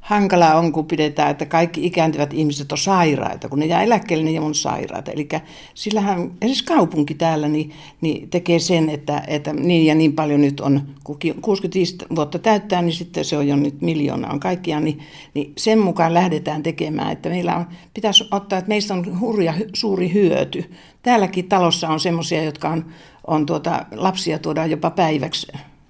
hankalaa 0.09 0.55
on, 0.55 0.73
kun 0.73 0.87
pidetään, 0.87 1.31
että 1.31 1.47
kaikki 1.47 1.87
ikääntyvät 1.87 2.33
ihmiset 2.33 2.73
on 2.73 2.79
sairaita. 2.79 3.49
Kun 3.49 3.59
ne 3.59 3.67
jää 3.67 3.83
eläkkeelle, 3.83 4.25
niin 4.25 4.41
on 4.41 4.55
sairaita. 4.55 5.11
Eli 5.11 5.29
sillähän 5.75 6.19
esimerkiksi 6.21 6.65
kaupunki 6.65 7.15
täällä 7.15 7.49
niin, 7.49 7.73
niin 8.01 8.31
tekee 8.31 8.59
sen, 8.59 8.91
että, 8.91 9.23
että 9.27 9.53
niin 9.53 9.87
ja 9.87 9.95
niin 9.95 10.13
paljon 10.13 10.41
nyt 10.41 10.61
on, 10.61 10.83
kun 11.05 11.17
65 11.41 11.97
vuotta 12.17 12.39
täyttää, 12.39 12.83
niin 12.83 12.93
sitten 12.93 13.25
se 13.25 13.37
on 13.37 13.49
jo 13.49 13.57
nyt 13.57 13.81
miljoona 13.81 14.31
on 14.31 14.41
kaikkiaan, 14.41 14.85
niin, 14.85 14.99
niin 15.35 15.53
sen 15.57 15.79
mukaan 15.79 16.15
lähdetään 16.15 16.63
tekemään, 16.63 17.13
että 17.13 17.29
meillä 17.29 17.57
on, 17.57 17.67
pitäisi 17.95 18.25
ottaa, 18.31 18.59
että 18.59 18.69
meistä 18.69 18.95
on 18.95 19.21
hurja 19.21 19.55
suuri 19.73 20.13
hyöty. 20.13 20.71
Täälläkin 21.03 21.49
talossa 21.49 21.89
on 21.89 22.01
semmoisia, 22.01 22.43
jotka 22.43 22.69
on, 22.69 22.87
on 23.27 23.47
tuota, 23.47 23.87
lapsia 23.97 24.39
tuodaan 24.39 24.71
jopa 24.71 24.91
päiväksi 24.91 25.47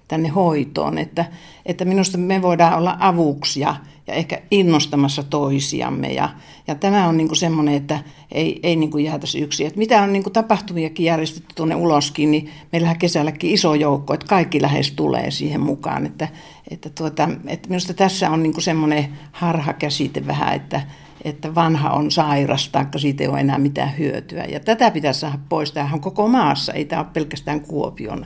tänne 0.07 0.29
hoitoon, 0.29 0.97
että, 0.97 1.25
että 1.65 1.85
minusta 1.85 2.17
me 2.17 2.41
voidaan 2.41 2.73
olla 2.73 2.97
avuksi 2.99 3.59
ja, 3.59 3.75
ja 4.09 4.15
ehkä 4.15 4.41
innostamassa 4.51 5.23
toisiamme. 5.23 6.07
Ja, 6.07 6.29
ja 6.67 6.75
tämä 6.75 7.07
on 7.07 7.17
niin 7.17 7.35
semmoinen, 7.35 7.73
että 7.73 7.99
ei, 8.31 8.59
ei 8.63 8.75
niin 8.75 9.03
jäätäisi 9.03 9.39
yksin. 9.39 9.67
Että 9.67 9.79
mitä 9.79 10.01
on 10.01 10.13
niin 10.13 10.23
tapahtumiakin 10.23 11.05
järjestetty 11.05 11.55
tuonne 11.55 11.75
uloskin, 11.75 12.31
niin 12.31 12.49
meillähän 12.71 12.97
kesälläkin 12.97 13.51
iso 13.51 13.73
joukko, 13.73 14.13
että 14.13 14.25
kaikki 14.25 14.61
lähes 14.61 14.91
tulee 14.91 15.31
siihen 15.31 15.61
mukaan. 15.61 16.05
Että, 16.05 16.27
että, 16.71 16.89
tuota, 16.89 17.29
että 17.47 17.69
minusta 17.69 17.93
tässä 17.93 18.29
on 18.29 18.43
niin 18.43 18.61
semmoinen 18.61 19.17
harha 19.31 19.73
käsite 19.73 20.27
vähän, 20.27 20.55
että, 20.55 20.81
että 21.23 21.55
vanha 21.55 21.89
on 21.89 22.11
sairas, 22.11 22.69
taikka 22.69 22.99
siitä 22.99 23.23
ei 23.23 23.27
ole 23.27 23.39
enää 23.39 23.57
mitään 23.57 23.97
hyötyä. 23.97 24.45
Ja 24.45 24.59
tätä 24.59 24.91
pitäisi 24.91 25.19
saada 25.19 25.39
pois. 25.49 25.71
Tämähän 25.71 25.93
on 25.93 26.01
koko 26.01 26.27
maassa, 26.27 26.73
ei 26.73 26.85
tämä 26.85 27.01
ole 27.01 27.09
pelkästään 27.13 27.61
Kuopion. 27.61 28.25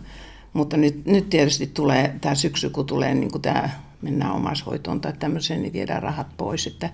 Mutta 0.54 0.78
nyt, 0.78 1.06
nyt 1.06 1.30
tietysti 1.30 1.68
tulee 1.68 2.16
tämä 2.22 2.36
syksy, 2.36 2.70
kun 2.70 2.86
tulee 2.86 3.14
niin 3.14 3.32
kuin 3.32 3.42
tämä 3.42 3.70
mennään 4.04 4.32
omaishoitoon 4.32 5.02
tai 5.02 5.14
tämmöiseen, 5.20 5.62
niin 5.62 5.74
viedään 5.74 6.04
rahat 6.04 6.28
pois. 6.38 6.68
Että, 6.68 6.90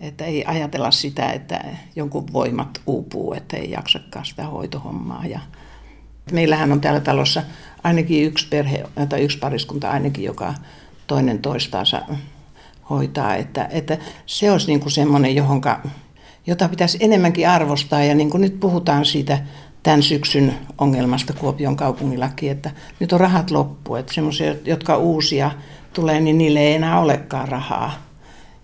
että 0.00 0.24
ei 0.24 0.44
ajatella 0.46 0.90
sitä, 0.90 1.30
että 1.30 1.64
jonkun 1.96 2.32
voimat 2.32 2.80
uupuu, 2.86 3.34
että 3.34 3.56
ei 3.56 3.70
jaksakaan 3.70 4.24
sitä 4.24 4.46
hoitohommaa. 4.46 5.26
Ja 5.26 5.40
meillähän 6.32 6.72
on 6.72 6.80
täällä 6.80 7.00
talossa 7.00 7.42
ainakin 7.84 8.24
yksi 8.24 8.48
perhe 8.48 8.84
tai 9.08 9.20
yksi 9.20 9.38
pariskunta 9.38 9.90
ainakin, 9.90 10.24
joka 10.24 10.54
toinen 11.06 11.38
toistaansa 11.38 12.02
hoitaa. 12.90 13.34
Että, 13.36 13.68
että 13.70 13.98
se 14.26 14.50
olisi 14.50 14.66
niin 14.66 14.80
kuin 14.80 14.92
semmoinen, 14.92 15.34
johonka, 15.34 15.80
jota 16.46 16.68
pitäisi 16.68 16.98
enemmänkin 17.00 17.48
arvostaa. 17.48 18.04
Ja 18.04 18.14
niin 18.14 18.30
kuin 18.30 18.40
nyt 18.40 18.60
puhutaan 18.60 19.04
siitä 19.04 19.38
tämän 19.82 20.02
syksyn 20.02 20.54
ongelmasta 20.78 21.32
Kuopion 21.32 21.76
kaupungillakin, 21.76 22.50
että 22.50 22.70
nyt 23.00 23.12
on 23.12 23.20
rahat 23.20 23.50
loppu. 23.50 23.94
Että 23.94 24.14
semmoisia, 24.14 24.54
jotka 24.64 24.96
uusia 24.96 25.50
tulee, 25.94 26.20
niin 26.20 26.38
niille 26.38 26.60
ei 26.60 26.74
enää 26.74 27.00
olekaan 27.00 27.48
rahaa. 27.48 27.92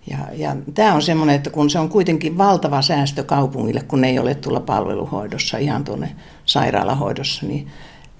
Ja, 0.09 0.17
ja 0.33 0.55
tämä 0.73 0.93
on 0.93 1.01
semmoinen, 1.01 1.35
että 1.35 1.49
kun 1.49 1.69
se 1.69 1.79
on 1.79 1.89
kuitenkin 1.89 2.37
valtava 2.37 2.81
säästö 2.81 3.23
kaupungille, 3.23 3.81
kun 3.81 4.01
ne 4.01 4.09
ei 4.09 4.19
ole 4.19 4.35
tulla 4.35 4.59
palveluhoidossa, 4.59 5.57
ihan 5.57 5.83
tuonne 5.83 6.15
sairaalahoidossa, 6.45 7.45
niin, 7.45 7.67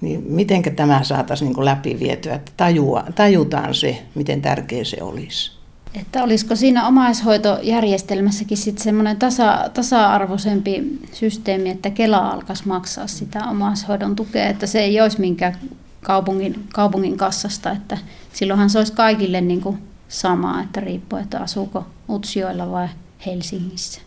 niin 0.00 0.24
miten 0.26 0.62
tämä 0.76 1.02
saataisiin 1.02 1.52
niin 1.52 1.64
läpi 1.64 1.96
vietyä, 2.00 2.34
että 2.34 2.52
tajua, 2.56 3.04
tajutaan 3.14 3.74
se, 3.74 4.02
miten 4.14 4.42
tärkeä 4.42 4.84
se 4.84 4.96
olisi. 5.02 5.62
Että 6.00 6.24
olisiko 6.24 6.56
siinä 6.56 6.86
omaishoitojärjestelmässäkin 6.86 8.56
sitten 8.56 8.84
semmoinen 8.84 9.16
tasa, 9.16 9.70
tasa-arvoisempi 9.74 10.98
systeemi, 11.12 11.70
että 11.70 11.90
Kela 11.90 12.18
alkaisi 12.18 12.68
maksaa 12.68 13.06
sitä 13.06 13.44
omaishoidon 13.50 14.16
tukea, 14.16 14.46
että 14.46 14.66
se 14.66 14.80
ei 14.80 15.00
olisi 15.00 15.20
minkään 15.20 15.56
kaupungin, 16.02 16.64
kaupungin 16.72 17.16
kassasta, 17.16 17.70
että 17.70 17.98
silloinhan 18.32 18.70
se 18.70 18.78
olisi 18.78 18.92
kaikille 18.92 19.40
niin 19.40 19.60
kuin 19.60 19.78
sama, 20.08 20.62
että 20.62 20.80
riippuu, 20.80 21.18
että 21.18 21.40
asuuko 21.40 21.86
Utsjoella 22.08 22.70
vai 22.70 22.88
Helsingissä. 23.26 24.00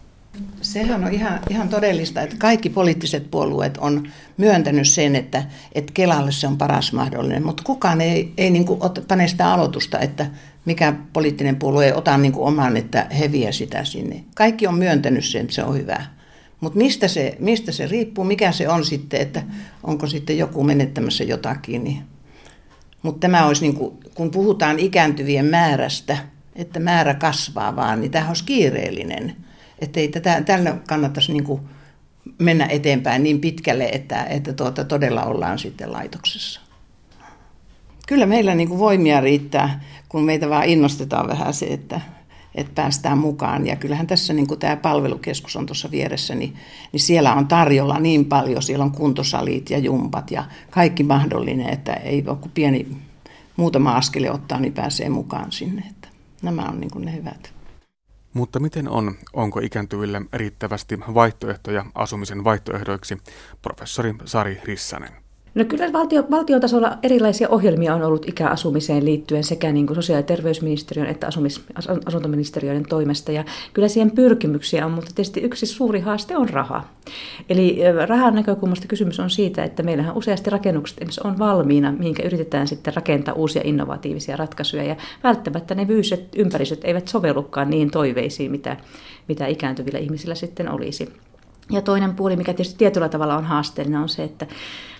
Sehän 0.62 1.04
on 1.04 1.14
ihan, 1.14 1.40
ihan 1.50 1.70
todellista, 1.70 2.22
että 2.22 2.36
kaikki 2.40 2.70
poliittiset 2.70 3.32
puolueet 3.32 3.78
on 3.78 4.08
myöntänyt 4.38 4.88
sen, 4.88 5.16
että, 5.16 5.44
että 5.72 5.92
Kelalle 5.94 6.32
se 6.32 6.48
on 6.48 6.58
paras 6.58 6.94
mahdollinen, 6.94 7.46
mutta 7.46 7.64
kukaan 7.64 8.02
ei, 8.02 8.34
ei 8.38 8.50
niin 8.50 8.66
kuin 8.66 8.80
pane 9.08 9.28
sitä 9.28 9.54
aloitusta, 9.54 10.00
että 10.00 10.26
mikä 10.66 10.94
poliittinen 11.14 11.56
puolue 11.56 11.86
ei 11.86 11.94
ota 11.94 12.18
niin 12.18 12.32
kuin 12.32 12.48
oman, 12.48 12.78
että 12.78 13.08
he 13.20 13.32
vie 13.32 13.52
sitä 13.52 13.84
sinne. 13.84 14.24
Kaikki 14.36 14.68
on 14.68 14.76
myöntänyt 14.76 15.26
sen, 15.26 15.42
että 15.42 15.54
se 15.54 15.64
on 15.64 15.78
hyvä. 15.78 16.06
Mutta 16.62 16.78
mistä 16.78 17.08
se, 17.08 17.36
mistä 17.40 17.72
se 17.72 17.88
riippuu, 17.88 18.24
mikä 18.24 18.52
se 18.52 18.70
on 18.70 18.86
sitten, 18.86 19.22
että 19.22 19.44
onko 19.84 20.08
sitten 20.08 20.38
joku 20.38 20.64
menettämässä 20.64 21.24
jotakin. 21.24 21.84
Niin. 21.84 22.15
Mutta 23.06 23.20
tämä 23.20 23.46
olisi, 23.46 23.62
niin 23.62 23.76
kuin, 23.76 23.98
kun 24.16 24.32
puhutaan 24.32 24.80
ikääntyvien 24.80 25.46
määrästä, 25.46 26.18
että 26.56 26.80
määrä 26.80 27.14
kasvaa 27.14 27.76
vaan, 27.76 28.02
niin 28.02 28.12
tämä 28.12 28.28
olisi 28.28 28.44
kiireellinen. 28.44 29.36
Että 29.80 30.00
ei 30.00 30.08
tätä, 30.08 30.42
tällä 30.42 30.78
kannattaisi 30.88 31.34
niin 31.34 31.44
kuin 31.44 31.62
mennä 32.40 32.66
eteenpäin 32.66 33.24
niin 33.24 33.42
pitkälle, 33.42 33.86
että, 33.86 34.24
että 34.24 34.54
tuota, 34.54 34.84
todella 34.84 35.24
ollaan 35.24 35.60
sitten 35.60 35.92
laitoksessa. 35.92 36.62
Kyllä 38.08 38.26
meillä 38.26 38.56
niin 38.56 38.68
kuin 38.68 38.80
voimia 38.80 39.22
riittää, 39.22 39.84
kun 40.10 40.24
meitä 40.24 40.50
vaan 40.50 40.66
innostetaan 40.66 41.28
vähän 41.28 41.54
se, 41.54 41.66
että, 41.66 42.02
että 42.56 42.72
päästään 42.76 43.18
mukaan. 43.18 43.68
Ja 43.68 43.76
kyllähän 43.76 44.08
tässä 44.08 44.34
niin 44.34 44.48
kuin 44.48 44.60
tämä 44.60 44.76
palvelukeskus 44.76 45.56
on 45.56 45.66
tuossa 45.66 45.92
vieressä, 45.92 46.36
niin, 46.36 46.56
niin 46.92 47.00
siellä 47.02 47.34
on 47.34 47.48
tarjolla 47.48 48.00
niin 48.00 48.26
paljon. 48.26 48.62
Siellä 48.64 48.86
on 48.86 48.92
kuntosalit 48.92 49.70
ja 49.70 49.78
jumpat 49.78 50.32
ja 50.32 50.46
kaikki 50.70 51.04
mahdollinen, 51.04 51.70
että 51.70 51.94
ei 51.94 52.24
ole 52.28 52.38
kuin 52.38 52.52
pieni 52.52 52.88
muutama 53.58 53.96
askele 53.96 54.32
ottaa, 54.32 54.60
niin 54.60 54.74
pääsee 54.74 55.10
mukaan 55.10 55.52
sinne. 55.52 55.84
Että 55.90 56.08
nämä 56.42 56.62
on 56.62 56.80
niin 56.80 56.92
kuin 56.92 57.06
ne 57.06 57.14
hyvät. 57.14 57.54
Mutta 58.34 58.60
miten 58.60 58.90
on, 58.90 59.16
onko 59.34 59.60
ikääntyville 59.60 60.22
riittävästi 60.34 61.00
vaihtoehtoja 61.00 61.86
asumisen 61.96 62.44
vaihtoehdoiksi, 62.44 63.18
professori 63.62 64.16
Sari 64.26 64.62
Rissanen? 64.64 65.25
No 65.56 65.66
kyllä 65.66 65.94
valtio, 65.94 66.24
valtiotasolla 66.32 66.98
erilaisia 67.04 67.50
ohjelmia 67.50 67.96
on 67.96 68.04
ollut 68.04 68.30
ikäasumiseen 68.30 69.06
liittyen 69.06 69.44
sekä 69.44 69.72
niin 69.72 69.88
kuin 69.88 69.96
sosiaali- 69.96 70.20
ja 70.20 70.28
terveysministeriön 70.28 71.08
että 71.08 71.28
asumis, 71.28 71.62
asuntoministeriöiden 72.06 72.86
toimesta. 72.90 73.32
Ja 73.32 73.44
kyllä 73.74 73.88
siihen 73.88 74.12
pyrkimyksiä 74.12 74.86
on, 74.86 74.92
mutta 74.92 75.12
tietysti 75.16 75.42
yksi 75.42 75.66
suuri 75.66 76.00
haaste 76.00 76.38
on 76.38 76.50
raha. 76.50 76.84
Eli 77.50 77.80
rahan 78.08 78.36
näkökulmasta 78.36 78.88
kysymys 78.88 79.20
on 79.20 79.30
siitä, 79.30 79.64
että 79.64 79.84
meillähän 79.84 80.18
useasti 80.18 80.50
rakennukset 80.50 81.20
on 81.24 81.40
valmiina, 81.40 81.92
mihinkä 81.92 82.24
yritetään 82.24 82.68
sitten 82.68 82.94
rakentaa 82.94 83.34
uusia 83.34 83.62
innovatiivisia 83.66 84.36
ratkaisuja. 84.36 84.84
Ja 84.84 84.96
välttämättä 85.24 85.76
ne 85.76 85.86
fyysiset 85.86 86.28
ympäristöt 86.36 86.82
eivät 86.84 87.08
sovellukaan 87.08 87.70
niihin 87.70 87.92
toiveisiin, 87.92 88.52
mitä, 88.52 88.78
mitä 89.28 89.48
ikääntyvillä 89.48 90.00
ihmisillä 90.00 90.36
sitten 90.36 90.72
olisi. 90.72 91.10
Ja 91.72 91.82
toinen 91.82 92.16
puoli, 92.16 92.36
mikä 92.36 92.54
tietysti 92.54 92.78
tietyllä 92.78 93.10
tavalla 93.10 93.38
on 93.38 93.46
haasteellinen, 93.46 94.02
on 94.02 94.10
se, 94.10 94.24
että 94.24 94.48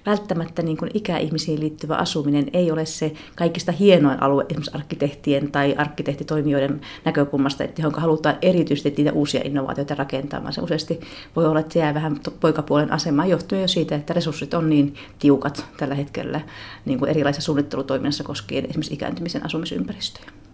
välttämättä 0.06 0.62
niin 0.62 0.78
kuin 0.78 0.92
ikäihmisiin 0.94 1.60
liittyvä 1.60 1.96
asuminen 1.96 2.48
ei 2.54 2.72
ole 2.72 2.86
se 2.86 3.14
kaikista 3.36 3.72
hienoin 3.72 4.24
alue 4.24 4.46
esimerkiksi 4.50 4.72
arkkitehtien 4.74 5.52
tai 5.52 5.76
arkkitehtitoimijoiden 5.78 6.82
näkökulmasta, 7.06 7.64
että 7.64 7.82
johon 7.82 8.02
halutaan 8.02 8.38
erityisesti 8.42 8.94
niitä 8.98 9.14
uusia 9.14 9.42
innovaatioita 9.44 9.96
rakentamaan. 9.96 10.54
Se 10.54 10.62
useasti 10.62 11.00
voi 11.36 11.46
olla, 11.46 11.60
että 11.60 11.74
se 11.74 11.80
jää 11.80 11.94
vähän 11.94 12.20
poikapuolen 12.40 12.92
asemaan 12.92 13.30
johtuen 13.30 13.62
jo 13.62 13.68
siitä, 13.68 13.96
että 13.96 14.14
resurssit 14.14 14.54
on 14.54 14.70
niin 14.70 14.96
tiukat 15.20 15.66
tällä 15.78 15.96
hetkellä 15.96 16.42
niin 16.86 17.00
kuin 17.00 17.12
erilaisessa 17.12 17.46
suunnittelutoiminnassa 17.46 18.24
koskien 18.24 18.66
esimerkiksi 18.66 18.94
ikääntymisen 18.94 19.46
asumisympäristöjä. 19.46 20.45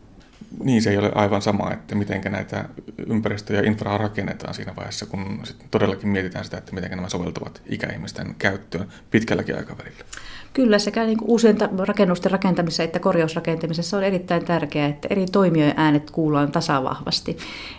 Niin, 0.64 0.82
se 0.82 0.90
ei 0.90 0.98
ole 0.98 1.12
aivan 1.16 1.42
sama, 1.42 1.72
että 1.74 1.96
miten 1.96 2.22
näitä 2.30 2.66
ympäristöjä 3.08 3.60
ja 3.62 3.68
infraa 3.68 3.98
rakennetaan 3.98 4.54
siinä 4.54 4.76
vaiheessa, 4.76 5.06
kun 5.06 5.40
sitten 5.44 5.68
todellakin 5.72 6.10
mietitään 6.10 6.46
sitä, 6.46 6.58
että 6.58 6.74
miten 6.74 6.90
nämä 6.90 7.10
soveltuvat 7.10 7.62
ikäihmisten 7.66 8.36
käyttöön 8.36 8.88
pitkälläkin 9.12 9.58
aikavälillä. 9.58 10.04
Kyllä, 10.54 10.80
sekä 10.80 11.06
niin 11.06 11.18
uusien 11.26 11.58
rakennusten 11.78 12.32
rakentamisessa 12.32 12.84
että 12.84 13.00
korjausrakentamisessa 13.00 13.98
on 13.98 14.04
erittäin 14.04 14.46
tärkeää, 14.46 14.88
että 14.88 15.08
eri 15.12 15.26
toimijoiden 15.32 15.74
äänet 15.78 16.12
kuullaan 16.12 16.52
tasavahvasti. 16.52 17.38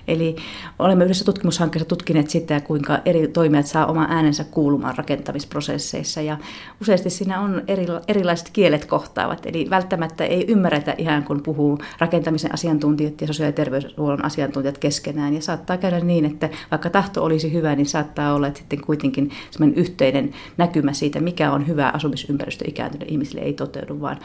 Eli 0.09 0.37
olemme 0.79 1.05
yhdessä 1.05 1.25
tutkimushankkeessa 1.25 1.89
tutkineet 1.89 2.31
sitä, 2.31 2.61
kuinka 2.61 2.99
eri 3.05 3.29
toimijat 3.29 3.67
saa 3.67 3.87
oman 3.87 4.11
äänensä 4.11 4.45
kuulumaan 4.45 4.95
rakentamisprosesseissa. 4.97 6.21
Ja 6.21 6.37
useasti 6.81 7.11
siinä 7.11 7.41
on 7.41 7.63
eri, 7.69 7.87
erilaiset 8.09 8.51
kielet 8.53 8.85
kohtaavat, 8.85 9.47
eli 9.47 9.67
välttämättä 9.71 10.25
ei 10.25 10.45
ymmärretä 10.49 10.95
ihan 10.99 11.23
kun 11.23 11.43
puhuu 11.43 11.79
rakentamisen 11.99 12.55
asiantuntijat 12.55 13.21
ja 13.21 13.27
sosiaali- 13.27 13.49
ja 13.49 13.57
terveyshuollon 13.57 14.25
asiantuntijat 14.25 14.79
keskenään. 14.79 15.35
Ja 15.35 15.43
saattaa 15.43 15.77
käydä 15.77 16.01
niin, 16.01 16.25
että 16.25 16.49
vaikka 16.71 16.91
tahto 16.91 17.25
olisi 17.25 17.53
hyvä, 17.53 17.77
niin 17.77 17.87
saattaa 17.87 18.35
olla, 18.35 18.47
että 18.47 18.61
sitten 18.61 18.81
kuitenkin 18.81 19.31
yhteinen 19.77 20.31
näkymä 20.57 20.93
siitä, 20.93 21.21
mikä 21.21 21.53
on 21.53 21.67
hyvä 21.67 21.91
asumisympäristö 21.95 22.62
ikääntyneille 22.69 23.13
ihmisille 23.13 23.41
ei 23.41 23.53
toteudu, 23.53 24.01
vaan 24.01 24.19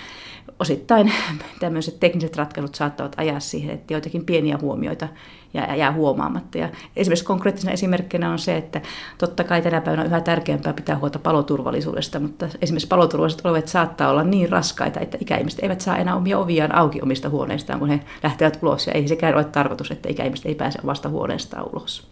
osittain 0.59 1.13
tämmöiset 1.59 1.99
tekniset 1.99 2.35
ratkaisut 2.35 2.75
saattavat 2.75 3.15
ajaa 3.17 3.39
siihen, 3.39 3.73
että 3.73 3.93
joitakin 3.93 4.25
pieniä 4.25 4.57
huomioita 4.61 5.07
jää, 5.53 5.75
jää 5.75 5.91
huomaamatta. 5.91 6.57
Ja 6.57 6.69
esimerkiksi 6.95 7.25
konkreettisena 7.25 7.73
esimerkkinä 7.73 8.31
on 8.31 8.39
se, 8.39 8.57
että 8.57 8.81
totta 9.17 9.43
kai 9.43 9.61
tänä 9.61 9.81
päivänä 9.81 10.01
on 10.01 10.07
yhä 10.07 10.21
tärkeämpää 10.21 10.73
pitää 10.73 10.97
huolta 10.97 11.19
paloturvallisuudesta, 11.19 12.19
mutta 12.19 12.49
esimerkiksi 12.61 12.87
paloturvalliset 12.87 13.45
olevat 13.45 13.67
saattaa 13.67 14.09
olla 14.09 14.23
niin 14.23 14.49
raskaita, 14.49 14.99
että 14.99 15.17
ikäihmiset 15.21 15.59
eivät 15.63 15.81
saa 15.81 15.97
enää 15.97 16.15
omia 16.15 16.39
oviaan 16.39 16.75
auki 16.75 17.01
omista 17.01 17.29
huoneistaan, 17.29 17.79
kun 17.79 17.89
he 17.89 17.99
lähtevät 18.23 18.59
ulos. 18.61 18.87
Ja 18.87 18.93
ei 18.93 19.07
sekään 19.07 19.35
ole 19.35 19.43
tarkoitus, 19.43 19.91
että 19.91 20.09
ikäihmiset 20.09 20.45
ei 20.45 20.55
pääse 20.55 20.79
omasta 20.83 21.09
huoneestaan 21.09 21.69
ulos. 21.73 22.07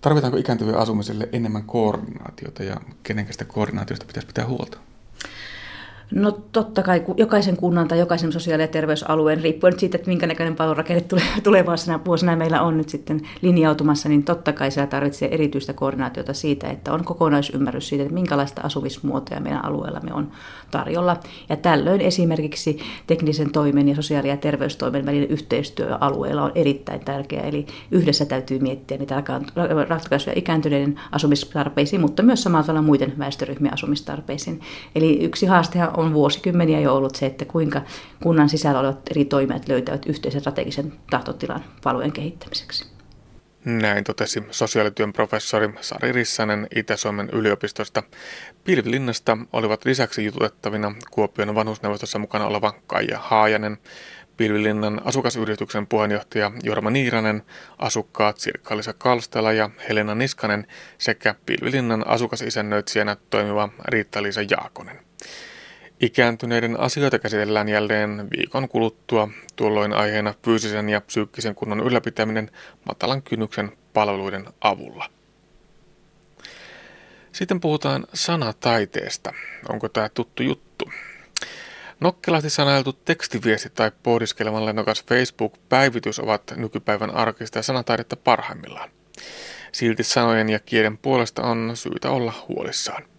Tarvitaanko 0.00 0.38
ikääntyvien 0.38 0.78
asumiselle 0.78 1.28
enemmän 1.32 1.64
koordinaatiota 1.64 2.62
ja 2.62 2.76
kenen 3.02 3.26
sitä 3.30 3.44
koordinaatiosta 3.44 4.06
pitäisi 4.06 4.26
pitää 4.26 4.46
huolta? 4.46 4.78
No 6.14 6.38
totta 6.52 6.82
kai 6.82 7.04
jokaisen 7.16 7.56
kunnan 7.56 7.88
tai 7.88 7.98
jokaisen 7.98 8.32
sosiaali- 8.32 8.62
ja 8.62 8.68
terveysalueen, 8.68 9.40
riippuen 9.40 9.78
siitä, 9.78 9.96
että 9.96 10.08
minkä 10.08 10.26
näköinen 10.26 10.56
palvelurakenne 10.56 11.04
tulevana 11.44 12.04
vuosina 12.06 12.36
meillä 12.36 12.62
on 12.62 12.76
nyt 12.76 12.88
sitten 12.88 13.20
linjautumassa, 13.42 14.08
niin 14.08 14.22
totta 14.22 14.52
kai 14.52 14.70
siellä 14.70 14.86
tarvitsee 14.86 15.34
erityistä 15.34 15.72
koordinaatiota 15.72 16.34
siitä, 16.34 16.70
että 16.70 16.92
on 16.92 17.04
kokonaisymmärrys 17.04 17.88
siitä, 17.88 18.02
että 18.02 18.14
minkälaista 18.14 18.62
asumismuotoja 18.62 19.40
meidän 19.40 19.64
alueellamme 19.64 20.14
on 20.14 20.30
tarjolla. 20.70 21.20
Ja 21.48 21.56
tällöin 21.56 22.00
esimerkiksi 22.00 22.78
teknisen 23.06 23.52
toimen 23.52 23.88
ja 23.88 23.94
sosiaali- 23.94 24.28
ja 24.28 24.36
terveystoimen 24.36 25.06
välinen 25.06 25.28
yhteistyö 25.28 25.96
alueella 26.00 26.42
on 26.42 26.52
erittäin 26.54 27.00
tärkeää. 27.00 27.46
Eli 27.46 27.66
yhdessä 27.90 28.24
täytyy 28.24 28.58
miettiä 28.58 28.98
niitä 28.98 29.22
ratkaisuja 29.88 30.34
ikääntyneiden 30.38 31.00
asumistarpeisiin, 31.12 32.00
mutta 32.00 32.22
myös 32.22 32.42
samalla 32.42 32.66
tavalla 32.66 32.82
muiden 32.82 33.12
väestöryhmien 33.18 33.74
asumistarpeisiin. 33.74 34.60
Eli 34.94 35.24
yksi 35.24 35.46
haastehan 35.46 35.90
on 35.96 36.01
vuosikymmeniä 36.12 36.80
jo 36.80 36.96
ollut 36.96 37.16
se, 37.16 37.26
että 37.26 37.44
kuinka 37.44 37.82
kunnan 38.22 38.48
sisällä 38.48 38.80
olevat 38.80 39.10
eri 39.10 39.24
toimijat 39.24 39.68
löytävät 39.68 40.06
yhteisen 40.06 40.40
strategisen 40.40 40.92
tahtotilan 41.10 41.64
palvelujen 41.82 42.12
kehittämiseksi. 42.12 42.92
Näin 43.64 44.04
totesi 44.04 44.42
sosiaalityön 44.50 45.12
professori 45.12 45.74
Sari 45.80 46.12
Rissanen 46.12 46.66
Itä-Suomen 46.76 47.28
yliopistosta. 47.32 48.02
Pilvilinnasta 48.64 49.38
olivat 49.52 49.84
lisäksi 49.84 50.24
jututettavina 50.24 50.94
Kuopion 51.10 51.54
vanhusneuvostossa 51.54 52.18
mukana 52.18 52.46
oleva 52.46 52.74
Kaija 52.86 53.18
Haajanen, 53.18 53.78
Pilvilinnan 54.36 55.00
asukasyrityksen 55.04 55.86
puheenjohtaja 55.86 56.50
Jorma 56.62 56.90
Niiranen, 56.90 57.42
asukkaat 57.78 58.38
Sirkka-Lisa 58.38 58.92
Kalstela 58.92 59.52
ja 59.52 59.70
Helena 59.88 60.14
Niskanen 60.14 60.66
sekä 60.98 61.34
Pilvilinnan 61.46 62.06
asukasisännöitsijänä 62.06 63.16
toimiva 63.30 63.68
Riitta-Liisa 63.84 64.40
Jaakonen. 64.50 64.98
Ikääntyneiden 66.02 66.80
asioita 66.80 67.18
käsitellään 67.18 67.68
jälleen 67.68 68.28
viikon 68.36 68.68
kuluttua, 68.68 69.28
tuolloin 69.56 69.92
aiheena 69.92 70.34
fyysisen 70.44 70.88
ja 70.88 71.00
psyykkisen 71.00 71.54
kunnon 71.54 71.80
ylläpitäminen 71.80 72.50
matalan 72.84 73.22
kynnyksen 73.22 73.72
palveluiden 73.92 74.44
avulla. 74.60 75.10
Sitten 77.32 77.60
puhutaan 77.60 78.06
sanataiteesta. 78.14 79.32
Onko 79.68 79.88
tämä 79.88 80.08
tuttu 80.08 80.42
juttu? 80.42 80.90
Nokkelasti 82.00 82.50
sanailtu 82.50 82.92
tekstiviesti 82.92 83.70
tai 83.70 83.92
pohdiskelevan 84.02 84.66
lennokas 84.66 85.04
Facebook-päivitys 85.04 86.18
ovat 86.18 86.42
nykypäivän 86.56 87.10
arkista 87.10 87.62
sanataidetta 87.62 88.16
parhaimmillaan. 88.16 88.90
Silti 89.72 90.02
sanojen 90.02 90.48
ja 90.48 90.58
kielen 90.58 90.98
puolesta 90.98 91.42
on 91.42 91.70
syytä 91.74 92.10
olla 92.10 92.32
huolissaan. 92.48 93.11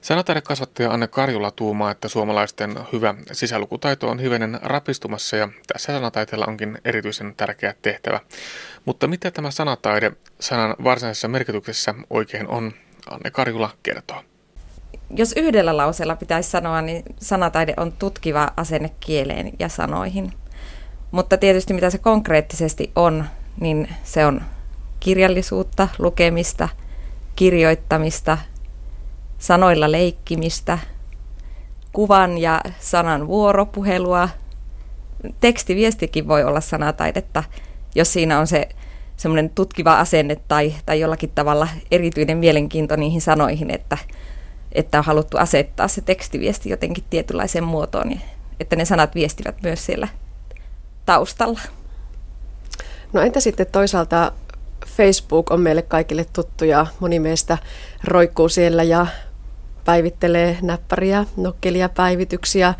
Sanataidekasvattaja 0.00 0.90
Anne 0.90 1.08
Karjula 1.08 1.50
tuumaa, 1.50 1.90
että 1.90 2.08
suomalaisten 2.08 2.78
hyvä 2.92 3.14
sisälukutaito 3.32 4.08
on 4.08 4.18
hivenen 4.18 4.58
rapistumassa 4.62 5.36
ja 5.36 5.48
tässä 5.72 5.92
sanataiteella 5.92 6.46
onkin 6.46 6.78
erityisen 6.84 7.34
tärkeä 7.36 7.74
tehtävä. 7.82 8.20
Mutta 8.84 9.06
mitä 9.06 9.30
tämä 9.30 9.50
sanataide 9.50 10.12
sanan 10.40 10.76
varsinaisessa 10.84 11.28
merkityksessä 11.28 11.94
oikein 12.10 12.48
on, 12.48 12.72
Anne 13.10 13.30
Karjula 13.30 13.70
kertoo. 13.82 14.22
Jos 15.16 15.32
yhdellä 15.36 15.76
lauseella 15.76 16.16
pitäisi 16.16 16.50
sanoa, 16.50 16.82
niin 16.82 17.02
sanataide 17.20 17.74
on 17.76 17.92
tutkiva 17.92 18.52
asenne 18.56 18.90
kieleen 19.00 19.52
ja 19.58 19.68
sanoihin. 19.68 20.32
Mutta 21.10 21.36
tietysti 21.36 21.74
mitä 21.74 21.90
se 21.90 21.98
konkreettisesti 21.98 22.92
on, 22.96 23.24
niin 23.60 23.88
se 24.04 24.26
on 24.26 24.42
kirjallisuutta, 25.00 25.88
lukemista, 25.98 26.68
kirjoittamista, 27.36 28.38
sanoilla 29.38 29.92
leikkimistä, 29.92 30.78
kuvan 31.92 32.38
ja 32.38 32.60
sanan 32.80 33.26
vuoropuhelua. 33.26 34.28
Tekstiviestikin 35.40 36.28
voi 36.28 36.44
olla 36.44 36.60
sanataidetta, 36.60 37.44
jos 37.94 38.12
siinä 38.12 38.38
on 38.38 38.46
se 38.46 38.68
semmoinen 39.16 39.50
tutkiva 39.50 39.98
asenne 40.00 40.36
tai, 40.48 40.74
tai 40.86 41.00
jollakin 41.00 41.30
tavalla 41.34 41.68
erityinen 41.90 42.38
mielenkiinto 42.38 42.96
niihin 42.96 43.20
sanoihin, 43.20 43.70
että, 43.70 43.98
että 44.72 44.98
on 44.98 45.04
haluttu 45.04 45.36
asettaa 45.36 45.88
se 45.88 46.00
tekstiviesti 46.00 46.70
jotenkin 46.70 47.04
tietynlaiseen 47.10 47.64
muotoon, 47.64 48.20
että 48.60 48.76
ne 48.76 48.84
sanat 48.84 49.14
viestivät 49.14 49.62
myös 49.62 49.86
siellä 49.86 50.08
taustalla. 51.06 51.60
No 53.12 53.20
entä 53.20 53.40
sitten 53.40 53.66
toisaalta 53.72 54.32
Facebook 54.86 55.50
on 55.50 55.60
meille 55.60 55.82
kaikille 55.82 56.26
tuttu 56.32 56.64
ja 56.64 56.86
moni 57.00 57.20
meistä 57.20 57.58
roikkuu 58.04 58.48
siellä 58.48 58.82
ja 58.82 59.06
päivittelee 59.88 60.58
näppäriä, 60.62 61.24
nokkelia, 61.36 61.88
päivityksiä. 61.88 62.74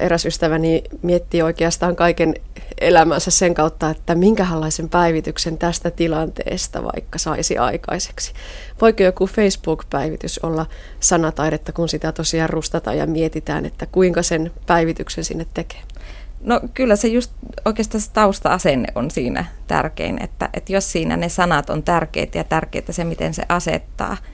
Eräs 0.00 0.26
ystäväni 0.26 0.84
miettii 1.02 1.42
oikeastaan 1.42 1.96
kaiken 1.96 2.34
elämänsä 2.80 3.30
sen 3.30 3.54
kautta, 3.54 3.90
että 3.90 4.14
minkälaisen 4.14 4.88
päivityksen 4.88 5.58
tästä 5.58 5.90
tilanteesta 5.90 6.84
vaikka 6.84 7.18
saisi 7.18 7.58
aikaiseksi. 7.58 8.32
Voiko 8.80 9.02
joku 9.02 9.26
Facebook-päivitys 9.26 10.38
olla 10.38 10.66
sanataidetta, 11.00 11.72
kun 11.72 11.88
sitä 11.88 12.12
tosiaan 12.12 12.50
rustataan 12.50 12.98
ja 12.98 13.06
mietitään, 13.06 13.66
että 13.66 13.86
kuinka 13.86 14.22
sen 14.22 14.50
päivityksen 14.66 15.24
sinne 15.24 15.46
tekee? 15.54 15.80
No 16.40 16.60
kyllä 16.74 16.96
se 16.96 17.08
just 17.08 17.32
oikeastaan 17.64 18.00
se 18.00 18.10
tausta-asenne 18.12 18.88
on 18.94 19.10
siinä 19.10 19.44
tärkein, 19.66 20.22
että, 20.22 20.48
että 20.54 20.72
jos 20.72 20.92
siinä 20.92 21.16
ne 21.16 21.28
sanat 21.28 21.70
on 21.70 21.82
tärkeitä 21.82 22.38
ja 22.38 22.44
tärkeitä 22.44 22.92
se, 22.92 23.04
miten 23.04 23.34
se 23.34 23.42
asettaa– 23.48 24.16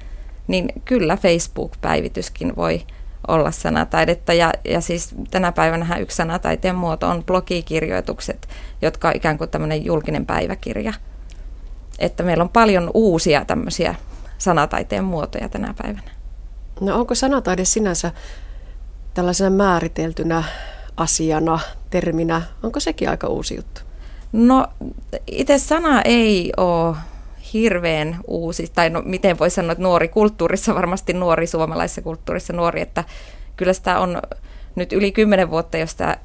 niin 0.49 0.69
kyllä 0.85 1.17
Facebook-päivityskin 1.17 2.57
voi 2.57 2.83
olla 3.29 3.51
sanataidetta. 3.51 4.33
Ja, 4.33 4.53
ja 4.65 4.81
siis 4.81 5.15
tänä 5.31 5.53
päivänä 5.53 5.97
yksi 5.97 6.17
sanataiteen 6.17 6.75
muoto 6.75 7.09
on 7.09 7.25
blogikirjoitukset, 7.25 8.49
jotka 8.83 9.09
on 9.09 9.17
ikään 9.17 9.39
kuin 9.39 9.51
tämmöinen 9.51 9.85
julkinen 9.85 10.27
päiväkirja. 10.27 10.93
Että 11.99 12.23
meillä 12.23 12.43
on 12.43 12.49
paljon 12.49 12.91
uusia 12.95 13.45
tämmöisiä 13.45 13.95
sanataiteen 14.39 15.05
muotoja 15.05 15.49
tänä 15.49 15.75
päivänä. 15.83 16.11
No 16.81 16.97
onko 16.97 17.15
sanataide 17.15 17.65
sinänsä 17.65 18.13
tällaisena 19.15 19.51
määriteltynä 19.51 20.45
asiana, 20.97 21.59
terminä, 21.91 22.43
onko 22.63 22.81
sekin 22.81 23.11
aika 23.11 23.27
uusi 23.27 23.57
juttu? 23.57 23.81
No 24.33 24.67
itse 25.27 25.59
sana 25.59 26.03
ei 26.03 26.53
ole 26.57 26.97
hirveän 27.53 28.19
uusi, 28.27 28.71
tai 28.75 28.91
no, 28.91 29.03
miten 29.05 29.39
voi 29.39 29.51
sanoa, 29.51 29.73
että 29.73 29.85
nuori 29.85 30.09
kulttuurissa, 30.09 30.75
varmasti 30.75 31.13
nuori 31.13 31.47
suomalaisessa 31.47 32.03
kulttuurissa 32.03 32.53
nuori, 32.53 32.81
että 32.81 33.05
kyllä 33.57 33.73
sitä 33.73 33.99
on 33.99 34.23
nyt 34.77 34.93
yli 34.93 35.13
kymmenen 35.13 35.51
vuotta, 35.51 35.79
jos 35.79 35.91
sitä, 35.91 36.17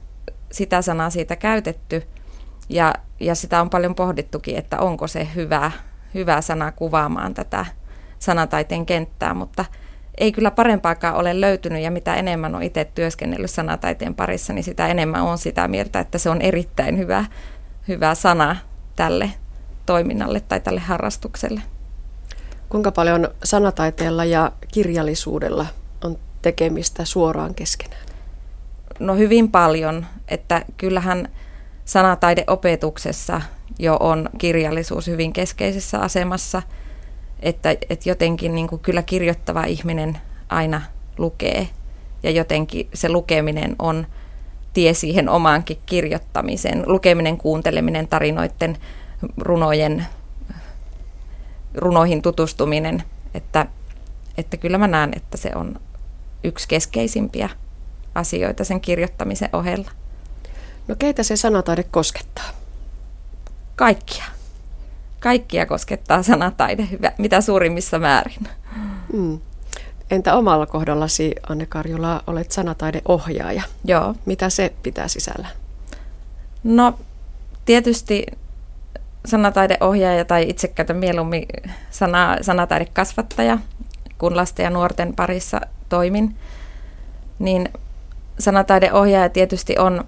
sitä 0.52 0.82
sanaa 0.82 1.10
siitä 1.10 1.36
käytetty, 1.36 2.04
ja, 2.70 2.94
ja 3.20 3.36
sitä 3.36 3.62
on 3.62 3.70
paljon 3.70 3.96
pohdittukin, 3.96 4.58
että 4.58 4.80
onko 4.80 5.08
se 5.08 5.28
hyvä, 5.36 5.72
hyvä 6.14 6.42
sana 6.42 6.72
kuvaamaan 6.72 7.34
tätä 7.34 7.66
sanataiteen 8.20 8.86
kenttää, 8.86 9.34
mutta 9.34 9.66
ei 10.18 10.32
kyllä 10.32 10.52
parempaakaan 10.52 11.16
ole 11.16 11.42
löytynyt 11.42 11.84
ja 11.84 11.92
mitä 11.92 12.16
enemmän 12.16 12.56
on 12.56 12.64
itse 12.64 12.86
työskennellyt 12.86 13.52
sanataiteen 13.52 14.16
parissa, 14.16 14.54
niin 14.54 14.64
sitä 14.64 14.88
enemmän 14.88 15.22
on 15.22 15.38
sitä 15.38 15.68
mieltä, 15.68 16.00
että 16.00 16.18
se 16.18 16.30
on 16.30 16.42
erittäin 16.42 16.98
hyvä, 16.98 17.26
hyvä 17.88 18.16
sana 18.16 18.56
tälle 18.96 19.32
toiminnalle 19.86 20.40
tai 20.40 20.60
tälle 20.60 20.80
harrastukselle. 20.80 21.62
Kuinka 22.70 22.92
paljon 22.92 23.28
sanataiteella 23.44 24.26
ja 24.26 24.52
kirjallisuudella 24.74 25.66
on 26.04 26.18
tekemistä 26.42 27.06
suoraan 27.06 27.56
keskenään? 27.56 28.06
No 29.00 29.16
hyvin 29.16 29.52
paljon, 29.52 30.06
että 30.28 30.66
kyllähän 30.78 31.30
sanataideopetuksessa 31.86 33.42
jo 33.80 33.98
on 34.00 34.30
kirjallisuus 34.38 35.08
hyvin 35.08 35.34
keskeisessä 35.34 36.00
asemassa, 36.00 36.62
että, 37.40 37.70
että 37.90 38.10
jotenkin 38.10 38.56
niin 38.56 38.68
kuin 38.68 38.80
kyllä 38.80 39.02
kirjoittava 39.02 39.64
ihminen 39.64 40.18
aina 40.50 40.82
lukee 41.18 41.70
ja 42.24 42.32
jotenkin 42.32 42.90
se 42.94 43.10
lukeminen 43.10 43.76
on 43.80 44.08
tie 44.74 44.94
siihen 44.94 45.30
omaankin 45.30 45.78
kirjoittamiseen. 45.86 46.84
Lukeminen, 46.86 47.38
kuunteleminen, 47.38 48.08
tarinoiden, 48.08 48.78
runojen, 49.38 50.06
runoihin 51.76 52.22
tutustuminen. 52.22 53.04
Että, 53.34 53.66
että 54.38 54.58
kyllä 54.58 54.78
mä 54.78 54.88
näen, 54.88 55.12
että 55.16 55.38
se 55.38 55.52
on 55.56 55.80
yksi 56.44 56.68
keskeisimpiä 56.68 57.50
asioita 58.16 58.64
sen 58.64 58.82
kirjoittamisen 58.82 59.50
ohella. 59.54 59.92
No 60.88 60.96
keitä 61.00 61.24
se 61.24 61.36
sanataide 61.36 61.84
koskettaa? 61.84 62.50
Kaikkia. 63.76 64.24
Kaikkia 65.20 65.66
koskettaa 65.66 66.24
sanataide, 66.24 66.88
mitä 67.18 67.42
suurimmissa 67.42 68.00
määrin. 68.00 68.48
Mm. 69.14 69.40
Entä 70.12 70.36
omalla 70.36 70.66
kohdallasi, 70.66 71.36
Anne 71.50 71.66
Karjula, 71.66 72.24
olet 72.28 72.52
sanataideohjaaja. 72.52 73.64
Joo. 73.86 74.16
Mitä 74.26 74.50
se 74.50 74.74
pitää 74.84 75.08
sisällä? 75.08 75.48
No 76.64 77.00
tietysti 77.66 78.26
sanataideohjaaja 79.26 80.26
tai 80.26 80.50
itse 80.50 80.68
käytän 80.68 80.98
mieluummin 80.98 81.46
sana, 81.92 82.38
sanataidekasvattaja, 82.42 83.58
kun 84.18 84.38
lasten 84.38 84.64
ja 84.64 84.70
nuorten 84.70 85.14
parissa 85.16 85.62
toimin, 85.90 86.36
niin 87.40 87.70
sanataideohjaaja 88.40 89.30
tietysti 89.30 89.78
on, 89.78 90.04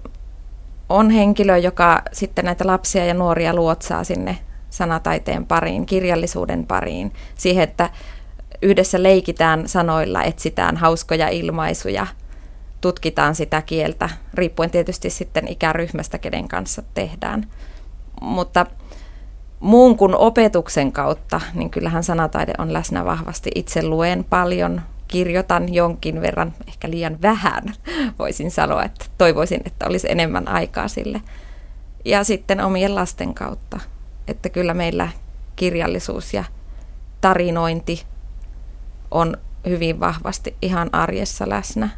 on 0.88 1.10
henkilö, 1.10 1.56
joka 1.56 2.02
sitten 2.12 2.44
näitä 2.44 2.66
lapsia 2.66 3.04
ja 3.04 3.14
nuoria 3.14 3.54
luotsaa 3.54 4.04
sinne 4.04 4.38
sanataiteen 4.70 5.46
pariin, 5.46 5.86
kirjallisuuden 5.86 6.66
pariin, 6.66 7.12
siihen, 7.34 7.64
että 7.64 7.90
yhdessä 8.62 9.02
leikitään 9.02 9.68
sanoilla, 9.68 10.22
etsitään 10.22 10.76
hauskoja 10.76 11.28
ilmaisuja, 11.28 12.06
tutkitaan 12.80 13.34
sitä 13.34 13.62
kieltä, 13.62 14.08
riippuen 14.34 14.70
tietysti 14.70 15.10
sitten 15.10 15.48
ikäryhmästä, 15.48 16.18
kenen 16.18 16.48
kanssa 16.48 16.82
tehdään. 16.94 17.46
Mutta 18.20 18.66
muun 19.60 19.96
kuin 19.96 20.14
opetuksen 20.14 20.92
kautta, 20.92 21.40
niin 21.54 21.70
kyllähän 21.70 22.04
sanataide 22.04 22.52
on 22.58 22.72
läsnä 22.72 23.04
vahvasti. 23.04 23.50
Itse 23.54 23.82
luen 23.82 24.24
paljon, 24.24 24.80
kirjoitan 25.08 25.74
jonkin 25.74 26.20
verran, 26.20 26.54
ehkä 26.68 26.90
liian 26.90 27.22
vähän, 27.22 27.64
voisin 28.18 28.50
sanoa, 28.50 28.84
että 28.84 29.04
toivoisin, 29.18 29.60
että 29.64 29.86
olisi 29.86 30.10
enemmän 30.10 30.48
aikaa 30.48 30.88
sille. 30.88 31.22
Ja 32.04 32.24
sitten 32.24 32.60
omien 32.60 32.94
lasten 32.94 33.34
kautta, 33.34 33.80
että 34.28 34.48
kyllä 34.48 34.74
meillä 34.74 35.08
kirjallisuus 35.56 36.34
ja 36.34 36.44
tarinointi 37.20 38.02
on 39.10 39.36
hyvin 39.68 40.00
vahvasti 40.00 40.56
ihan 40.62 40.88
arjessa 40.92 41.48
läsnä. 41.48 41.88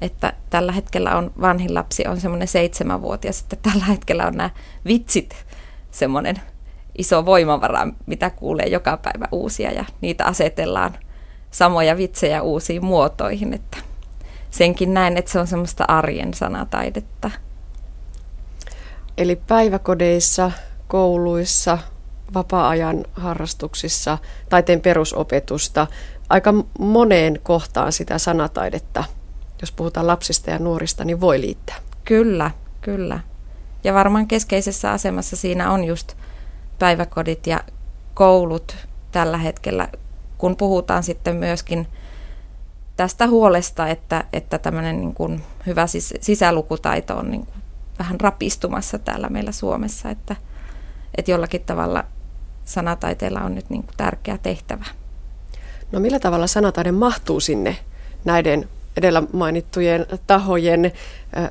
Että 0.00 0.32
tällä 0.50 0.72
hetkellä 0.72 1.16
on 1.16 1.32
vanhin 1.40 1.74
lapsi 1.74 2.06
on 2.06 2.20
semmoinen 2.20 2.48
seitsemänvuotias, 2.48 3.40
että 3.40 3.56
tällä 3.56 3.84
hetkellä 3.84 4.26
on 4.26 4.36
nämä 4.36 4.50
vitsit 4.86 5.46
semmoinen 5.90 6.40
iso 6.98 7.26
voimavara, 7.26 7.88
mitä 8.06 8.30
kuulee 8.30 8.66
joka 8.66 8.96
päivä 8.96 9.28
uusia 9.32 9.72
ja 9.72 9.84
niitä 10.00 10.24
asetellaan 10.24 10.98
samoja 11.50 11.96
vitsejä 11.96 12.42
uusiin 12.42 12.84
muotoihin, 12.84 13.54
että 13.54 13.78
senkin 14.50 14.94
näen, 14.94 15.16
että 15.16 15.30
se 15.30 15.40
on 15.40 15.46
semmoista 15.46 15.84
arjen 15.88 16.34
sanataidetta. 16.34 17.30
Eli 19.18 19.36
päiväkodeissa, 19.36 20.50
kouluissa, 20.88 21.78
vapaa-ajan 22.34 23.04
harrastuksissa, 23.12 24.18
taiteen 24.48 24.80
perusopetusta, 24.80 25.86
aika 26.28 26.54
moneen 26.78 27.40
kohtaan 27.42 27.92
sitä 27.92 28.18
sanataidetta, 28.18 29.04
jos 29.60 29.72
puhutaan 29.72 30.06
lapsista 30.06 30.50
ja 30.50 30.58
nuorista, 30.58 31.04
niin 31.04 31.20
voi 31.20 31.40
liittää. 31.40 31.76
Kyllä, 32.04 32.50
kyllä. 32.80 33.20
Ja 33.84 33.94
varmaan 33.94 34.26
keskeisessä 34.26 34.90
asemassa 34.90 35.36
siinä 35.36 35.70
on 35.70 35.84
just 35.84 36.14
päiväkodit 36.78 37.46
ja 37.46 37.60
koulut 38.14 38.76
tällä 39.12 39.38
hetkellä, 39.38 39.88
kun 40.38 40.56
puhutaan 40.56 41.02
sitten 41.02 41.36
myöskin 41.36 41.86
tästä 42.96 43.26
huolesta, 43.26 43.88
että, 43.88 44.24
että 44.32 44.58
tämmöinen 44.58 45.00
niin 45.00 45.14
kuin 45.14 45.42
hyvä 45.66 45.84
sis- 45.86 46.18
sisälukutaito 46.20 47.16
on 47.16 47.30
niin 47.30 47.46
kuin 47.46 47.62
vähän 47.98 48.20
rapistumassa 48.20 48.98
täällä 48.98 49.28
meillä 49.28 49.52
Suomessa, 49.52 50.10
että, 50.10 50.36
että 51.14 51.30
jollakin 51.30 51.60
tavalla 51.66 52.04
sanataiteella 52.64 53.40
on 53.40 53.54
nyt 53.54 53.70
niin 53.70 53.82
kuin 53.82 53.96
tärkeä 53.96 54.38
tehtävä. 54.38 54.84
No 55.92 56.00
millä 56.00 56.20
tavalla 56.20 56.46
sanataide 56.46 56.92
mahtuu 56.92 57.40
sinne 57.40 57.76
näiden 58.24 58.68
edellä 59.00 59.22
mainittujen 59.32 60.06
tahojen 60.26 60.92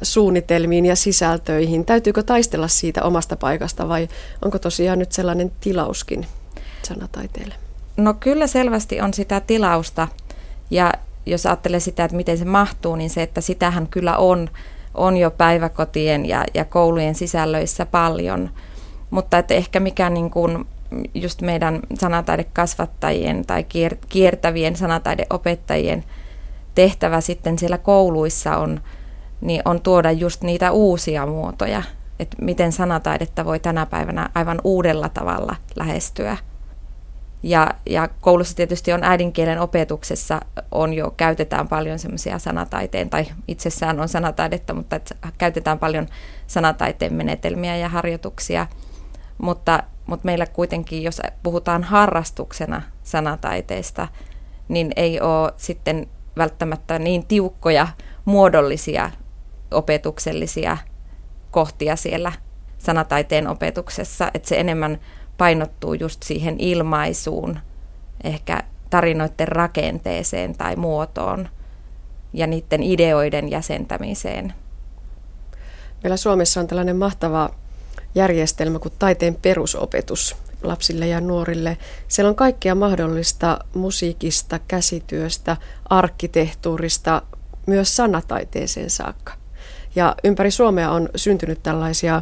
suunnitelmiin 0.01 0.85
ja 0.85 0.95
sisältöihin? 0.95 1.85
Täytyykö 1.85 2.23
taistella 2.23 2.67
siitä 2.67 3.03
omasta 3.03 3.35
paikasta 3.35 3.89
vai 3.89 4.07
onko 4.45 4.59
tosiaan 4.59 4.99
nyt 4.99 5.12
sellainen 5.12 5.51
tilauskin 5.62 6.25
sanataiteelle? 6.83 7.55
No 7.97 8.13
kyllä 8.13 8.47
selvästi 8.47 9.01
on 9.01 9.13
sitä 9.13 9.39
tilausta 9.39 10.07
ja 10.69 10.93
jos 11.25 11.45
ajattelee 11.45 11.79
sitä, 11.79 12.03
että 12.03 12.17
miten 12.17 12.38
se 12.38 12.45
mahtuu, 12.45 12.95
niin 12.95 13.09
se, 13.09 13.23
että 13.23 13.41
sitähän 13.41 13.88
kyllä 13.88 14.17
on, 14.17 14.49
on 14.93 15.17
jo 15.17 15.31
päiväkotien 15.31 16.25
ja, 16.25 16.45
ja 16.53 16.65
koulujen 16.65 17.15
sisällöissä 17.15 17.85
paljon. 17.85 18.49
Mutta 19.09 19.38
että 19.38 19.53
ehkä 19.53 19.79
mikä 19.79 20.09
niin 20.09 20.31
kuin 20.31 20.65
just 21.13 21.41
meidän 21.41 21.79
sanataidekasvattajien 21.99 23.45
tai 23.45 23.65
kiertävien 24.09 24.75
sanataideopettajien 24.75 26.03
tehtävä 26.79 27.21
sitten 27.21 27.59
siellä 27.59 27.77
kouluissa 27.77 28.57
on, 28.57 28.81
niin 29.41 29.61
on 29.65 29.81
tuoda 29.81 30.11
just 30.11 30.41
niitä 30.41 30.71
uusia 30.71 31.25
muotoja, 31.25 31.83
että 32.19 32.37
miten 32.41 32.71
sanataidetta 32.71 33.45
voi 33.45 33.59
tänä 33.59 33.85
päivänä 33.85 34.29
aivan 34.35 34.61
uudella 34.63 35.09
tavalla 35.09 35.55
lähestyä. 35.75 36.37
Ja, 37.43 37.73
ja 37.85 38.09
koulussa 38.21 38.55
tietysti 38.55 38.93
on 38.93 39.03
äidinkielen 39.03 39.59
opetuksessa 39.59 40.39
on 40.71 40.93
jo, 40.93 41.13
käytetään 41.17 41.67
paljon 41.67 41.99
semmoisia 41.99 42.39
sanataiteen, 42.39 43.09
tai 43.09 43.25
itsessään 43.47 43.99
on 43.99 44.09
sanataidetta, 44.09 44.73
mutta 44.73 44.95
et 44.95 45.17
käytetään 45.37 45.79
paljon 45.79 46.07
sanataiteen 46.47 47.13
menetelmiä 47.13 47.77
ja 47.77 47.89
harjoituksia. 47.89 48.67
Mutta, 49.37 49.83
mutta 50.05 50.25
meillä 50.25 50.45
kuitenkin, 50.45 51.03
jos 51.03 51.21
puhutaan 51.43 51.83
harrastuksena 51.83 52.81
sanataiteesta, 53.03 54.07
niin 54.67 54.91
ei 54.95 55.21
ole 55.21 55.53
sitten 55.57 56.07
välttämättä 56.39 56.99
niin 56.99 57.25
tiukkoja 57.25 57.88
muodollisia 58.25 59.12
opetuksellisia 59.71 60.78
kohtia 61.52 61.95
siellä 61.95 62.32
sanataiteen 62.78 63.47
opetuksessa, 63.47 64.32
että 64.34 64.49
se 64.49 64.60
enemmän 64.60 64.99
painottuu 65.38 65.93
just 65.93 66.23
siihen 66.23 66.56
ilmaisuun, 66.60 67.60
ehkä 68.23 68.63
tarinoiden 68.89 69.47
rakenteeseen 69.47 70.58
tai 70.58 70.75
muotoon 70.75 71.49
ja 72.34 72.47
niiden 72.47 72.84
ideoiden 72.84 73.52
jäsentämiseen. 73.52 74.54
Meillä 76.04 76.17
Suomessa 76.17 76.60
on 76.60 76.67
tällainen 76.67 76.95
mahtava 76.95 77.49
järjestelmä 78.15 78.80
kuin 78.80 78.93
taiteen 78.99 79.36
perusopetus 79.36 80.36
lapsille 80.63 81.07
ja 81.07 81.21
nuorille. 81.21 81.77
Siellä 82.07 82.29
on 82.29 82.35
kaikkea 82.35 82.75
mahdollista 82.75 83.59
musiikista, 83.73 84.59
käsityöstä, 84.67 85.57
arkkitehtuurista, 85.89 87.21
myös 87.65 87.95
sanataiteeseen 87.95 88.89
saakka. 88.89 89.33
Ja 89.95 90.15
ympäri 90.23 90.51
Suomea 90.51 90.91
on 90.91 91.09
syntynyt 91.15 91.63
tällaisia 91.63 92.21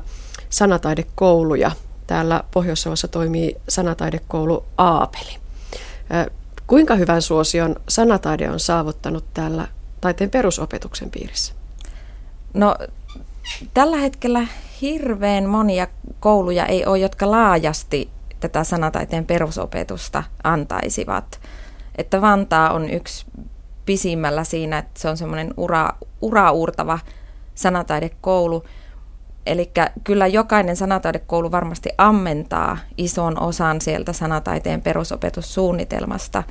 sanataidekouluja. 0.50 1.71
Täällä 2.08 2.43
Pohjois-Savossa 2.54 3.08
toimii 3.08 3.58
sanataidekoulu 3.69 4.65
Aapeli. 4.78 5.38
Kuinka 6.67 6.95
hyvän 6.95 7.21
suosion 7.21 7.76
sanataide 7.89 8.50
on 8.50 8.60
saavuttanut 8.60 9.26
täällä 9.34 9.67
taiteen 10.02 10.30
perusopetuksen 10.30 11.12
piirissä? 11.12 11.54
No 12.54 12.76
tällä 13.73 13.97
hetkellä 13.97 14.47
hirveän 14.82 15.45
monia 15.45 15.88
kouluja 16.19 16.65
ei 16.65 16.86
ole, 16.86 17.00
jotka 17.00 17.32
laajasti 17.32 18.10
tätä 18.39 18.63
sanataiteen 18.63 19.26
perusopetusta 19.26 20.23
antaisivat. 20.43 21.39
Että 21.95 22.21
Vantaa 22.21 22.73
on 22.73 22.89
yksi 22.89 23.26
pisimmällä 23.86 24.43
siinä, 24.43 24.78
että 24.78 25.00
se 25.00 25.10
on 25.10 25.17
semmoinen 25.17 25.54
ura, 25.58 25.89
ura-uurtava 26.21 27.00
sanataidekoulu. 27.56 28.63
Eli 29.45 29.71
kyllä 30.04 30.28
jokainen 30.28 30.76
sanataidekoulu 30.76 31.52
varmasti 31.52 31.89
ammentaa 31.97 32.78
ison 32.97 33.41
osan 33.41 33.82
sieltä 33.82 34.13
sanataiteen 34.13 34.82
perusopetussuunnitelmasta, 34.82 36.43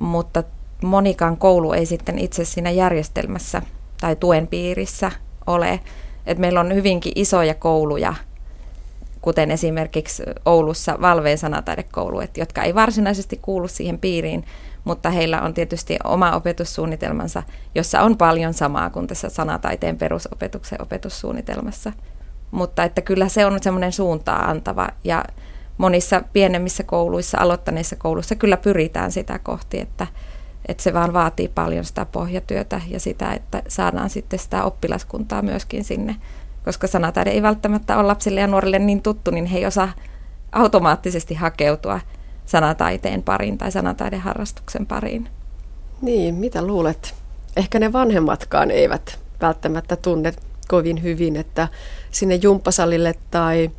mutta 0.00 0.42
monikaan 0.82 1.36
koulu 1.36 1.72
ei 1.72 1.86
sitten 1.86 2.18
itse 2.18 2.44
siinä 2.44 2.70
järjestelmässä 2.70 3.62
tai 4.00 4.16
tuen 4.16 4.46
piirissä 4.46 5.10
ole. 5.46 5.80
Et 6.26 6.38
meillä 6.38 6.60
on 6.60 6.74
hyvinkin 6.74 7.12
isoja 7.16 7.54
kouluja, 7.54 8.14
kuten 9.24 9.50
esimerkiksi 9.50 10.22
Oulussa 10.44 10.98
Valveen 11.00 11.38
sanataidekoulu, 11.38 12.20
jotka 12.36 12.62
ei 12.62 12.74
varsinaisesti 12.74 13.38
kuulu 13.42 13.68
siihen 13.68 13.98
piiriin, 13.98 14.44
mutta 14.84 15.10
heillä 15.10 15.42
on 15.42 15.54
tietysti 15.54 15.96
oma 16.04 16.32
opetussuunnitelmansa, 16.32 17.42
jossa 17.74 18.00
on 18.00 18.16
paljon 18.16 18.54
samaa 18.54 18.90
kuin 18.90 19.06
tässä 19.06 19.28
sanataiteen 19.28 19.98
perusopetuksen 19.98 20.82
opetussuunnitelmassa. 20.82 21.92
Mutta 22.50 22.84
että 22.84 23.00
kyllä 23.00 23.28
se 23.28 23.46
on 23.46 23.62
semmoinen 23.62 23.92
suuntaa 23.92 24.50
antava 24.50 24.88
ja 25.04 25.24
monissa 25.78 26.22
pienemmissä 26.32 26.82
kouluissa, 26.82 27.38
aloittaneissa 27.40 27.96
kouluissa 27.96 28.34
kyllä 28.34 28.56
pyritään 28.56 29.12
sitä 29.12 29.38
kohti, 29.38 29.80
että, 29.80 30.06
että 30.68 30.82
se 30.82 30.94
vaan 30.94 31.12
vaatii 31.12 31.48
paljon 31.48 31.84
sitä 31.84 32.06
pohjatyötä 32.06 32.80
ja 32.88 33.00
sitä, 33.00 33.32
että 33.32 33.62
saadaan 33.68 34.10
sitten 34.10 34.38
sitä 34.38 34.64
oppilaskuntaa 34.64 35.42
myöskin 35.42 35.84
sinne. 35.84 36.16
Koska 36.64 36.86
sanataide 36.86 37.30
ei 37.30 37.42
välttämättä 37.42 37.96
ole 37.96 38.06
lapsille 38.06 38.40
ja 38.40 38.46
nuorille 38.46 38.78
niin 38.78 39.02
tuttu, 39.02 39.30
niin 39.30 39.46
he 39.46 39.58
ei 39.58 39.66
osaa 39.66 39.92
automaattisesti 40.52 41.34
hakeutua 41.34 42.00
sanataiteen 42.46 43.22
pariin 43.22 43.58
tai 43.58 43.72
sanataideharrastuksen 43.72 44.86
pariin. 44.86 45.28
Niin, 46.02 46.34
mitä 46.34 46.66
luulet? 46.66 47.14
Ehkä 47.56 47.78
ne 47.78 47.92
vanhemmatkaan 47.92 48.70
eivät 48.70 49.18
välttämättä 49.40 49.96
tunne 49.96 50.32
kovin 50.68 51.02
hyvin, 51.02 51.36
että 51.36 51.68
sinne 52.10 52.34
jumppasalille 52.34 53.14
tai 53.30 53.70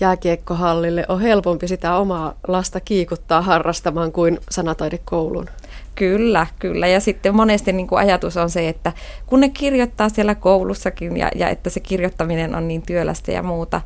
jääkiekkohallille 0.00 1.04
on 1.08 1.20
helpompi 1.20 1.68
sitä 1.68 1.96
omaa 1.96 2.34
lasta 2.48 2.80
kiikuttaa 2.80 3.42
harrastamaan 3.42 4.12
kuin 4.12 4.38
sanataidekoulun. 4.50 5.48
Kyllä, 5.94 6.46
kyllä. 6.58 6.86
Ja 6.86 7.00
sitten 7.00 7.36
monesti 7.36 7.72
niin 7.72 7.86
kuin 7.86 7.98
ajatus 7.98 8.36
on 8.36 8.50
se, 8.50 8.68
että 8.68 8.92
kun 9.26 9.40
ne 9.40 9.48
kirjoittaa 9.48 10.08
siellä 10.08 10.34
koulussakin 10.34 11.16
ja, 11.16 11.30
ja 11.34 11.48
että 11.48 11.70
se 11.70 11.80
kirjoittaminen 11.80 12.54
on 12.54 12.68
niin 12.68 12.82
työlästä 12.82 13.32
ja 13.32 13.42
muuta, 13.42 13.80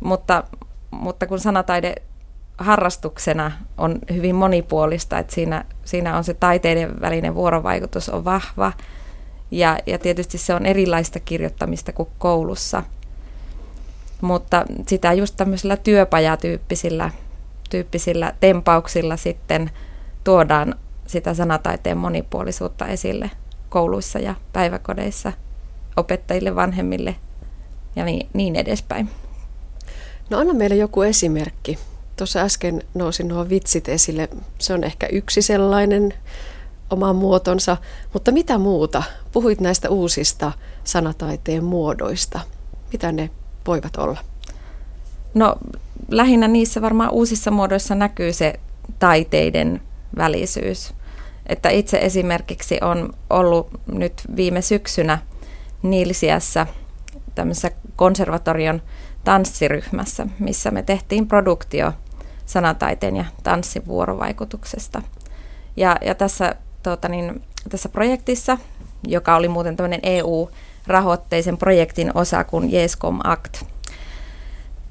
mutta, 0.00 0.44
mutta 0.90 1.26
kun 1.26 1.40
sanataide 1.40 1.94
harrastuksena 2.58 3.52
on 3.78 3.98
hyvin 4.12 4.34
monipuolista, 4.34 5.18
että 5.18 5.34
siinä, 5.34 5.64
siinä 5.84 6.16
on 6.16 6.24
se 6.24 6.34
taiteiden 6.34 7.00
välinen 7.00 7.34
vuorovaikutus 7.34 8.08
on 8.08 8.24
vahva 8.24 8.72
ja, 9.50 9.78
ja 9.86 9.98
tietysti 9.98 10.38
se 10.38 10.54
on 10.54 10.66
erilaista 10.66 11.20
kirjoittamista 11.20 11.92
kuin 11.92 12.08
koulussa. 12.18 12.82
Mutta 14.20 14.64
sitä 14.86 15.12
just 15.12 15.34
tämmöisillä 15.36 15.76
työpajatyyppisillä 15.76 17.10
tyyppisillä 17.70 18.32
tempauksilla 18.40 19.16
sitten 19.16 19.70
tuodaan 20.24 20.74
sitä 21.06 21.34
sanataiteen 21.34 21.98
monipuolisuutta 21.98 22.86
esille 22.86 23.30
kouluissa 23.68 24.18
ja 24.18 24.34
päiväkodeissa 24.52 25.32
opettajille, 25.96 26.54
vanhemmille 26.54 27.16
ja 27.96 28.04
niin, 28.04 28.28
niin 28.32 28.56
edespäin. 28.56 29.10
No 30.30 30.38
anna 30.38 30.54
meille 30.54 30.76
joku 30.76 31.02
esimerkki. 31.02 31.78
Tuossa 32.16 32.40
äsken 32.40 32.82
nousi 32.94 33.24
nuo 33.24 33.48
vitsit 33.48 33.88
esille. 33.88 34.28
Se 34.58 34.74
on 34.74 34.84
ehkä 34.84 35.06
yksi 35.06 35.42
sellainen 35.42 36.14
oma 36.90 37.12
muotonsa, 37.12 37.76
mutta 38.12 38.32
mitä 38.32 38.58
muuta? 38.58 39.02
Puhuit 39.32 39.60
näistä 39.60 39.90
uusista 39.90 40.52
sanataiteen 40.84 41.64
muodoista. 41.64 42.40
Mitä 42.92 43.12
ne 43.12 43.30
voivat 43.66 43.96
olla? 43.96 44.18
No 45.34 45.56
lähinnä 46.10 46.48
niissä 46.48 46.82
varmaan 46.82 47.10
uusissa 47.10 47.50
muodoissa 47.50 47.94
näkyy 47.94 48.32
se 48.32 48.60
taiteiden 48.98 49.80
välisyys. 50.16 50.94
Että 51.46 51.68
itse 51.68 51.98
esimerkiksi 51.98 52.78
on 52.82 53.14
ollut 53.30 53.68
nyt 53.86 54.12
viime 54.36 54.62
syksynä 54.62 55.18
Nilsiässä 55.82 56.66
tämmöisessä 57.34 57.70
konservatorion 57.96 58.82
tanssiryhmässä, 59.24 60.26
missä 60.38 60.70
me 60.70 60.82
tehtiin 60.82 61.28
produktio 61.28 61.92
sanataiteen 62.46 63.16
ja 63.16 63.24
tanssin 63.42 63.86
vuorovaikutuksesta. 63.86 65.02
Ja, 65.76 65.96
ja 66.00 66.14
tässä, 66.14 66.54
tuota 66.82 67.08
niin, 67.08 67.42
tässä 67.68 67.88
projektissa, 67.88 68.58
joka 69.06 69.36
oli 69.36 69.48
muuten 69.48 69.76
tämmöinen 69.76 70.00
EU-rahoitteisen 70.02 71.56
projektin 71.56 72.10
osa 72.14 72.44
kuin 72.44 72.72
Jescom 72.72 73.20
Act, 73.24 73.62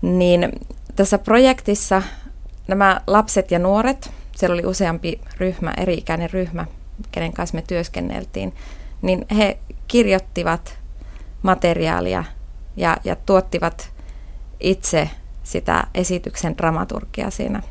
niin 0.02 0.52
tässä 0.96 1.18
projektissa 1.18 2.02
nämä 2.68 3.02
lapset 3.08 3.52
ja 3.52 3.60
nuoret, 3.60 4.12
siellä 4.36 4.54
oli 4.54 4.66
useampi 4.66 5.22
ryhmä, 5.38 5.74
eri-ikäinen 5.78 6.30
ryhmä, 6.30 6.66
kenen 7.12 7.34
kanssa 7.34 7.56
me 7.56 7.62
työskenneltiin, 7.62 8.54
niin 9.02 9.26
he 9.38 9.58
kirjoittivat 9.88 10.80
materiaalia 11.42 12.24
ja, 12.78 12.98
ja 13.04 13.16
tuottivat 13.16 13.92
itse 14.60 15.10
sitä 15.44 15.88
esityksen 15.94 16.58
dramaturgia 16.58 17.30
siinä, 17.30 17.62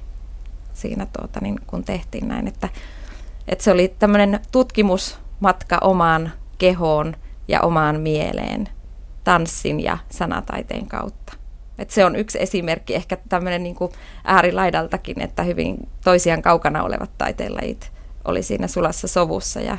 siinä 0.75 1.07
tuota, 1.19 1.41
niin 1.43 1.61
kun 1.67 1.85
tehtiin 1.85 2.29
näin. 2.29 2.49
Että, 2.49 2.69
että 3.49 3.65
se 3.65 3.71
oli 3.71 3.95
tämmöinen 3.99 4.41
tutkimusmatka 4.53 5.79
omaan 5.81 6.33
kehoon 6.59 7.17
ja 7.49 7.61
omaan 7.61 8.01
mieleen 8.01 8.69
tanssin 9.25 9.81
ja 9.81 9.99
sanataiteen 10.11 10.87
kautta. 10.87 11.24
Et 11.79 11.91
se 11.91 12.05
on 12.05 12.17
yksi 12.17 12.43
esimerkki, 12.43 12.95
ehkä 12.95 13.17
tämmöinen 13.29 13.63
niin 13.63 13.75
kuin 13.75 13.93
äärilaidaltakin, 14.25 15.21
että 15.21 15.43
hyvin 15.43 15.89
toisiaan 16.05 16.43
kaukana 16.43 16.83
olevat 16.83 17.11
taiteenlajit 17.19 17.91
oli 18.25 18.43
siinä 18.43 18.69
sulassa 18.69 19.09
sovussa 19.09 19.61
ja, 19.61 19.79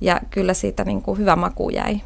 ja 0.00 0.20
kyllä 0.30 0.54
siitä 0.54 0.84
niin 0.84 1.02
kuin 1.02 1.18
hyvä 1.18 1.36
maku 1.36 1.70
jäi 1.70 2.00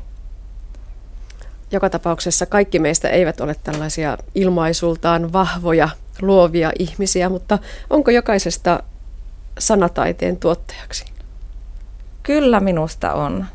joka 1.71 1.91
tapauksessa 1.91 2.47
kaikki 2.47 2.79
meistä 2.79 3.09
eivät 3.09 3.41
ole 3.41 3.57
tällaisia 3.65 4.19
ilmaisultaan 4.35 5.33
vahvoja, 5.33 5.89
luovia 6.23 6.73
ihmisiä, 6.79 7.29
mutta 7.29 7.59
onko 7.91 8.11
jokaisesta 8.11 8.83
sanataiteen 9.59 10.37
tuottajaksi? 10.37 11.05
Kyllä 12.23 12.61
minusta 12.61 13.13
on. 13.13 13.47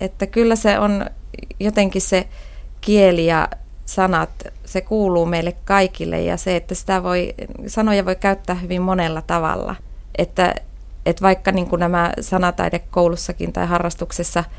Että 0.00 0.26
kyllä 0.26 0.56
se 0.56 0.78
on 0.78 1.06
jotenkin 1.60 2.02
se 2.02 2.28
kieli 2.80 3.26
ja 3.26 3.48
sanat, 3.86 4.30
se 4.64 4.80
kuuluu 4.80 5.26
meille 5.26 5.56
kaikille 5.64 6.22
ja 6.22 6.36
se, 6.36 6.56
että 6.56 6.74
sitä 6.74 7.02
voi, 7.02 7.34
sanoja 7.66 8.04
voi 8.04 8.16
käyttää 8.16 8.56
hyvin 8.56 8.82
monella 8.82 9.22
tavalla. 9.22 9.76
Että, 10.18 10.54
että 11.06 11.22
vaikka 11.22 11.52
niin 11.52 11.66
kuin 11.66 11.80
nämä 11.80 12.12
sanataidekoulussakin 12.20 13.52
tai 13.52 13.66
harrastuksessa– 13.66 14.44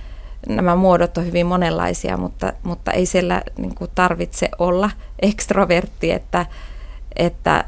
nämä 0.48 0.76
muodot 0.76 1.18
on 1.18 1.26
hyvin 1.26 1.46
monenlaisia, 1.46 2.18
mutta, 2.18 2.54
mutta 2.64 2.92
ei 2.92 3.06
siellä 3.06 3.42
niin 3.58 3.76
kuin 3.76 3.92
tarvitse 3.96 4.50
olla 4.60 4.90
ekstrovertti, 5.20 6.12
että, 6.12 6.46
että, 7.16 7.64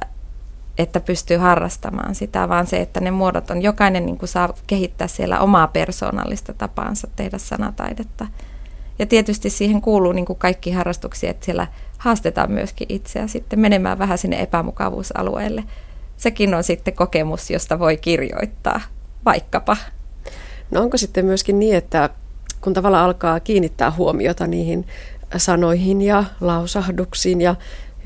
että 0.77 0.99
pystyy 0.99 1.37
harrastamaan 1.37 2.15
sitä, 2.15 2.49
vaan 2.49 2.67
se, 2.67 2.81
että 2.81 2.99
ne 2.99 3.11
muodot 3.11 3.49
on, 3.49 3.61
jokainen 3.61 4.05
niin 4.05 4.17
kuin 4.17 4.29
saa 4.29 4.53
kehittää 4.67 5.07
siellä 5.07 5.39
omaa 5.39 5.67
persoonallista 5.67 6.53
tapaansa 6.53 7.07
tehdä 7.15 7.37
sanataidetta. 7.37 8.27
Ja 8.99 9.05
tietysti 9.05 9.49
siihen 9.49 9.81
kuuluu 9.81 10.11
niin 10.11 10.25
kuin 10.25 10.39
kaikki 10.39 10.71
harrastuksia, 10.71 11.29
että 11.29 11.45
siellä 11.45 11.67
haastetaan 11.97 12.51
myöskin 12.51 12.87
itseä 12.89 13.27
sitten 13.27 13.59
menemään 13.59 13.99
vähän 13.99 14.17
sinne 14.17 14.41
epämukavuusalueelle. 14.41 15.63
Sekin 16.17 16.55
on 16.55 16.63
sitten 16.63 16.93
kokemus, 16.93 17.49
josta 17.49 17.79
voi 17.79 17.97
kirjoittaa 17.97 18.81
vaikkapa. 19.25 19.77
No 20.71 20.81
onko 20.81 20.97
sitten 20.97 21.25
myöskin 21.25 21.59
niin, 21.59 21.75
että 21.75 22.09
kun 22.61 22.73
tavallaan 22.73 23.05
alkaa 23.05 23.39
kiinnittää 23.39 23.91
huomiota 23.91 24.47
niihin 24.47 24.87
sanoihin 25.37 26.01
ja 26.01 26.23
lausahduksiin 26.41 27.41
ja 27.41 27.55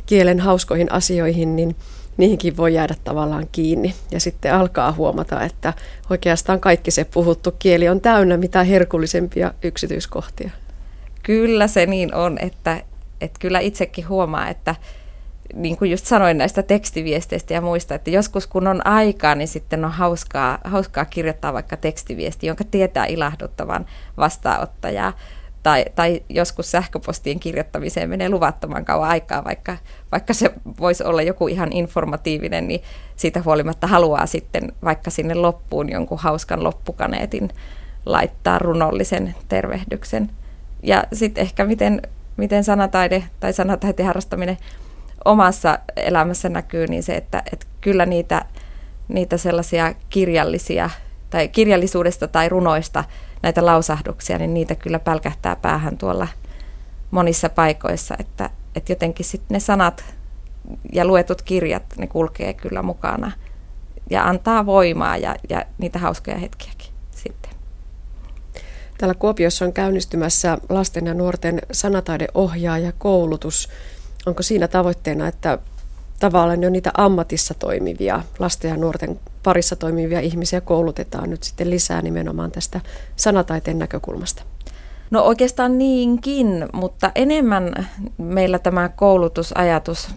kielen 0.05 0.39
hauskoihin 0.39 0.91
asioihin, 0.91 1.55
niin 1.55 1.75
niihinkin 2.17 2.57
voi 2.57 2.73
jäädä 2.73 2.95
tavallaan 3.03 3.47
kiinni. 3.51 3.93
Ja 4.11 4.19
sitten 4.19 4.53
alkaa 4.53 4.91
huomata, 4.91 5.43
että 5.43 5.73
oikeastaan 6.09 6.59
kaikki 6.59 6.91
se 6.91 7.03
puhuttu 7.03 7.51
kieli 7.59 7.89
on 7.89 8.01
täynnä 8.01 8.37
mitä 8.37 8.63
herkullisempia 8.63 9.53
yksityiskohtia. 9.63 10.51
Kyllä 11.23 11.67
se 11.67 11.85
niin 11.85 12.15
on, 12.15 12.37
että, 12.41 12.81
että 13.21 13.39
kyllä 13.39 13.59
itsekin 13.59 14.09
huomaa, 14.09 14.49
että 14.49 14.75
niin 15.53 15.77
kuin 15.77 15.91
just 15.91 16.05
sanoin 16.05 16.37
näistä 16.37 16.63
tekstiviesteistä 16.63 17.53
ja 17.53 17.61
muista, 17.61 17.95
että 17.95 18.09
joskus 18.09 18.47
kun 18.47 18.67
on 18.67 18.87
aikaa, 18.87 19.35
niin 19.35 19.47
sitten 19.47 19.85
on 19.85 19.91
hauskaa, 19.91 20.57
hauskaa 20.63 21.05
kirjoittaa 21.05 21.53
vaikka 21.53 21.77
tekstiviesti, 21.77 22.47
jonka 22.47 22.63
tietää 22.71 23.05
ilahduttavan 23.05 23.85
vastaanottajaa. 24.17 25.13
Tai, 25.63 25.85
tai 25.95 26.23
joskus 26.29 26.71
sähköpostien 26.71 27.39
kirjoittamiseen 27.39 28.09
menee 28.09 28.29
luvattoman 28.29 28.85
kauan 28.85 29.09
aikaa, 29.09 29.43
vaikka, 29.43 29.77
vaikka 30.11 30.33
se 30.33 30.51
voisi 30.79 31.03
olla 31.03 31.21
joku 31.21 31.47
ihan 31.47 31.73
informatiivinen, 31.73 32.67
niin 32.67 32.81
siitä 33.15 33.41
huolimatta 33.45 33.87
haluaa 33.87 34.25
sitten 34.25 34.71
vaikka 34.83 35.11
sinne 35.11 35.33
loppuun 35.33 35.89
jonkun 35.89 36.19
hauskan 36.19 36.63
loppukaneetin 36.63 37.49
laittaa 38.05 38.59
runollisen 38.59 39.35
tervehdyksen. 39.49 40.29
Ja 40.83 41.03
sitten 41.13 41.41
ehkä 41.41 41.65
miten, 41.65 42.01
miten 42.37 42.63
sanataide 42.63 43.23
tai 43.39 43.53
sanataiteen 43.53 44.07
harrastaminen 44.07 44.57
omassa 45.25 45.79
elämässä 45.95 46.49
näkyy, 46.49 46.87
niin 46.87 47.03
se, 47.03 47.15
että, 47.15 47.43
että 47.53 47.65
kyllä 47.81 48.05
niitä, 48.05 48.45
niitä 49.07 49.37
sellaisia 49.37 49.93
kirjallisia 50.09 50.89
tai 51.29 51.47
kirjallisuudesta 51.47 52.27
tai 52.27 52.49
runoista 52.49 53.03
näitä 53.43 53.65
lausahduksia, 53.65 54.37
niin 54.37 54.53
niitä 54.53 54.75
kyllä 54.75 54.99
pälkähtää 54.99 55.55
päähän 55.55 55.97
tuolla 55.97 56.27
monissa 57.11 57.49
paikoissa, 57.49 58.15
että, 58.19 58.49
että 58.75 58.91
jotenkin 58.91 59.25
sitten 59.25 59.55
ne 59.55 59.59
sanat 59.59 60.03
ja 60.93 61.05
luetut 61.05 61.41
kirjat, 61.41 61.83
ne 61.97 62.07
kulkee 62.07 62.53
kyllä 62.53 62.81
mukana 62.81 63.31
ja 64.09 64.23
antaa 64.23 64.65
voimaa 64.65 65.17
ja, 65.17 65.35
ja 65.49 65.65
niitä 65.77 65.99
hauskoja 65.99 66.37
hetkiäkin. 66.37 66.82
Täällä 69.03 69.19
Kuopiossa 69.19 69.65
on 69.65 69.73
käynnistymässä 69.73 70.57
lasten 70.69 71.05
ja 71.05 71.13
nuorten 71.13 71.61
sanataideohjaaja 71.71 72.91
koulutus. 72.97 73.69
Onko 74.25 74.43
siinä 74.43 74.67
tavoitteena, 74.67 75.27
että 75.27 75.57
tavallaan 76.19 76.63
jo 76.63 76.69
niitä 76.69 76.91
ammatissa 76.97 77.53
toimivia, 77.53 78.23
lasten 78.39 78.69
ja 78.69 78.77
nuorten 78.77 79.19
parissa 79.43 79.75
toimivia 79.75 80.19
ihmisiä 80.19 80.61
koulutetaan 80.61 81.29
nyt 81.29 81.43
sitten 81.43 81.69
lisää 81.69 82.01
nimenomaan 82.01 82.51
tästä 82.51 82.81
sanataiteen 83.15 83.79
näkökulmasta? 83.79 84.43
No 85.11 85.21
oikeastaan 85.21 85.77
niinkin, 85.77 86.65
mutta 86.73 87.11
enemmän 87.15 87.89
meillä 88.17 88.59
tämä 88.59 88.89
koulutusajatus 88.89 90.07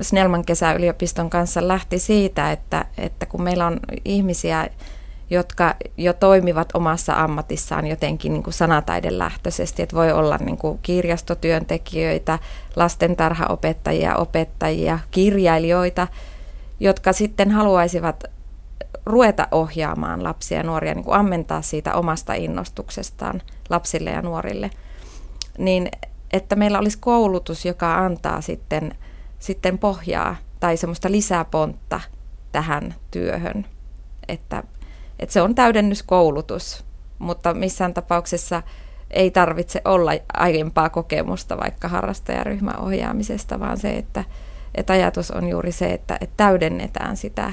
Snellman 0.00 0.44
kesäyliopiston 0.44 1.30
kanssa 1.30 1.68
lähti 1.68 1.98
siitä, 1.98 2.52
että, 2.52 2.84
että 2.98 3.26
kun 3.26 3.42
meillä 3.42 3.66
on 3.66 3.80
ihmisiä, 4.04 4.68
jotka 5.34 5.74
jo 5.96 6.12
toimivat 6.12 6.68
omassa 6.74 7.22
ammatissaan 7.22 7.86
jotenkin 7.86 8.32
niin 8.32 8.42
kuin 8.42 8.54
sanataidelähtöisesti, 8.54 9.82
että 9.82 9.96
voi 9.96 10.12
olla 10.12 10.36
niin 10.36 10.58
kuin 10.58 10.78
kirjastotyöntekijöitä, 10.82 12.38
lastentarhaopettajia, 12.76 14.16
opettajia, 14.16 14.98
kirjailijoita, 15.10 16.08
jotka 16.80 17.12
sitten 17.12 17.50
haluaisivat 17.50 18.24
ruveta 19.06 19.48
ohjaamaan 19.50 20.22
lapsia 20.24 20.58
ja 20.58 20.64
nuoria, 20.64 20.94
niin 20.94 21.04
kuin 21.04 21.18
ammentaa 21.18 21.62
siitä 21.62 21.94
omasta 21.94 22.34
innostuksestaan 22.34 23.42
lapsille 23.70 24.10
ja 24.10 24.22
nuorille, 24.22 24.70
niin 25.58 25.88
että 26.32 26.56
meillä 26.56 26.78
olisi 26.78 26.98
koulutus, 27.00 27.64
joka 27.64 27.98
antaa 27.98 28.40
sitten, 28.40 28.94
sitten 29.38 29.78
pohjaa 29.78 30.36
tai 30.60 30.76
semmoista 30.76 31.10
lisäpontta 31.10 32.00
tähän 32.52 32.94
työhön, 33.10 33.66
että, 34.28 34.62
että 35.18 35.32
se 35.32 35.42
on 35.42 35.54
täydennyskoulutus, 35.54 36.84
mutta 37.18 37.54
missään 37.54 37.94
tapauksessa 37.94 38.62
ei 39.10 39.30
tarvitse 39.30 39.80
olla 39.84 40.10
aiempaa 40.34 40.88
kokemusta 40.88 41.56
vaikka 41.56 41.88
harrastajaryhmän 41.88 42.80
ohjaamisesta, 42.80 43.60
vaan 43.60 43.78
se, 43.78 43.90
että, 43.90 44.24
että 44.74 44.92
ajatus 44.92 45.30
on 45.30 45.48
juuri 45.48 45.72
se, 45.72 45.92
että, 45.92 46.18
että 46.20 46.36
täydennetään 46.36 47.16
sitä 47.16 47.52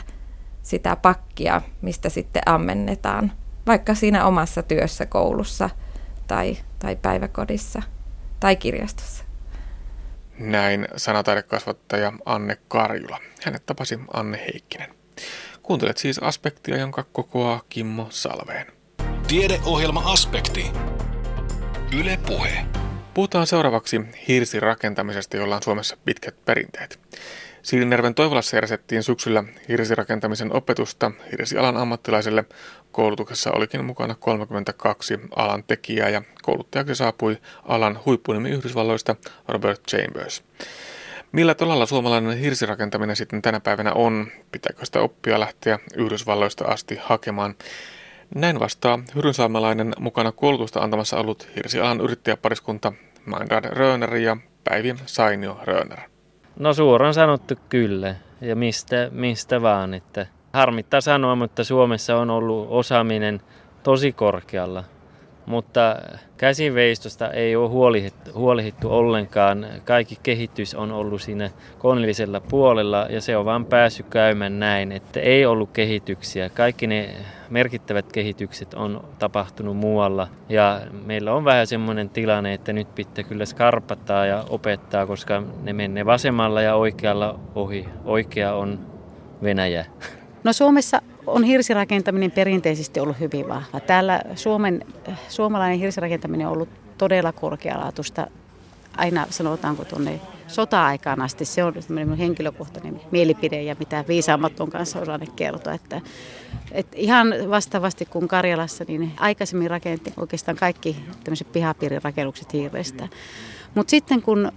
sitä 0.62 0.95
pakkia, 0.95 1.62
mistä 1.82 2.09
sitten 2.09 2.41
ammennetaan, 2.45 3.32
vaikka 3.68 3.95
siinä 3.95 4.26
omassa 4.26 4.64
työssä 4.64 5.05
koulussa 5.05 5.70
tai, 6.28 6.57
tai 6.80 6.95
päiväkodissa 6.95 7.82
tai 8.39 8.55
kirjastossa. 8.55 9.24
Näin 10.39 10.88
sanataidekasvattaja 10.97 12.14
Anne 12.26 12.57
Karjula. 12.68 13.20
Hänet 13.43 13.66
tapasi 13.66 13.99
Anne 14.14 14.38
Heikkinen. 14.38 14.95
Kuuntelet 15.64 15.97
siis 15.97 16.20
aspektia, 16.20 16.78
jonka 16.78 17.05
kokoaa 17.12 17.62
Kimmo 17.70 18.07
Salveen. 18.09 18.68
Tiedeohjelma 19.28 20.03
Aspekti. 20.05 20.72
Yle 21.99 22.20
Puhe. 22.28 22.66
Puhutaan 23.14 23.47
seuraavaksi 23.47 24.01
hirsirakentamisesta, 24.28 25.38
jolla 25.38 25.55
on 25.55 25.64
Suomessa 25.64 25.97
pitkät 26.05 26.45
perinteet. 26.45 26.99
Siilinjärven 27.62 28.16
Toivolassa 28.16 28.55
järjestettiin 28.57 29.03
syksyllä 29.03 29.43
hirsirakentamisen 29.70 30.55
opetusta 30.55 31.12
hirsialan 31.32 31.78
ammattilaiselle. 31.78 32.45
Koulutuksessa 32.91 33.51
olikin 33.51 33.86
mukana 33.86 34.16
32 34.16 35.20
alan 35.36 35.64
tekijää 35.64 36.09
ja 36.09 36.22
kouluttajaksi 36.41 36.95
saapui 36.95 37.38
alan 37.64 37.99
huippunimi 38.05 38.49
Yhdysvalloista 38.49 39.16
Robert 39.47 39.82
Chambers. 39.88 40.43
Millä 41.32 41.56
tolalla 41.56 41.86
suomalainen 41.86 42.38
hirsirakentaminen 42.38 43.16
sitten 43.16 43.42
tänä 43.42 43.60
päivänä 43.60 43.94
on? 43.94 44.28
Pitääkö 44.52 44.86
sitä 44.86 45.02
oppia 45.02 45.40
lähteä 45.40 45.80
Yhdysvalloista 45.96 46.66
asti 46.66 47.00
hakemaan? 47.02 47.56
Näin 48.36 48.60
vastaa 48.60 49.00
hyrynsalmelainen 49.16 49.94
mukana 50.00 50.32
koulutusta 50.32 50.80
antamassa 50.80 51.18
ollut 51.18 51.50
hirsialan 51.56 52.02
yrittäjäpariskunta 52.02 52.94
Mainrad 53.26 53.66
Röner 53.66 54.16
ja 54.16 54.38
Päivi 54.64 54.96
Sainio 55.06 55.60
Röner. 55.64 56.00
No 56.60 56.74
suoraan 56.74 57.14
sanottu 57.14 57.56
kyllä. 57.70 58.16
Ja 58.42 58.56
mistä, 58.56 59.10
mistä 59.12 59.62
vaan. 59.62 59.94
Että 59.94 60.28
harmittaa 60.54 61.02
sanoa, 61.02 61.36
mutta 61.36 61.64
Suomessa 61.64 62.18
on 62.18 62.30
ollut 62.30 62.68
osaaminen 62.70 63.42
tosi 63.84 64.12
korkealla. 64.12 64.84
Mutta 65.46 65.96
käsiveistosta 66.38 67.30
ei 67.30 67.56
ole 67.56 67.70
huolihittu, 67.70 68.32
huolihittu 68.34 68.94
ollenkaan. 68.94 69.68
Kaikki 69.86 70.18
kehitys 70.24 70.76
on 70.76 70.92
ollut 70.92 71.22
siinä 71.22 71.50
koneellisella 71.80 72.42
puolella 72.42 73.06
ja 73.10 73.22
se 73.22 73.38
on 73.38 73.46
vaan 73.46 73.66
päässyt 73.66 74.06
käymään 74.10 74.60
näin, 74.60 74.92
että 74.92 75.20
ei 75.20 75.46
ollut 75.46 75.70
kehityksiä. 75.74 76.50
Kaikki 76.50 76.88
ne 76.88 77.10
merkittävät 77.50 78.12
kehitykset 78.14 78.74
on 78.74 79.04
tapahtunut 79.20 79.78
muualla 79.78 80.28
ja 80.50 80.82
meillä 81.06 81.34
on 81.34 81.46
vähän 81.46 81.68
semmoinen 81.68 82.10
tilanne, 82.10 82.54
että 82.54 82.74
nyt 82.74 82.96
pitää 82.96 83.24
kyllä 83.24 83.46
skarpata 83.46 84.26
ja 84.26 84.46
opettaa, 84.50 85.06
koska 85.06 85.44
ne 85.64 85.74
menee 85.74 86.06
vasemmalla 86.06 86.62
ja 86.62 86.76
oikealla 86.76 87.39
ohi. 87.56 87.86
Oikea 88.06 88.54
on 88.54 88.80
Venäjä. 89.44 89.86
No 90.44 90.54
Suomessa 90.54 91.02
on 91.28 91.43
hirsirakentaminen 91.43 92.32
perinteisesti 92.32 92.99
ollut 92.99 93.19
hyvin 93.19 93.49
vahva. 93.49 93.80
Täällä 93.80 94.22
Suomen, 94.36 94.86
suomalainen 95.30 95.80
hirsirakentaminen 95.80 96.47
on 96.47 96.53
ollut 96.53 96.69
todella 96.97 97.32
korkealaatuista 97.32 98.28
aina 98.97 99.28
sanotaanko 99.30 99.86
tuonne 99.86 100.19
sota-aikaan 100.47 101.22
asti. 101.22 101.45
Se 101.45 101.63
on 101.63 101.74
minun 101.89 102.17
henkilökohtainen 102.17 103.01
mielipide 103.11 103.61
ja 103.61 103.76
mitä 103.80 104.05
viisaammat 104.07 104.59
on 104.59 104.69
kanssa 104.69 104.99
osannut 104.99 105.30
kertoa. 105.36 105.74
Että, 105.74 106.01
että 106.72 106.97
ihan 106.97 107.34
vastaavasti 107.49 108.05
kuin 108.05 108.28
Karjalassa, 108.28 108.86
niin 108.88 109.11
aikaisemmin 109.19 109.69
rakentti 109.69 110.13
oikeastaan 110.17 110.57
kaikki 110.57 110.95
tämmöiset 111.24 111.51
pihapiirirakennukset 111.51 112.53
hiirestä. 112.53 113.07
Mutta 113.76 113.91
sitten 113.91 114.22
kun 114.22 114.51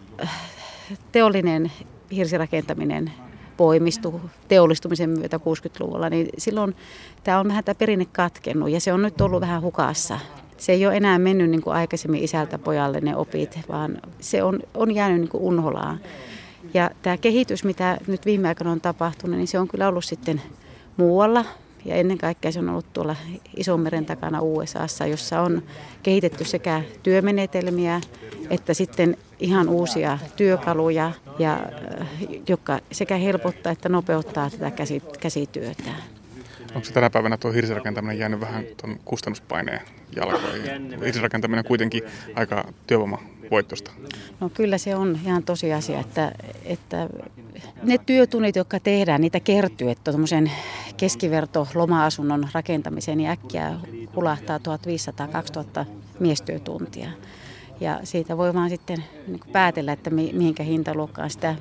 teollinen 1.12 1.72
hirsirakentaminen 2.12 3.12
voimistui 3.58 4.20
teollistumisen 4.48 5.10
myötä 5.10 5.36
60-luvulla, 5.36 6.10
niin 6.10 6.28
silloin 6.38 6.76
tämä 7.24 7.40
on 7.40 7.48
vähän 7.48 7.64
tämä 7.64 7.74
perinne 7.74 8.04
katkennut 8.04 8.70
ja 8.70 8.80
se 8.80 8.92
on 8.92 9.02
nyt 9.02 9.20
ollut 9.20 9.40
vähän 9.40 9.62
hukassa. 9.62 10.18
Se 10.56 10.72
ei 10.72 10.86
ole 10.86 10.96
enää 10.96 11.18
mennyt 11.18 11.50
niin 11.50 11.62
kuin 11.62 11.76
aikaisemmin 11.76 12.24
isältä 12.24 12.58
pojalle 12.58 13.00
ne 13.00 13.16
opit, 13.16 13.58
vaan 13.68 13.98
se 14.20 14.42
on, 14.42 14.60
on 14.74 14.94
jäänyt 14.94 15.20
niin 15.20 15.28
kuin 15.28 15.42
unholaan. 15.42 16.00
Ja 16.74 16.90
tämä 17.02 17.16
kehitys, 17.16 17.64
mitä 17.64 17.98
nyt 18.06 18.26
viime 18.26 18.48
aikoina 18.48 18.72
on 18.72 18.80
tapahtunut, 18.80 19.36
niin 19.36 19.48
se 19.48 19.58
on 19.58 19.68
kyllä 19.68 19.88
ollut 19.88 20.04
sitten 20.04 20.42
muualla. 20.96 21.44
Ja 21.84 21.94
ennen 21.94 22.18
kaikkea 22.18 22.52
se 22.52 22.58
on 22.58 22.68
ollut 22.68 22.92
tuolla 22.92 23.16
Isomeren 23.56 24.06
takana 24.06 24.40
USAssa, 24.40 25.06
jossa 25.06 25.40
on 25.40 25.62
kehitetty 26.02 26.44
sekä 26.44 26.82
työmenetelmiä 27.02 28.00
että 28.50 28.74
sitten 28.74 29.16
ihan 29.40 29.68
uusia 29.68 30.18
työkaluja, 30.36 31.12
ja, 31.38 31.52
äh, 32.00 32.08
jotka 32.48 32.80
sekä 32.92 33.16
helpottaa 33.16 33.72
että 33.72 33.88
nopeuttaa 33.88 34.50
tätä 34.50 34.72
käsityötä. 35.20 35.90
Onko 36.74 36.84
se 36.84 36.92
tänä 36.92 37.10
päivänä 37.10 37.36
tuo 37.36 37.52
hirsirakentaminen 37.52 38.18
jäänyt 38.18 38.40
vähän 38.40 38.64
tuon 38.80 38.96
kustannuspaineen 39.04 39.80
jalkoihin? 40.16 41.00
Hirsirakentaminen 41.04 41.64
on 41.64 41.68
kuitenkin 41.68 42.02
aika 42.34 42.64
työvoimavoittosta. 42.86 43.90
No 44.40 44.48
kyllä 44.48 44.78
se 44.78 44.96
on 44.96 45.18
ihan 45.24 45.42
tosiasia, 45.42 46.00
että, 46.00 46.32
että 46.64 47.08
ne 47.82 47.98
työtunnit, 47.98 48.56
jotka 48.56 48.80
tehdään, 48.80 49.20
niitä 49.20 49.40
kertyy, 49.40 49.90
että 49.90 50.12
tuommoisen 50.12 50.50
keskiverto 50.96 51.68
loma-asunnon 51.74 52.48
rakentamiseen 52.54 53.18
niin 53.18 53.30
äkkiä 53.30 53.74
hulahtaa 54.16 54.58
1500-2000 54.58 55.86
miestyötuntia. 56.20 57.10
Ja 57.80 58.00
siitä 58.04 58.36
voi 58.36 58.54
vaan 58.54 58.70
sitten 58.70 59.04
niin 59.26 59.40
päätellä, 59.52 59.92
että 59.92 60.10
mihinkä 60.10 60.62
hintaluokkaan 60.62 61.30
sitä 61.30 61.54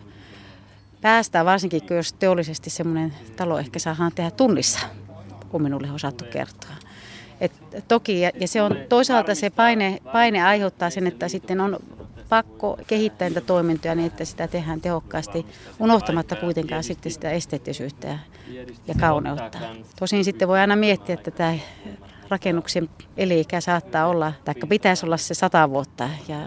päästään, 1.01 1.45
varsinkin 1.45 1.81
jos 1.89 2.13
teollisesti 2.13 2.69
semmoinen 2.69 3.13
talo 3.35 3.59
ehkä 3.59 3.79
saadaan 3.79 4.11
tehdä 4.15 4.31
tunnissa, 4.31 4.79
kun 5.53 5.61
minulle 5.61 5.91
osattu 5.91 6.25
kertoa. 6.31 6.75
Et 7.41 7.51
toki, 7.87 8.21
ja, 8.21 8.31
ja 8.39 8.47
se 8.47 8.61
on 8.61 8.77
toisaalta 8.89 9.35
se 9.35 9.49
paine, 9.49 9.99
paine 10.13 10.43
aiheuttaa 10.43 10.89
sen, 10.89 11.07
että 11.07 11.27
sitten 11.27 11.61
on 11.61 11.79
pakko 12.29 12.77
kehittää 12.87 13.29
niitä 13.29 13.41
toimintoja 13.41 13.95
niin, 13.95 14.07
että 14.07 14.25
sitä 14.25 14.47
tehdään 14.47 14.81
tehokkaasti, 14.81 15.45
unohtamatta 15.79 16.35
kuitenkaan 16.35 16.83
sitten 16.83 17.11
sitä 17.11 17.31
esteettisyyttä 17.31 18.07
ja, 18.07 18.17
ja 18.87 18.95
kauneutta. 18.99 19.59
Tosin 19.99 20.23
sitten 20.23 20.47
voi 20.47 20.59
aina 20.59 20.75
miettiä, 20.75 21.13
että 21.13 21.31
tämä 21.31 21.55
rakennuksen 22.29 22.89
eliikä 23.17 23.61
saattaa 23.61 24.07
olla, 24.07 24.33
tai 24.45 24.55
pitäisi 24.69 25.05
olla 25.05 25.17
se 25.17 25.33
sata 25.33 25.69
vuotta 25.69 26.09
ja 26.27 26.37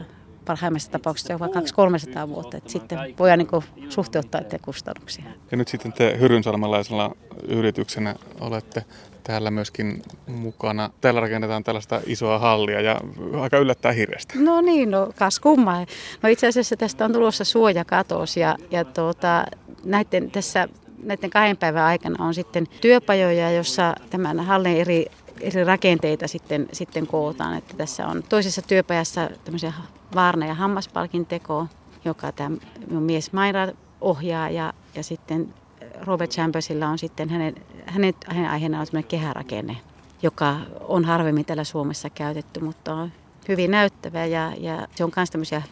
parhaimmassa 0.47 0.90
tapauksessa 0.90 1.32
jopa 1.32 1.47
200-300 1.47 2.28
vuotta. 2.28 2.57
Että 2.57 2.70
sitten 2.70 2.99
voidaan 3.18 3.38
niin 3.38 3.90
suhteuttaa 3.92 4.40
niitä 4.40 4.59
kustannuksia. 4.59 5.24
Ja 5.51 5.57
nyt 5.57 5.68
sitten 5.68 5.92
te 5.92 6.16
Hyrynsalmalaisella 6.20 7.16
yrityksenä 7.49 8.14
olette 8.40 8.84
täällä 9.24 9.51
myöskin 9.51 10.03
mukana. 10.26 10.90
Täällä 11.01 11.20
rakennetaan 11.20 11.64
tällaista 11.64 12.01
isoa 12.07 12.38
hallia 12.38 12.80
ja 12.80 13.01
aika 13.40 13.59
yllättää 13.59 13.92
hirveästi. 13.92 14.38
No 14.38 14.61
niin, 14.61 14.90
no 14.90 15.12
kas 15.18 15.40
kumma. 15.40 15.86
No 16.22 16.28
itse 16.28 16.47
asiassa 16.47 16.76
tästä 16.76 17.05
on 17.05 17.12
tulossa 17.12 17.44
suojakatos 17.44 18.36
ja, 18.36 18.57
ja 18.70 18.84
tuota, 18.84 19.44
näiden 19.84 20.30
tässä 20.30 20.68
näiden 21.03 21.30
kahden 21.30 21.57
päivän 21.57 21.84
aikana 21.84 22.24
on 22.24 22.34
sitten 22.34 22.66
työpajoja, 22.80 23.51
jossa 23.51 23.94
tämän 24.11 24.40
hallin 24.40 24.76
eri, 24.76 25.07
eri 25.40 25.64
rakenteita 25.64 26.28
sitten, 26.28 26.68
sitten 26.72 27.07
kootaan. 27.07 27.59
Että 27.59 27.74
tässä 27.76 28.07
on 28.07 28.22
toisessa 28.28 28.62
työpajassa 28.62 29.30
tämmöisiä 29.44 29.72
vaarna- 30.14 30.46
ja 30.46 30.54
hammaspalkin 30.54 31.26
teko, 31.26 31.66
joka 32.04 32.32
tämä 32.32 32.57
mies 32.88 33.32
Maira 33.32 33.68
ohjaa 34.00 34.50
ja, 34.50 34.72
ja 34.94 35.02
sitten 35.02 35.54
Robert 36.00 36.30
Chambersilla 36.30 36.88
on 36.88 36.98
sitten 36.98 37.28
hänen, 37.28 37.54
hänen, 37.86 38.14
hänen 38.26 38.50
aiheena 38.50 38.80
on 38.80 39.04
kehärakenne, 39.04 39.76
joka 40.22 40.57
on 40.80 41.04
harvemmin 41.04 41.44
täällä 41.44 41.64
Suomessa 41.64 42.11
käytetty, 42.11 42.61
mutta 42.61 42.94
on 42.94 43.12
hyvin 43.48 43.70
näyttävä 43.70 44.24
ja, 44.24 44.52
ja 44.59 44.88
se 44.94 45.04
on 45.04 45.12
myös 45.16 45.30
tämmöisiä 45.30 45.62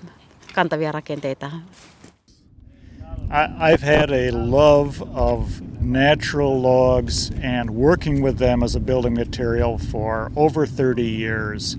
kantavia 0.54 0.92
rakenteita. 0.92 1.50
I've 3.58 3.82
had 3.82 4.10
a 4.10 4.30
love 4.32 5.02
of 5.14 5.60
natural 5.80 6.62
logs 6.62 7.30
and 7.42 7.70
working 7.70 8.22
with 8.22 8.38
them 8.38 8.62
as 8.62 8.76
a 8.76 8.80
building 8.80 9.14
material 9.14 9.78
for 9.78 10.30
over 10.36 10.66
30 10.66 11.02
years. 11.02 11.78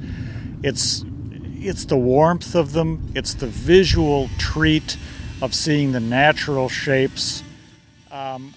It's 0.64 1.06
it's 1.70 1.86
the 1.88 1.98
warmth 1.98 2.56
of 2.56 2.72
them, 2.72 2.98
it's 3.16 3.36
the 3.36 3.48
visual 3.68 4.30
treat 4.54 4.98
of 5.42 5.54
seeing 5.54 5.92
the 5.92 6.00
natural 6.00 6.70
shapes. 6.70 7.44
Um, 8.36 8.54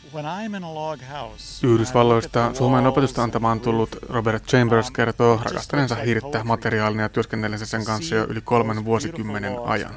Yhdysvalloista 1.63 2.51
Suomen 2.55 2.87
opetusta 2.87 3.23
antamaan 3.23 3.61
tullut 3.61 3.97
Robert 4.09 4.47
Chambers 4.47 4.91
kertoo 4.91 5.41
rakastaneensa 5.45 5.95
hiirettä 5.95 6.45
materiaalina 6.45 7.03
ja 7.03 7.09
työskennellensä 7.09 7.67
sen 7.67 7.85
kanssa 7.85 8.15
jo 8.15 8.25
yli 8.25 8.41
kolmen 8.41 8.85
vuosikymmenen 8.85 9.53
ajan. 9.65 9.95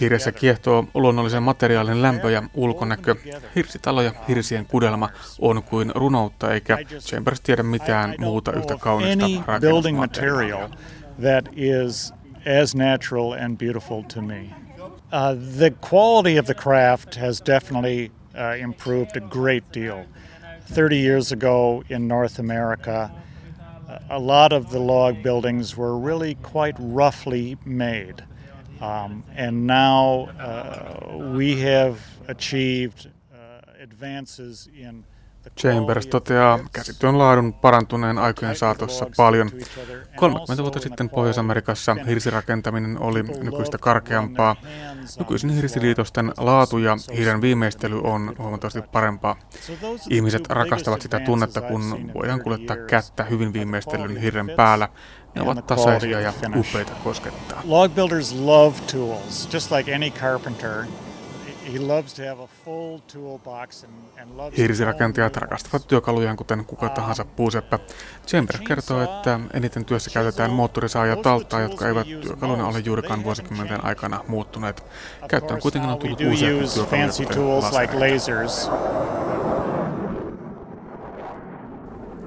Hiiressä 0.00 0.32
kiehtoo 0.32 0.84
luonnollisen 0.94 1.42
materiaalin 1.42 2.02
lämpö 2.02 2.30
ja 2.30 2.42
ulkonäkö. 2.54 3.14
Hirsitalo 3.56 4.02
ja 4.02 4.12
hirsien 4.28 4.66
kudelma 4.66 5.08
on 5.38 5.62
kuin 5.62 5.92
runoutta, 5.94 6.52
eikä 6.52 6.78
Chambers 7.00 7.40
tiedä 7.40 7.62
mitään 7.62 8.14
muuta 8.18 8.52
yhtä 8.52 8.76
kaunista 8.76 9.26
rakennusmateriaalia. 9.46 10.70
that 11.18 11.48
is 11.56 12.12
as 12.46 12.74
natural 12.74 13.32
and 13.32 13.58
beautiful 13.58 14.04
to 14.04 14.22
me. 14.22 14.54
Uh, 15.12 15.34
the 15.34 15.70
quality 15.82 16.36
of 16.36 16.46
the 16.46 16.54
craft 16.54 17.16
has 17.16 17.40
definitely 17.40 18.10
uh, 18.36 18.56
improved 18.58 19.16
a 19.16 19.20
great 19.20 19.70
deal. 19.72 20.06
30 20.66 20.96
years 20.96 21.32
ago 21.32 21.82
in 21.88 22.08
North 22.08 22.38
America, 22.38 23.12
a 24.10 24.18
lot 24.18 24.52
of 24.52 24.70
the 24.70 24.78
log 24.78 25.22
buildings 25.22 25.76
were 25.76 25.96
really 25.98 26.34
quite 26.36 26.74
roughly 26.78 27.56
made. 27.64 28.24
Um, 28.80 29.24
and 29.34 29.66
now 29.66 30.28
uh, 30.38 31.16
we 31.34 31.60
have 31.60 32.00
achieved 32.28 33.08
uh, 33.32 33.60
advances 33.80 34.68
in 34.76 35.04
Chambers 35.58 36.06
toteaa 36.06 36.58
käsityön 36.72 37.18
laadun 37.18 37.54
parantuneen 37.54 38.18
aikojen 38.18 38.56
saatossa 38.56 39.06
paljon. 39.16 39.50
30 40.16 40.62
vuotta 40.62 40.80
sitten 40.80 41.10
Pohjois-Amerikassa 41.10 41.96
hirsirakentaminen 42.06 43.02
oli 43.02 43.22
nykyistä 43.22 43.78
karkeampaa. 43.78 44.56
Nykyisin 45.18 45.50
hirsiliitosten 45.50 46.32
laatu 46.38 46.78
ja 46.78 46.96
hiiren 47.16 47.40
viimeistely 47.40 48.00
on 48.04 48.34
huomattavasti 48.38 48.82
parempaa. 48.82 49.36
Ihmiset 50.10 50.46
rakastavat 50.48 51.02
sitä 51.02 51.20
tunnetta, 51.20 51.60
kun 51.60 52.10
voidaan 52.14 52.42
kuljettaa 52.42 52.76
kättä 52.76 53.24
hyvin 53.24 53.52
viimeistellyn 53.52 54.16
hiiren 54.16 54.50
päällä. 54.56 54.88
Ne 55.34 55.42
ovat 55.42 55.66
tasaisia 55.66 56.20
ja 56.20 56.32
upeita 56.56 56.92
koskettaa. 57.04 57.60
Log 57.64 57.94
builders 57.94 58.32
love 58.32 58.76
tools, 58.92 59.48
just 59.54 59.70
like 59.70 59.94
any 59.94 60.10
carpenter. 60.10 60.84
Hirsirakentajat 64.56 65.36
rakastavat 65.36 65.88
työkalujaan 65.88 66.36
kuten 66.36 66.64
kuka 66.64 66.88
tahansa 66.88 67.24
puuseppä. 67.24 67.78
Chambers 68.26 68.60
kertoo, 68.60 69.02
että 69.02 69.40
eniten 69.54 69.84
työssä 69.84 70.10
käytetään 70.10 70.50
moottorisaa 70.50 71.06
ja 71.06 71.16
taltaa, 71.16 71.60
jotka 71.60 71.88
eivät 71.88 72.06
työkaluna 72.20 72.66
ole 72.66 72.78
juurikaan 72.78 73.24
vuosikymmenten 73.24 73.84
aikana 73.84 74.24
muuttuneet. 74.28 74.84
Käyttöön 75.28 75.60
kuitenkin 75.60 75.90
on 75.90 75.98
tullut 75.98 76.20
uusia 76.20 76.48
työkaluja, 76.48 77.12
kuten 77.26 77.46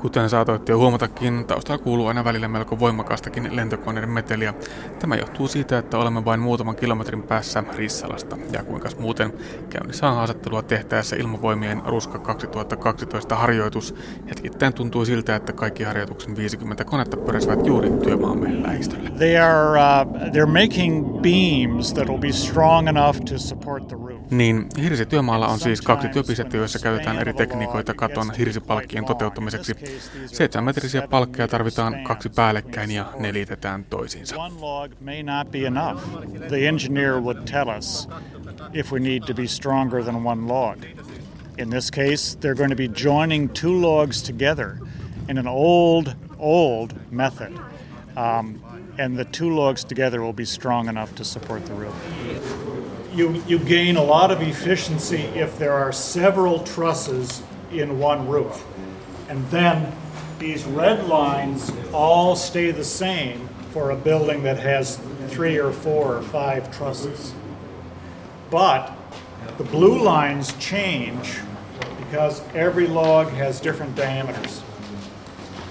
Kuten 0.01 0.29
saatoitte 0.29 0.71
jo 0.71 0.77
huomatakin, 0.77 1.45
taustalla 1.45 1.83
kuuluu 1.83 2.07
aina 2.07 2.23
välillä 2.23 2.47
melko 2.47 2.79
voimakastakin 2.79 3.55
lentokoneiden 3.55 4.09
meteliä. 4.09 4.53
Tämä 4.99 5.15
johtuu 5.15 5.47
siitä, 5.47 5.77
että 5.77 5.97
olemme 5.97 6.25
vain 6.25 6.39
muutaman 6.39 6.75
kilometrin 6.75 7.23
päässä 7.23 7.63
Rissalasta. 7.75 8.37
Ja 8.51 8.63
kuinka 8.63 8.89
muuten 8.99 9.33
käynnissä 9.69 10.09
on 10.09 10.15
haastattelua 10.15 10.61
tehtäessä 10.61 11.15
ilmavoimien 11.15 11.81
Ruska 11.85 12.19
2012 12.19 13.35
harjoitus. 13.35 13.95
Hetkittäin 14.29 14.73
tuntuu 14.73 15.05
siltä, 15.05 15.35
että 15.35 15.53
kaikki 15.53 15.83
harjoituksen 15.83 16.35
50 16.35 16.85
konetta 16.85 17.17
pyörisivät 17.17 17.65
juuri 17.65 17.89
työmaamme 17.89 18.63
lähistöllä. 18.63 19.09
They 19.09 19.37
are, 19.37 19.79
uh, 19.79 20.11
they're 20.31 20.63
making 20.63 21.21
beams 21.21 21.93
that 21.93 22.07
will 22.07 22.19
be 22.19 22.31
strong 22.31 22.87
enough 22.87 23.19
to 23.19 23.37
support 23.37 23.87
the 23.87 23.95
roof. 23.95 24.18
Niin, 24.29 24.67
hirsityömaalla 24.81 25.47
on 25.47 25.59
siis 25.59 25.81
kaksi 25.81 26.07
työpistettä, 26.09 26.57
joissa 26.57 26.79
käytetään 26.79 27.17
eri 27.17 27.33
tekniikoita 27.33 27.93
katon 27.93 28.31
hirsipalkkien 28.37 29.05
toteuttamiseksi. 29.05 29.75
Seitsemänmetrisiä 30.25 31.07
palkkeja 31.07 31.47
tarvitaan 31.47 32.03
kaksi 32.03 32.29
päällekkäin 32.29 32.91
ja 32.91 33.13
ne 33.19 33.33
liitetään 33.33 33.85
toisiinsa. 33.85 34.35
In 41.59 41.69
this 41.69 41.91
case, 41.91 42.37
they're 42.39 42.55
going 42.55 42.71
to 42.71 42.75
be 42.75 42.87
joining 42.87 43.49
two 43.49 43.81
logs 43.81 44.23
together 44.23 44.77
in 45.27 45.37
an 45.37 45.47
old, 45.47 46.07
old 46.37 46.91
method. 47.11 47.51
Um, 48.15 48.61
and 48.97 49.17
the 49.17 49.25
two 49.25 49.49
logs 49.49 49.85
together 49.85 50.21
will 50.21 50.33
be 50.33 50.45
strong 50.45 50.87
enough 50.87 51.13
to 51.15 51.23
support 51.23 51.65
the 51.65 51.73
roof. 51.73 51.93
You, 53.13 53.41
you 53.47 53.59
gain 53.59 53.95
a 53.95 54.03
lot 54.03 54.31
of 54.31 54.41
efficiency 54.41 55.21
if 55.21 55.57
there 55.57 55.73
are 55.73 55.91
several 55.91 56.59
trusses 56.59 57.41
in 57.71 57.99
one 57.99 58.27
roof. 58.27 58.65
And 59.29 59.45
then 59.49 59.91
these 60.37 60.63
red 60.65 61.07
lines 61.07 61.71
all 61.93 62.35
stay 62.35 62.71
the 62.71 62.83
same 62.83 63.47
for 63.71 63.91
a 63.91 63.95
building 63.95 64.43
that 64.43 64.59
has 64.59 64.97
three 65.27 65.57
or 65.57 65.71
four 65.71 66.17
or 66.17 66.21
five 66.21 66.75
trusses. 66.75 67.33
But 68.49 68.95
the 69.57 69.63
blue 69.63 70.01
lines 70.01 70.53
change 70.57 71.39
because 71.97 72.41
every 72.53 72.87
log 72.87 73.29
has 73.29 73.59
different 73.59 73.95
diameters. 73.95 74.63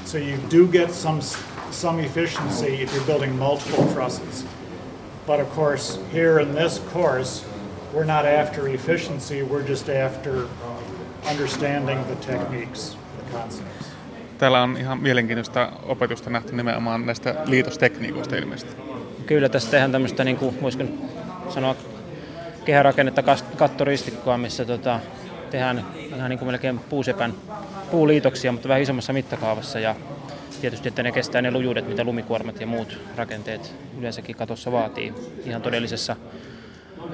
So 0.04 0.18
you 0.18 0.36
do 0.48 0.66
get 0.66 0.90
some, 0.90 1.20
some 1.20 1.98
efficiency 1.98 2.76
if 2.76 2.94
you're 2.94 3.04
building 3.04 3.36
multiple 3.38 3.90
trusses. 3.92 4.44
But 5.28 5.40
of 5.40 5.54
course, 5.54 6.00
here 6.12 6.42
in 6.42 6.54
this 6.54 6.82
course, 6.94 7.44
we're 7.94 8.06
not 8.06 8.24
after 8.24 8.68
efficiency, 8.68 9.42
we're 9.42 9.68
just 9.68 9.88
after 9.88 10.48
understanding 11.30 12.04
the 12.04 12.16
techniques. 12.16 12.96
Täällä 14.38 14.62
on 14.62 14.76
ihan 14.76 14.98
mielenkiintoista 14.98 15.72
opetusta 15.82 16.30
nähty 16.30 16.56
nimenomaan 16.56 17.06
näistä 17.06 17.34
liitostekniikoista 17.44 18.36
ilmeisesti. 18.36 18.76
Kyllä, 19.26 19.48
tässä 19.48 19.70
tehdään 19.70 19.92
tämmöistä, 19.92 20.24
niin 20.24 20.36
kuin, 20.36 20.62
voisiko 20.62 20.84
sanoa, 21.48 21.76
kehärakennetta 22.64 23.22
kattoristikkoa, 23.56 24.38
missä 24.38 24.64
tota, 24.64 25.00
tehdään 25.50 25.84
ihan 26.16 26.30
niin 26.30 26.38
kuin 26.38 26.48
melkein 26.48 26.78
puusepän 26.78 27.34
puuliitoksia, 27.90 28.52
mutta 28.52 28.68
vähän 28.68 28.82
isommassa 28.82 29.12
mittakaavassa. 29.12 29.78
Ja 29.78 29.94
tietysti, 30.60 30.88
että 30.88 31.02
ne 31.02 31.12
kestää 31.12 31.42
ne 31.42 31.50
lujuudet, 31.50 31.88
mitä 31.88 32.04
lumikuormat 32.04 32.60
ja 32.60 32.66
muut 32.66 33.00
rakenteet 33.16 33.74
yleensäkin 33.98 34.36
katossa 34.36 34.72
vaatii 34.72 35.14
ihan 35.44 35.62
todellisessa 35.62 36.16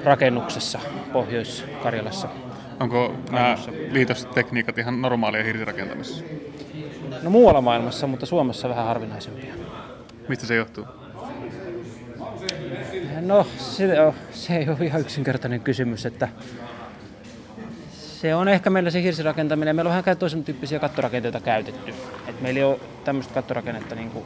rakennuksessa 0.03 0.79
Pohjois-Karjalassa. 1.13 2.27
Onko 2.79 3.15
nämä 3.31 3.57
liitostekniikat 3.91 4.77
ihan 4.77 5.01
normaalia 5.01 5.43
hirsirakentamisessa? 5.43 6.23
No 7.21 7.29
muualla 7.29 7.61
maailmassa, 7.61 8.07
mutta 8.07 8.25
Suomessa 8.25 8.69
vähän 8.69 8.85
harvinaisempia. 8.85 9.53
Mistä 10.27 10.45
se 10.45 10.55
johtuu? 10.55 10.85
No 13.21 13.47
se, 13.57 14.01
on, 14.01 14.13
se 14.31 14.57
ei 14.57 14.69
ole 14.69 14.77
ihan 14.81 15.01
yksinkertainen 15.01 15.61
kysymys, 15.61 16.05
että 16.05 16.27
se 18.25 18.35
on 18.35 18.47
ehkä 18.47 18.69
meillä 18.69 18.89
se 18.89 19.01
hirsirakentaminen. 19.01 19.75
Meillä 19.75 19.89
on 19.89 20.03
vähän 20.03 20.17
toisen 20.17 20.43
tyyppisiä 20.43 20.79
kattorakenteita 20.79 21.39
käytetty. 21.39 21.93
Et 22.27 22.41
meillä 22.41 22.57
ei 22.57 22.63
ole 22.63 22.79
tämmöistä 23.03 23.33
kattorakennetta 23.33 23.95
niin 23.95 24.11
kuin, 24.11 24.25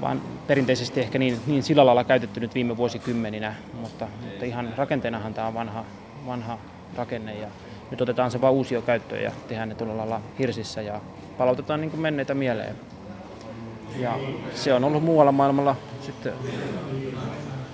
vaan 0.00 0.22
perinteisesti 0.46 1.00
ehkä 1.00 1.18
niin, 1.18 1.40
niin 1.46 1.62
sillä 1.62 1.86
lailla 1.86 2.04
käytetty 2.04 2.40
nyt 2.40 2.54
viime 2.54 2.76
vuosikymmeninä, 2.76 3.54
mutta, 3.80 4.08
mutta 4.24 4.44
ihan 4.44 4.74
rakenteenahan 4.76 5.34
tämä 5.34 5.46
on 5.46 5.54
vanha, 5.54 5.84
vanha 6.26 6.58
rakenne 6.96 7.34
ja 7.34 7.48
nyt 7.90 8.00
otetaan 8.00 8.30
se 8.30 8.40
vaan 8.40 8.52
uusio 8.52 8.82
käyttöön 8.82 9.22
ja 9.22 9.32
tehdään 9.48 9.68
ne 9.68 9.74
tuolla 9.74 9.96
lailla 9.96 10.20
hirsissä 10.38 10.82
ja 10.82 11.00
palautetaan 11.38 11.80
niin 11.80 11.90
kuin 11.90 12.00
menneitä 12.00 12.34
mieleen. 12.34 12.76
Ja 13.96 14.18
se 14.54 14.74
on 14.74 14.84
ollut 14.84 15.04
muualla 15.04 15.32
maailmalla 15.32 15.76
sitten 16.00 16.32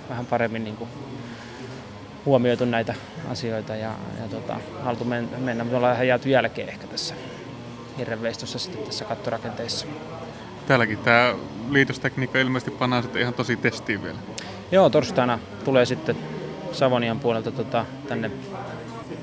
vähän 0.09 0.25
paremmin 0.25 0.63
niin 0.63 0.75
kuin 0.75 0.89
huomioitu 2.25 2.65
näitä 2.65 2.95
asioita 3.29 3.75
ja, 3.75 3.91
ja 4.21 4.27
tota, 4.29 4.59
haltu 4.83 5.03
men, 5.03 5.29
mennä, 5.37 5.63
mutta 5.63 5.77
ollaan 5.77 6.07
jääty 6.07 6.29
jälkeen 6.29 6.69
ehkä 6.69 6.87
tässä 6.87 7.15
hirrenveistossa 7.97 8.59
sitten 8.59 8.83
tässä 8.83 9.05
kattorakenteissa. 9.05 9.87
Täälläkin 10.67 10.97
tämä 10.97 11.33
liitostekniikka 11.69 12.39
ilmeisesti 12.39 12.71
pannaan 12.71 13.03
sitten 13.03 13.21
ihan 13.21 13.33
tosi 13.33 13.55
testiin 13.57 14.03
vielä. 14.03 14.19
Joo, 14.71 14.89
torstaina 14.89 15.39
tulee 15.65 15.85
sitten 15.85 16.15
Savonian 16.71 17.19
puolelta 17.19 17.51
tota, 17.51 17.85
tänne 18.07 18.31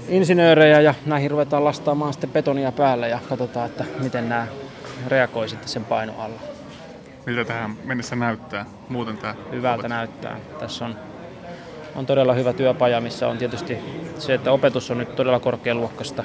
insinöörejä 0.08 0.80
ja 0.80 0.94
näihin 1.06 1.30
ruvetaan 1.30 1.64
lastaamaan 1.64 2.12
sitten 2.12 2.30
betonia 2.30 2.72
päälle 2.72 3.08
ja 3.08 3.18
katsotaan, 3.28 3.66
että 3.66 3.84
miten 4.02 4.28
nämä 4.28 4.46
reagoi 5.08 5.48
sitten 5.48 5.68
sen 5.68 5.84
paino 5.84 6.12
alla. 6.18 6.40
Miltä 7.26 7.44
tähän 7.44 7.76
mennessä 7.84 8.16
näyttää 8.16 8.66
muuten 8.88 9.18
tämä? 9.18 9.34
Hyvältä 9.52 9.74
opetus. 9.74 9.88
näyttää. 9.88 10.40
Tässä 10.58 10.84
on, 10.84 10.96
on 11.96 12.06
todella 12.06 12.34
hyvä 12.34 12.52
työpaja, 12.52 13.00
missä 13.00 13.28
on 13.28 13.38
tietysti 13.38 13.78
se, 14.18 14.34
että 14.34 14.52
opetus 14.52 14.90
on 14.90 14.98
nyt 14.98 15.16
todella 15.16 15.40
korkealuokkasta 15.40 16.24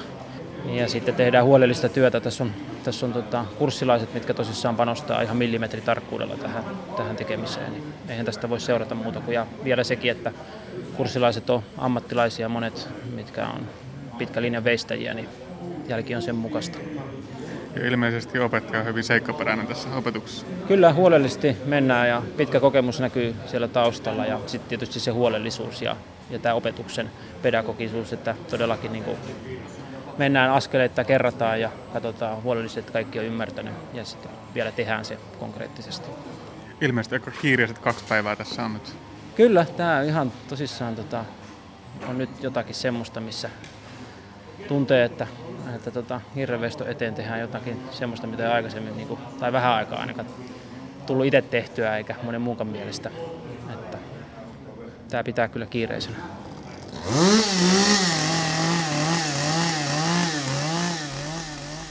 ja 0.66 0.88
sitten 0.88 1.14
tehdään 1.14 1.44
huolellista 1.44 1.88
työtä. 1.88 2.20
Tässä 2.20 2.44
on, 2.44 2.52
tässä 2.84 3.06
on 3.06 3.12
tota, 3.12 3.44
kurssilaiset, 3.58 4.14
mitkä 4.14 4.34
tosissaan 4.34 4.76
panostaa 4.76 5.22
ihan 5.22 5.36
millimetritarkkuudella 5.36 6.36
tähän, 6.36 6.64
tähän 6.96 7.16
tekemiseen. 7.16 7.72
Niin 7.72 7.84
eihän 8.08 8.26
tästä 8.26 8.50
voi 8.50 8.60
seurata 8.60 8.94
muuta 8.94 9.20
kuin 9.20 9.34
ja 9.34 9.46
vielä 9.64 9.84
sekin, 9.84 10.10
että 10.10 10.32
kurssilaiset 10.96 11.50
on 11.50 11.62
ammattilaisia, 11.78 12.48
monet, 12.48 12.88
mitkä 13.14 13.46
on 13.46 13.66
pitkä 14.18 14.42
linjan 14.42 14.64
veistäjiä, 14.64 15.14
niin 15.14 15.28
jälki 15.88 16.14
on 16.14 16.22
sen 16.22 16.36
mukaista. 16.36 16.78
Ja 17.76 17.86
ilmeisesti 17.86 18.38
opettaja 18.38 18.80
on 18.80 18.86
hyvin 18.86 19.04
seikkaperäinen 19.04 19.66
tässä 19.66 19.88
opetuksessa. 19.96 20.46
Kyllä, 20.68 20.92
huolellisesti 20.92 21.56
mennään 21.64 22.08
ja 22.08 22.22
pitkä 22.36 22.60
kokemus 22.60 23.00
näkyy 23.00 23.34
siellä 23.46 23.68
taustalla 23.68 24.26
ja 24.26 24.40
sitten 24.46 24.68
tietysti 24.68 25.00
se 25.00 25.10
huolellisuus 25.10 25.82
ja, 25.82 25.96
ja 26.30 26.38
tämä 26.38 26.54
opetuksen 26.54 27.10
pedagogisuus, 27.42 28.12
että 28.12 28.34
todellakin 28.50 28.92
niin 28.92 29.04
kuin 29.04 29.16
mennään 30.18 30.50
askeleita, 30.50 31.04
kerrataan 31.04 31.60
ja 31.60 31.70
katsotaan 31.92 32.42
huolellisesti, 32.42 32.80
että 32.80 32.92
kaikki 32.92 33.18
on 33.18 33.24
ymmärtänyt 33.24 33.74
ja 33.94 34.04
sitten 34.04 34.30
vielä 34.54 34.72
tehdään 34.72 35.04
se 35.04 35.18
konkreettisesti. 35.38 36.08
Ilmeisesti 36.80 37.14
aika 37.14 37.30
kiireiset 37.30 37.78
kaksi 37.78 38.04
päivää 38.08 38.36
tässä 38.36 38.64
on 38.64 38.72
nyt. 38.72 38.96
Kyllä, 39.34 39.66
tämä 39.76 40.02
ihan 40.02 40.32
tosissaan 40.48 40.94
tota, 40.94 41.24
on 42.08 42.18
nyt 42.18 42.42
jotakin 42.42 42.74
semmoista, 42.74 43.20
missä 43.20 43.50
tuntee, 44.68 45.04
että, 45.04 45.26
että 45.74 45.90
tota, 45.90 46.20
hirvevesto 46.36 46.86
eteen 46.86 47.14
tehdään 47.14 47.40
jotakin 47.40 47.82
semmoista, 47.90 48.26
mitä 48.26 48.46
ei 48.46 48.52
aikaisemmin, 48.52 48.96
niin 48.96 49.08
kuin, 49.08 49.20
tai 49.40 49.52
vähän 49.52 49.72
aikaa 49.72 50.00
ainakaan 50.00 50.26
tullut 51.06 51.26
itse 51.26 51.42
tehtyä 51.42 51.96
eikä 51.96 52.14
monen 52.22 52.40
muunkaan 52.40 52.68
mielestä. 52.68 53.10
Että, 53.72 53.98
tämä 55.10 55.24
pitää 55.24 55.48
kyllä 55.48 55.66
kiireisenä. 55.66 56.16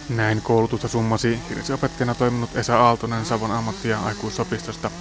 Näin 0.09 0.41
koulutusta 0.41 0.87
summasi 0.87 1.39
hirsiopettajana 1.49 2.15
toiminut 2.15 2.55
Esa 2.55 2.79
Aaltonen 2.79 3.25
Savon 3.25 3.51
ammatti- 3.51 3.89
ja 3.89 3.99
aikuisopistosta. 3.99 4.91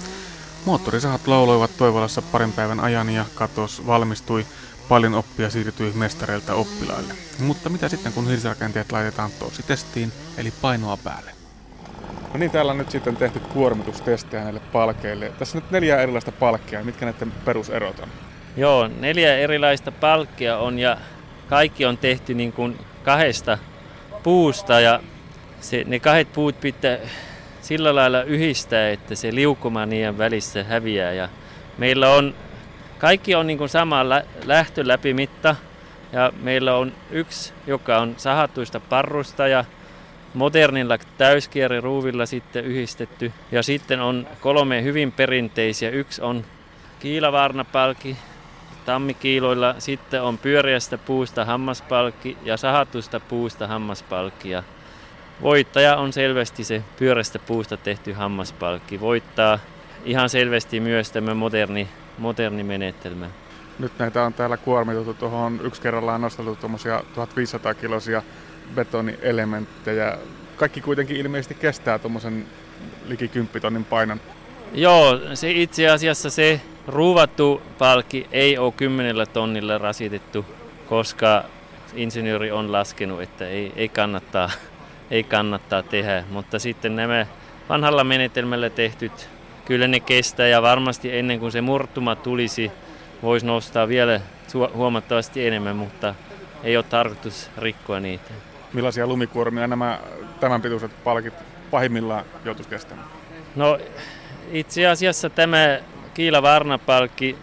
Moottorisahat 0.65 1.27
lauloivat 1.27 1.71
Toivolassa 1.77 2.21
parin 2.21 2.53
päivän 2.53 2.79
ajan 2.79 3.09
ja 3.09 3.25
katos 3.35 3.87
valmistui. 3.87 4.45
Paljon 4.91 5.13
oppia 5.13 5.49
siirtyi 5.49 5.91
mestareilta 5.95 6.53
oppilaille. 6.53 7.13
Mutta 7.39 7.69
mitä 7.69 7.89
sitten 7.89 8.13
kun 8.13 8.29
hirsirakenteet 8.29 8.91
laitetaan 8.91 9.31
tosi 9.39 9.63
testiin, 9.63 10.11
eli 10.37 10.53
painoa 10.61 10.97
päälle? 10.97 11.31
No 12.33 12.39
niin, 12.39 12.51
täällä 12.51 12.71
on 12.71 12.77
nyt 12.77 12.91
sitten 12.91 13.15
tehty 13.15 13.39
kuormitustestejä 13.39 14.43
näille 14.43 14.59
palkeille. 14.59 15.31
Tässä 15.39 15.57
on 15.57 15.63
nyt 15.63 15.71
neljä 15.71 16.01
erilaista 16.01 16.31
palkkia. 16.31 16.83
Mitkä 16.83 17.05
näiden 17.05 17.31
peruserot 17.31 17.99
on? 17.99 18.07
Joo, 18.57 18.87
neljä 18.99 19.37
erilaista 19.37 19.91
palkkia 19.91 20.57
on 20.57 20.79
ja 20.79 20.97
kaikki 21.49 21.85
on 21.85 21.97
tehty 21.97 22.33
niin 22.33 22.53
kuin 22.53 22.79
kahdesta 23.03 23.57
puusta 24.23 24.79
ja 24.79 24.99
se, 25.61 25.83
ne 25.87 25.99
kahdet 25.99 26.33
puut 26.33 26.61
pitää 26.61 26.97
sillä 27.61 27.95
lailla 27.95 28.23
yhdistää, 28.23 28.89
että 28.89 29.15
se 29.15 29.35
liukuma 29.35 29.85
niiden 29.85 30.17
välissä 30.17 30.63
häviää. 30.63 31.13
Ja 31.13 31.29
meillä 31.77 32.13
on, 32.13 32.35
kaikki 33.01 33.35
on 33.35 33.47
niin 33.47 33.57
kuin 33.57 33.69
sama 33.69 34.05
lähtöläpimitta 34.45 35.55
ja 36.11 36.33
meillä 36.41 36.75
on 36.75 36.93
yksi, 37.11 37.53
joka 37.67 37.97
on 37.97 38.13
sahattuista 38.17 38.79
parrusta 38.79 39.47
ja 39.47 39.65
modernilla 40.33 40.97
täyskierreruuvilla 41.17 42.25
sitten 42.25 42.65
yhdistetty. 42.65 43.31
Ja 43.51 43.63
sitten 43.63 44.01
on 44.01 44.27
kolme 44.41 44.83
hyvin 44.83 45.11
perinteisiä. 45.11 45.89
Yksi 45.89 46.21
on 46.21 46.45
kiilavarnapalki, 46.99 48.17
tammikiiloilla. 48.85 49.75
Sitten 49.79 50.21
on 50.21 50.37
pyöreästä 50.37 50.97
puusta 50.97 51.45
hammaspalkki 51.45 52.37
ja 52.43 52.57
sahatusta 52.57 53.19
puusta 53.19 53.67
hammaspalkki. 53.67 54.49
Ja 54.49 54.63
voittaja 55.41 55.97
on 55.97 56.13
selvästi 56.13 56.63
se 56.63 56.83
pyöreästä 56.99 57.39
puusta 57.39 57.77
tehty 57.77 58.13
hammaspalkki. 58.13 58.99
Voittaa 58.99 59.59
ihan 60.05 60.29
selvästi 60.29 60.79
myös 60.79 61.11
tämä 61.11 61.33
moderni, 61.33 61.87
moderni 62.17 62.63
menetelmä. 62.63 63.29
Nyt 63.79 63.91
näitä 63.99 64.23
on 64.23 64.33
täällä 64.33 64.57
kuormitettu 64.57 65.13
tuohon 65.13 65.59
yksi 65.63 65.81
kerrallaan 65.81 66.21
nostettu 66.21 66.55
tuommoisia 66.55 67.03
1500 67.15 67.73
kilosia 67.73 68.21
betonielementtejä. 68.75 70.17
Kaikki 70.57 70.81
kuitenkin 70.81 71.17
ilmeisesti 71.17 71.55
kestää 71.55 71.99
tuommoisen 71.99 72.45
liki 73.05 73.27
10 73.27 73.61
tonnin 73.61 73.85
painon. 73.85 74.21
Joo, 74.73 75.19
se 75.33 75.51
itse 75.51 75.89
asiassa 75.89 76.29
se 76.29 76.61
ruuvattu 76.87 77.61
palkki 77.77 78.27
ei 78.31 78.57
ole 78.57 78.71
kymmenellä 78.71 79.25
tonnilla 79.25 79.77
rasitettu, 79.77 80.45
koska 80.89 81.43
insinööri 81.93 82.51
on 82.51 82.71
laskenut, 82.71 83.21
että 83.21 83.47
ei, 83.47 83.73
ei, 83.75 83.89
kannattaa, 83.89 84.51
ei 85.11 85.23
kannattaa 85.23 85.83
tehdä. 85.83 86.23
Mutta 86.29 86.59
sitten 86.59 86.95
nämä 86.95 87.25
vanhalla 87.69 88.03
menetelmällä 88.03 88.69
tehtyt, 88.69 89.29
kyllä 89.71 89.87
ne 89.87 89.99
kestää 89.99 90.47
ja 90.47 90.61
varmasti 90.61 91.17
ennen 91.17 91.39
kuin 91.39 91.51
se 91.51 91.61
murtuma 91.61 92.15
tulisi, 92.15 92.71
voisi 93.21 93.45
nostaa 93.45 93.87
vielä 93.87 94.21
huomattavasti 94.73 95.47
enemmän, 95.47 95.75
mutta 95.75 96.15
ei 96.63 96.77
ole 96.77 96.85
tarkoitus 96.89 97.51
rikkoa 97.57 97.99
niitä. 97.99 98.31
Millaisia 98.73 99.07
lumikuormia 99.07 99.67
nämä 99.67 99.99
tämän 100.39 100.61
pituiset 100.61 100.91
palkit 101.03 101.33
pahimmillaan 101.71 102.25
joutuisi 102.45 102.69
kestämään? 102.69 103.07
No 103.55 103.79
itse 104.51 104.87
asiassa 104.87 105.29
tämä 105.29 105.79
Kiila 106.13 106.41
Varnapalkki, 106.41 107.37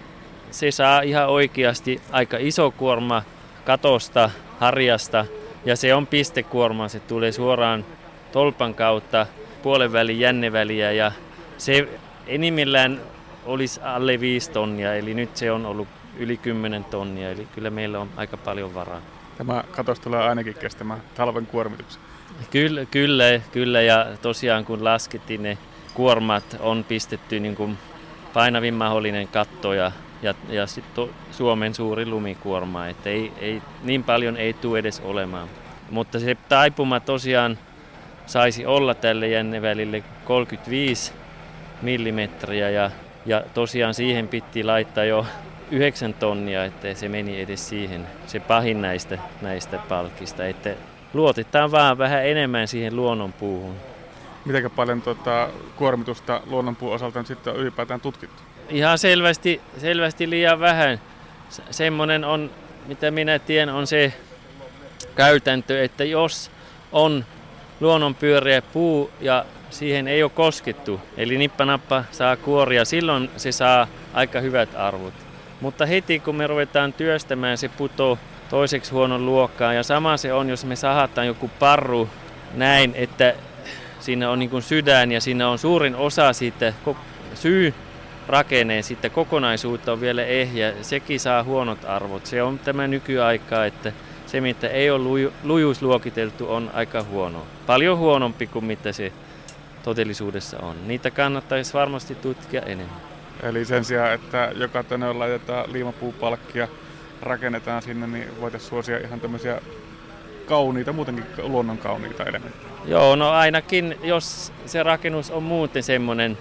se 0.51 0.71
saa 0.71 1.01
ihan 1.01 1.29
oikeasti 1.29 2.01
aika 2.11 2.37
iso 2.41 2.71
kuorma 2.71 3.23
katosta, 3.65 4.31
harjasta 4.61 5.27
ja 5.65 5.77
se 5.77 5.95
on 5.95 6.07
pistekuorma, 6.07 6.89
se 6.89 7.01
tulee 7.01 7.33
suoraan 7.33 7.85
tolpan 8.33 8.75
kautta 8.75 9.27
puolen 9.63 9.93
välin 9.93 10.21
jänneväliä 10.21 10.93
ja 10.93 11.13
se 11.59 11.89
enimmillään 12.29 13.01
olisi 13.45 13.81
alle 13.83 14.21
5 14.21 14.51
tonnia, 14.51 14.95
eli 14.95 15.15
nyt 15.15 15.37
se 15.37 15.53
on 15.53 15.67
ollut 15.67 15.89
yli 16.19 16.37
10 16.37 16.85
tonnia, 16.85 17.31
eli 17.31 17.49
kyllä 17.55 17.71
meillä 17.71 17.99
on 17.99 18.09
aika 18.17 18.37
paljon 18.37 18.75
varaa. 18.75 19.01
Tämä 19.39 19.65
katos 19.71 20.01
tulee 20.01 20.21
ainakin 20.21 20.55
kestämään 20.55 21.01
talven 21.15 21.47
kuormituksen. 21.47 22.03
Kyllä, 22.51 22.85
kyllä, 22.85 23.41
kyllä, 23.53 23.83
ja 23.83 24.07
tosiaan 24.23 24.65
kun 24.65 24.85
laskettiin 24.85 25.43
ne 25.43 25.59
kuormat 25.95 26.57
on 26.61 26.85
pistetty 26.89 27.41
niin 27.41 27.57
kuin 27.57 27.79
painavin 28.33 28.75
mahdollinen 28.75 29.29
katto 29.29 29.73
ja, 29.73 29.93
ja, 30.23 30.35
ja 30.49 30.67
sitten 30.67 31.09
Suomen 31.31 31.75
suuri 31.75 32.07
lumikuorma, 32.07 32.87
että 32.87 33.11
ei, 33.11 33.33
ei, 33.39 33.63
niin 33.83 34.05
paljon 34.05 34.37
ei 34.37 34.53
tule 34.53 34.79
edes 34.79 35.01
olemaan. 35.01 35.49
Mutta 35.91 36.21
se 36.21 36.37
taipuma 36.49 37.01
tosiaan 37.01 37.59
saisi 38.27 38.67
olla 38.67 38.95
tälle 38.95 39.29
jännevälille 39.29 40.05
35 40.25 41.13
millimetriä 41.83 42.71
ja, 42.71 42.91
ja 43.27 43.43
tosiaan 43.55 43.95
siihen 43.95 44.29
piti 44.29 44.65
laittaa 44.65 45.05
jo 45.05 45.27
9 45.71 46.15
tonnia, 46.15 46.65
että 46.65 46.95
se 46.95 47.09
meni 47.09 47.41
edes 47.41 47.69
siihen, 47.69 48.07
se 48.27 48.41
pahin 48.41 48.83
näistä, 48.83 49.19
näistä 49.43 49.79
palkista, 49.89 50.47
että 50.47 50.75
luotetaan 51.15 51.71
vaan 51.71 51.99
vähän 51.99 52.27
enemmän 52.27 52.69
siihen 52.69 52.97
luonnonpuuhun. 52.97 53.77
Miten 54.45 54.71
paljon 54.71 55.03
tuota, 55.03 55.49
kuormitusta 55.77 56.41
luonnonpuun 56.47 56.95
osalta 56.95 57.19
on 57.19 57.27
sitten 57.27 57.57
ylipäätään 57.57 58.01
tutkittu? 58.01 58.43
Ihan 58.69 58.99
selvästi, 58.99 59.61
selvästi 59.79 60.31
liian 60.31 60.61
vähän. 60.61 61.01
Semmoinen 61.71 62.25
on, 62.25 62.51
mitä 62.87 63.11
minä 63.11 63.39
tiedän, 63.39 63.75
on 63.75 63.87
se 63.87 64.13
käytäntö, 65.17 65.85
että 65.85 66.05
jos 66.05 66.51
on 66.93 67.25
luonnonpyöreä 67.81 68.63
puu 68.63 69.11
ja 69.21 69.45
siihen 69.71 70.09
ei 70.09 70.23
ole 70.23 70.31
koskettu, 70.35 71.01
eli 71.17 71.39
nippanappa 71.39 72.05
saa 72.11 72.37
kuoria, 72.37 72.85
silloin 72.85 73.31
se 73.37 73.53
saa 73.53 73.87
aika 74.15 74.41
hyvät 74.41 74.69
arvot. 74.77 75.15
Mutta 75.61 75.87
heti 75.87 76.21
kun 76.21 76.37
me 76.37 76.47
ruvetaan 76.47 76.93
työstämään, 76.93 77.59
se 77.59 77.69
putoo 77.69 78.19
toiseksi 78.51 78.91
huonon 78.91 79.27
luokkaan. 79.27 79.77
Ja 79.77 79.83
sama 79.83 80.17
se 80.17 80.33
on, 80.33 80.49
jos 80.49 80.65
me 80.65 80.77
sahataan 80.77 81.27
joku 81.27 81.51
parru 81.59 82.09
näin, 82.55 82.93
että 82.95 83.35
siinä 84.01 84.31
on 84.31 84.39
niin 84.39 84.63
sydän 84.63 85.13
ja 85.13 85.21
siinä 85.21 85.49
on 85.49 85.59
suurin 85.59 85.97
osa 85.97 86.33
siitä 86.33 86.73
syy 87.35 87.75
rakenne 88.29 88.83
sitten 88.83 89.11
kokonaisuutta 89.11 89.93
on 89.93 90.01
vielä 90.01 90.25
ehjä, 90.25 90.73
sekin 90.83 91.21
saa 91.21 91.43
huonot 91.43 91.85
arvot. 91.85 92.27
Se 92.27 92.43
on 92.43 92.59
tämä 92.59 92.87
nykyaika, 92.87 93.65
että 93.65 93.93
se 94.27 94.41
mitä 94.41 94.69
ei 94.69 94.91
ole 94.91 95.05
luju, 95.05 95.33
lujuusluokiteltu 95.43 96.53
on 96.53 96.71
aika 96.75 97.03
huono. 97.03 97.47
Paljon 97.67 97.99
huonompi 97.99 98.47
kuin 98.47 98.65
mitä 98.65 98.93
se 98.93 99.13
todellisuudessa 99.89 100.59
on. 100.59 100.77
Niitä 100.89 101.11
kannattaisi 101.11 101.75
varmasti 101.75 102.15
tutkia 102.15 102.63
enemmän. 102.63 103.01
Eli 103.43 103.65
sen 103.65 103.85
sijaan, 103.85 104.13
että 104.13 104.53
joka 104.57 104.83
tänne 104.83 105.13
laitetaan 105.13 105.73
liimapuupalkkia, 105.73 106.69
rakennetaan 107.23 107.83
sinne, 107.83 108.07
niin 108.07 108.41
voitaisiin 108.41 108.71
suosia 108.71 108.99
ihan 108.99 109.21
tämmöisiä 109.21 109.61
kauniita, 110.47 110.93
muutenkin 110.93 111.25
luonnon 111.39 111.79
kauniita 111.79 112.25
elementtejä. 112.25 112.73
Joo, 112.85 113.17
no 113.17 113.31
ainakin 113.31 113.97
jos 114.03 114.53
se 114.67 114.83
rakennus 114.83 115.31
on 115.31 115.43
muuten 115.43 115.83
semmoinen, 115.83 116.39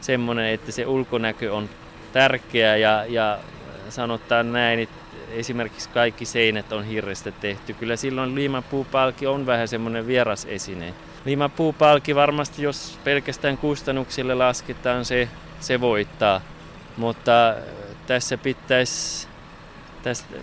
semmoinen 0.00 0.46
että 0.46 0.72
se 0.72 0.86
ulkonäkö 0.86 1.54
on 1.54 1.68
tärkeä 2.12 2.76
ja, 2.76 3.04
ja 3.08 3.38
sanotaan 3.88 4.52
näin, 4.52 4.80
että 4.80 5.00
esimerkiksi 5.32 5.88
kaikki 5.88 6.24
seinät 6.24 6.72
on 6.72 6.84
hirrestä 6.84 7.32
tehty. 7.32 7.74
Kyllä 7.74 7.96
silloin 7.96 8.34
liimapuupalki 8.34 9.26
on 9.26 9.46
vähän 9.46 9.68
semmoinen 9.68 10.06
vieras 10.06 10.44
esine. 10.44 10.94
Liimapuupalki 11.24 12.14
varmasti, 12.14 12.62
jos 12.62 12.98
pelkästään 13.04 13.58
kustannuksille 13.58 14.34
lasketaan, 14.34 15.04
se, 15.04 15.28
se 15.60 15.80
voittaa. 15.80 16.40
Mutta 16.96 17.54
tässä 18.06 18.38
pitäisi, 18.38 19.28
tästä, 20.02 20.34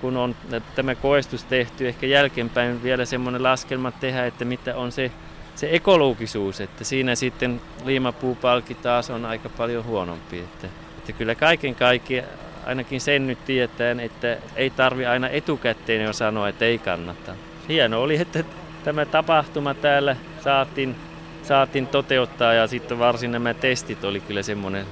kun 0.00 0.16
on 0.16 0.36
tämä 0.74 0.94
koestus 0.94 1.44
tehty, 1.44 1.88
ehkä 1.88 2.06
jälkeenpäin 2.06 2.82
vielä 2.82 3.04
semmoinen 3.04 3.42
laskelma 3.42 3.90
tehdä, 3.90 4.26
että 4.26 4.44
mitä 4.44 4.76
on 4.76 4.92
se, 4.92 5.10
se 5.54 5.68
ekologisuus, 5.72 6.60
että 6.60 6.84
siinä 6.84 7.14
sitten 7.14 7.60
liimapuupalki 7.84 8.74
taas 8.74 9.10
on 9.10 9.24
aika 9.24 9.48
paljon 9.48 9.84
huonompi. 9.84 10.38
Että, 10.38 10.66
että 10.98 11.12
kyllä 11.12 11.34
kaiken 11.34 11.74
kaikkiaan 11.74 12.28
ainakin 12.66 13.00
sen 13.00 13.26
nyt 13.26 13.44
tietään, 13.44 14.00
että 14.00 14.36
ei 14.56 14.70
tarvi 14.70 15.06
aina 15.06 15.28
etukäteen 15.28 16.04
jo 16.04 16.12
sanoa, 16.12 16.48
että 16.48 16.64
ei 16.64 16.78
kannata. 16.78 17.34
Hieno 17.68 18.02
oli, 18.02 18.16
että 18.16 18.44
tämä 18.84 19.06
tapahtuma 19.06 19.74
täällä 19.74 20.16
saatiin, 20.40 20.96
saatiin 21.42 21.86
toteuttaa 21.86 22.54
ja 22.54 22.66
sitten 22.66 22.98
varsin 22.98 23.32
nämä 23.32 23.54
testit 23.54 24.04
oli 24.04 24.20
kyllä 24.20 24.42
semmoinen 24.42 24.86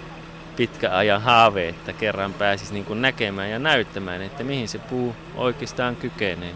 pitkä 0.56 0.96
ajan 0.96 1.22
haave, 1.22 1.68
että 1.68 1.92
kerran 1.92 2.32
pääsisi 2.32 2.74
niin 2.74 3.02
näkemään 3.02 3.50
ja 3.50 3.58
näyttämään, 3.58 4.22
että 4.22 4.44
mihin 4.44 4.68
se 4.68 4.78
puu 4.78 5.14
oikeastaan 5.34 5.96
kykenee. 5.96 6.52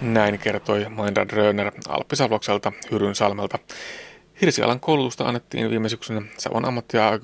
Näin 0.00 0.38
kertoi 0.38 0.86
Mainda 0.88 1.28
Dröner 1.28 1.72
Alppisalvokselta 1.88 2.72
Hyrynsalmelta. 2.90 3.58
Hirsialan 4.40 4.80
koulutusta 4.80 5.24
annettiin 5.24 5.70
viime 5.70 5.88
syksynä 5.88 6.22
Savon 6.38 6.64
ammatti- 6.64 6.96
ja 6.96 7.18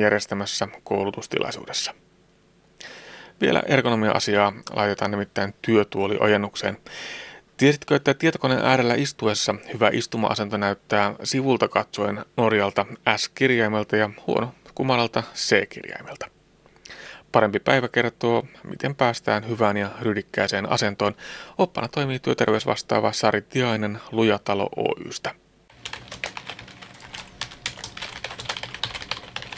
järjestämässä 0.00 0.68
koulutustilaisuudessa. 0.84 1.94
Vielä 3.40 3.62
ergonomia-asiaa 3.66 4.52
laitetaan 4.70 5.10
nimittäin 5.10 5.54
työtuoliojennukseen. 5.62 6.76
Tiesitkö, 7.60 7.96
että 7.96 8.14
tietokoneen 8.14 8.64
äärellä 8.64 8.94
istuessa 8.94 9.54
hyvä 9.72 9.90
istuma-asento 9.92 10.56
näyttää 10.56 11.14
sivulta 11.24 11.68
katsoen 11.68 12.24
Norjalta 12.36 12.86
S-kirjaimelta 13.16 13.96
ja 13.96 14.10
huono 14.26 14.54
kumaralta 14.74 15.22
C-kirjaimelta? 15.34 16.30
Parempi 17.32 17.60
päivä 17.60 17.88
kertoo, 17.88 18.46
miten 18.64 18.94
päästään 18.94 19.48
hyvään 19.48 19.76
ja 19.76 19.90
rydikkääseen 20.00 20.70
asentoon. 20.70 21.16
Oppana 21.58 21.88
toimii 21.88 22.18
työterveysvastaava 22.18 23.12
Sari 23.12 23.42
Tiainen 23.42 24.00
Lujatalo 24.12 24.68
Oystä. 24.76 25.34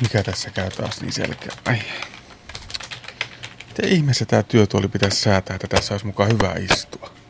Mikä 0.00 0.22
tässä 0.22 0.50
käy 0.50 0.70
taas 0.70 1.00
niin 1.00 1.12
selkeä? 1.12 1.52
Ai. 1.64 1.78
Miten 3.68 3.88
ihmeessä 3.88 4.24
tämä 4.24 4.42
työtuoli 4.42 4.88
pitäisi 4.88 5.20
säätää, 5.20 5.54
että 5.56 5.68
tässä 5.68 5.94
olisi 5.94 6.06
mukaan 6.06 6.32
hyvä 6.32 6.54
istua? 6.72 7.21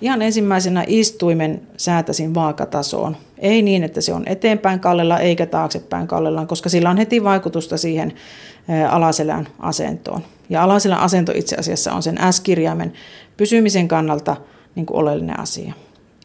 Ihan 0.00 0.22
ensimmäisenä 0.22 0.84
istuimen 0.86 1.60
säätäsin 1.76 2.34
vaakatasoon. 2.34 3.16
Ei 3.38 3.62
niin, 3.62 3.84
että 3.84 4.00
se 4.00 4.14
on 4.14 4.22
eteenpäin 4.26 4.80
kallella 4.80 5.18
eikä 5.18 5.46
taaksepäin 5.46 6.06
kallellaan, 6.06 6.46
koska 6.46 6.68
sillä 6.68 6.90
on 6.90 6.96
heti 6.96 7.24
vaikutusta 7.24 7.76
siihen 7.76 8.12
alaselän 8.90 9.48
asentoon. 9.58 10.22
Ja 10.50 10.62
alaselän 10.62 10.98
asento 10.98 11.32
itse 11.34 11.56
asiassa 11.56 11.92
on 11.92 12.02
sen 12.02 12.18
S-kirjaimen 12.30 12.92
pysymisen 13.36 13.88
kannalta 13.88 14.36
niin 14.74 14.86
kuin 14.86 14.98
oleellinen 14.98 15.40
asia. 15.40 15.72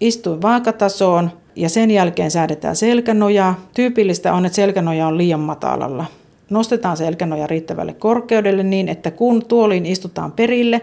Istuin 0.01 0.41
vaakatasoon, 0.41 1.31
ja 1.55 1.69
sen 1.69 1.91
jälkeen 1.91 2.31
säädetään 2.31 2.75
selkänojaa. 2.75 3.59
Tyypillistä 3.73 4.33
on, 4.33 4.45
että 4.45 4.55
selkänoja 4.55 5.07
on 5.07 5.17
liian 5.17 5.39
matalalla. 5.39 6.05
Nostetaan 6.49 6.97
selkänoja 6.97 7.47
riittävälle 7.47 7.93
korkeudelle 7.93 8.63
niin, 8.63 8.89
että 8.89 9.11
kun 9.11 9.45
tuoliin 9.45 9.85
istutaan 9.85 10.31
perille, 10.31 10.81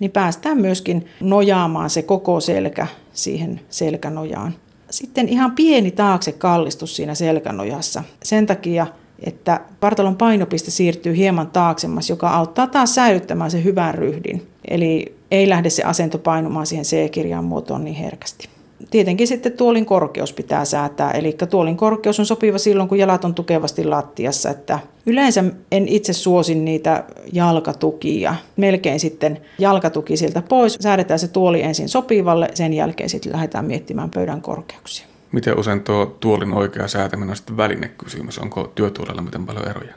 niin 0.00 0.10
päästään 0.10 0.60
myöskin 0.60 1.06
nojaamaan 1.20 1.90
se 1.90 2.02
koko 2.02 2.40
selkä 2.40 2.86
siihen 3.12 3.60
selkänojaan. 3.70 4.54
Sitten 4.90 5.28
ihan 5.28 5.52
pieni 5.52 5.90
taakse 5.90 6.32
kallistus 6.32 6.96
siinä 6.96 7.14
selkänojassa. 7.14 8.04
Sen 8.22 8.46
takia, 8.46 8.86
että 9.22 9.60
vartalon 9.82 10.16
painopiste 10.16 10.70
siirtyy 10.70 11.16
hieman 11.16 11.50
taaksemmas, 11.50 12.10
joka 12.10 12.30
auttaa 12.30 12.66
taas 12.66 12.94
säilyttämään 12.94 13.50
se 13.50 13.64
hyvän 13.64 13.94
ryhdin. 13.94 14.46
Eli 14.68 15.16
ei 15.30 15.48
lähde 15.48 15.70
se 15.70 15.82
asento 15.82 16.18
painumaan 16.18 16.66
siihen 16.66 16.84
C-kirjan 16.84 17.44
muotoon 17.44 17.84
niin 17.84 17.96
herkästi. 17.96 18.57
Tietenkin 18.90 19.26
sitten 19.26 19.52
tuolin 19.52 19.86
korkeus 19.86 20.32
pitää 20.32 20.64
säätää, 20.64 21.10
eli 21.10 21.36
tuolin 21.50 21.76
korkeus 21.76 22.20
on 22.20 22.26
sopiva 22.26 22.58
silloin, 22.58 22.88
kun 22.88 22.98
jalat 22.98 23.24
on 23.24 23.34
tukevasti 23.34 23.84
lattiassa. 23.84 24.50
Että 24.50 24.78
yleensä 25.06 25.44
en 25.72 25.88
itse 25.88 26.12
suosin 26.12 26.64
niitä 26.64 27.04
jalkatukia. 27.32 28.34
Melkein 28.56 29.00
sitten 29.00 29.40
jalkatuki 29.58 30.16
siltä 30.16 30.42
pois. 30.48 30.78
Säädetään 30.80 31.18
se 31.18 31.28
tuoli 31.28 31.62
ensin 31.62 31.88
sopivalle, 31.88 32.48
sen 32.54 32.74
jälkeen 32.74 33.08
sitten 33.10 33.32
lähdetään 33.32 33.64
miettimään 33.64 34.10
pöydän 34.10 34.42
korkeuksia. 34.42 35.06
Miten 35.32 35.58
usein 35.58 35.80
tuo 35.80 36.16
tuolin 36.20 36.52
oikea 36.52 36.88
säätäminen 36.88 37.30
on 37.30 37.36
sitten 37.36 37.56
välinekysymys? 37.56 38.38
Onko 38.38 38.72
työtuolella 38.74 39.22
miten 39.22 39.46
paljon 39.46 39.68
eroja? 39.68 39.94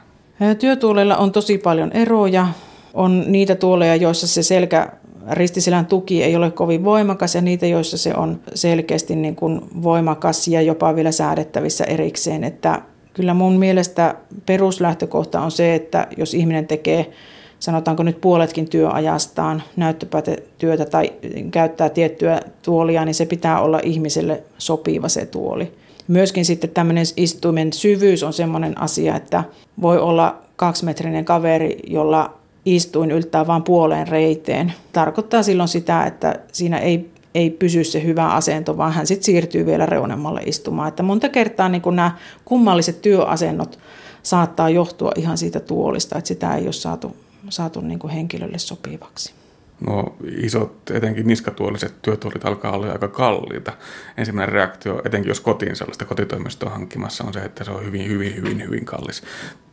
Työtuolella 0.58 1.16
on 1.16 1.32
tosi 1.32 1.58
paljon 1.58 1.92
eroja. 1.92 2.46
On 2.94 3.24
niitä 3.26 3.54
tuoleja, 3.54 3.96
joissa 3.96 4.26
se 4.26 4.42
selkä 4.42 4.92
ristiselän 5.30 5.86
tuki 5.86 6.22
ei 6.22 6.36
ole 6.36 6.50
kovin 6.50 6.84
voimakas 6.84 7.34
ja 7.34 7.40
niitä, 7.40 7.66
joissa 7.66 7.98
se 7.98 8.14
on 8.16 8.40
selkeästi 8.54 9.16
niin 9.16 9.36
kuin 9.36 9.60
voimakas 9.82 10.48
ja 10.48 10.62
jopa 10.62 10.96
vielä 10.96 11.12
säädettävissä 11.12 11.84
erikseen. 11.84 12.44
Että 12.44 12.82
kyllä 13.14 13.34
mun 13.34 13.58
mielestä 13.58 14.14
peruslähtökohta 14.46 15.40
on 15.40 15.50
se, 15.50 15.74
että 15.74 16.06
jos 16.16 16.34
ihminen 16.34 16.66
tekee 16.66 17.12
sanotaanko 17.58 18.02
nyt 18.02 18.20
puoletkin 18.20 18.68
työajastaan 18.68 19.62
näyttöpäätetyötä 19.76 20.84
tai 20.84 21.12
käyttää 21.50 21.88
tiettyä 21.88 22.40
tuolia, 22.62 23.04
niin 23.04 23.14
se 23.14 23.26
pitää 23.26 23.60
olla 23.60 23.80
ihmiselle 23.82 24.42
sopiva 24.58 25.08
se 25.08 25.26
tuoli. 25.26 25.72
Myöskin 26.08 26.44
sitten 26.44 26.70
tämmöinen 26.70 27.04
istuimen 27.16 27.72
syvyys 27.72 28.22
on 28.22 28.32
semmoinen 28.32 28.80
asia, 28.80 29.16
että 29.16 29.44
voi 29.82 29.98
olla 29.98 30.38
kaksimetrinen 30.56 31.24
kaveri, 31.24 31.78
jolla 31.86 32.41
istuin 32.64 33.10
yltää 33.10 33.46
vain 33.46 33.62
puoleen 33.62 34.08
reiteen. 34.08 34.72
Tarkoittaa 34.92 35.42
silloin 35.42 35.68
sitä, 35.68 36.04
että 36.04 36.40
siinä 36.52 36.78
ei, 36.78 37.10
ei 37.34 37.50
pysy 37.50 37.84
se 37.84 38.02
hyvä 38.02 38.28
asento, 38.28 38.76
vaan 38.76 38.92
hän 38.92 39.06
sitten 39.06 39.24
siirtyy 39.24 39.66
vielä 39.66 39.86
reunemmalle 39.86 40.40
istumaan. 40.46 40.88
Että 40.88 41.02
monta 41.02 41.28
kertaa 41.28 41.68
niin 41.68 41.82
kun 41.82 41.96
nämä 41.96 42.16
kummalliset 42.44 43.02
työasennot 43.02 43.78
saattaa 44.22 44.68
johtua 44.68 45.12
ihan 45.16 45.38
siitä 45.38 45.60
tuolista, 45.60 46.18
että 46.18 46.28
sitä 46.28 46.54
ei 46.54 46.64
ole 46.64 46.72
saatu, 46.72 47.16
saatu 47.48 47.80
niin 47.80 48.08
henkilölle 48.08 48.58
sopivaksi 48.58 49.41
nuo 49.86 50.16
isot, 50.36 50.90
etenkin 50.90 51.26
niskatuoliset 51.26 51.94
työtuolit 52.02 52.44
alkaa 52.44 52.72
olla 52.72 52.92
aika 52.92 53.08
kalliita. 53.08 53.72
Ensimmäinen 54.16 54.52
reaktio, 54.52 55.02
etenkin 55.04 55.28
jos 55.28 55.40
kotiin 55.40 55.76
sellaista 55.76 56.04
kotitoimistoa 56.04 56.70
hankkimassa, 56.70 57.24
on 57.24 57.32
se, 57.32 57.40
että 57.40 57.64
se 57.64 57.70
on 57.70 57.84
hyvin, 57.84 58.08
hyvin, 58.08 58.36
hyvin, 58.36 58.62
hyvin 58.62 58.84
kallis. 58.84 59.22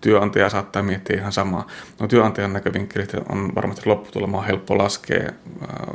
Työnantaja 0.01 0.49
saattaa 0.49 0.83
miettiä 0.83 1.17
ihan 1.17 1.31
samaa. 1.31 1.67
No 1.99 2.07
työnantajan 2.07 2.53
näkövinkkelit 2.53 3.13
on 3.29 3.55
varmasti 3.55 3.81
lopputulema 3.85 4.37
on 4.37 4.45
helppo 4.45 4.77
laskea. 4.77 5.31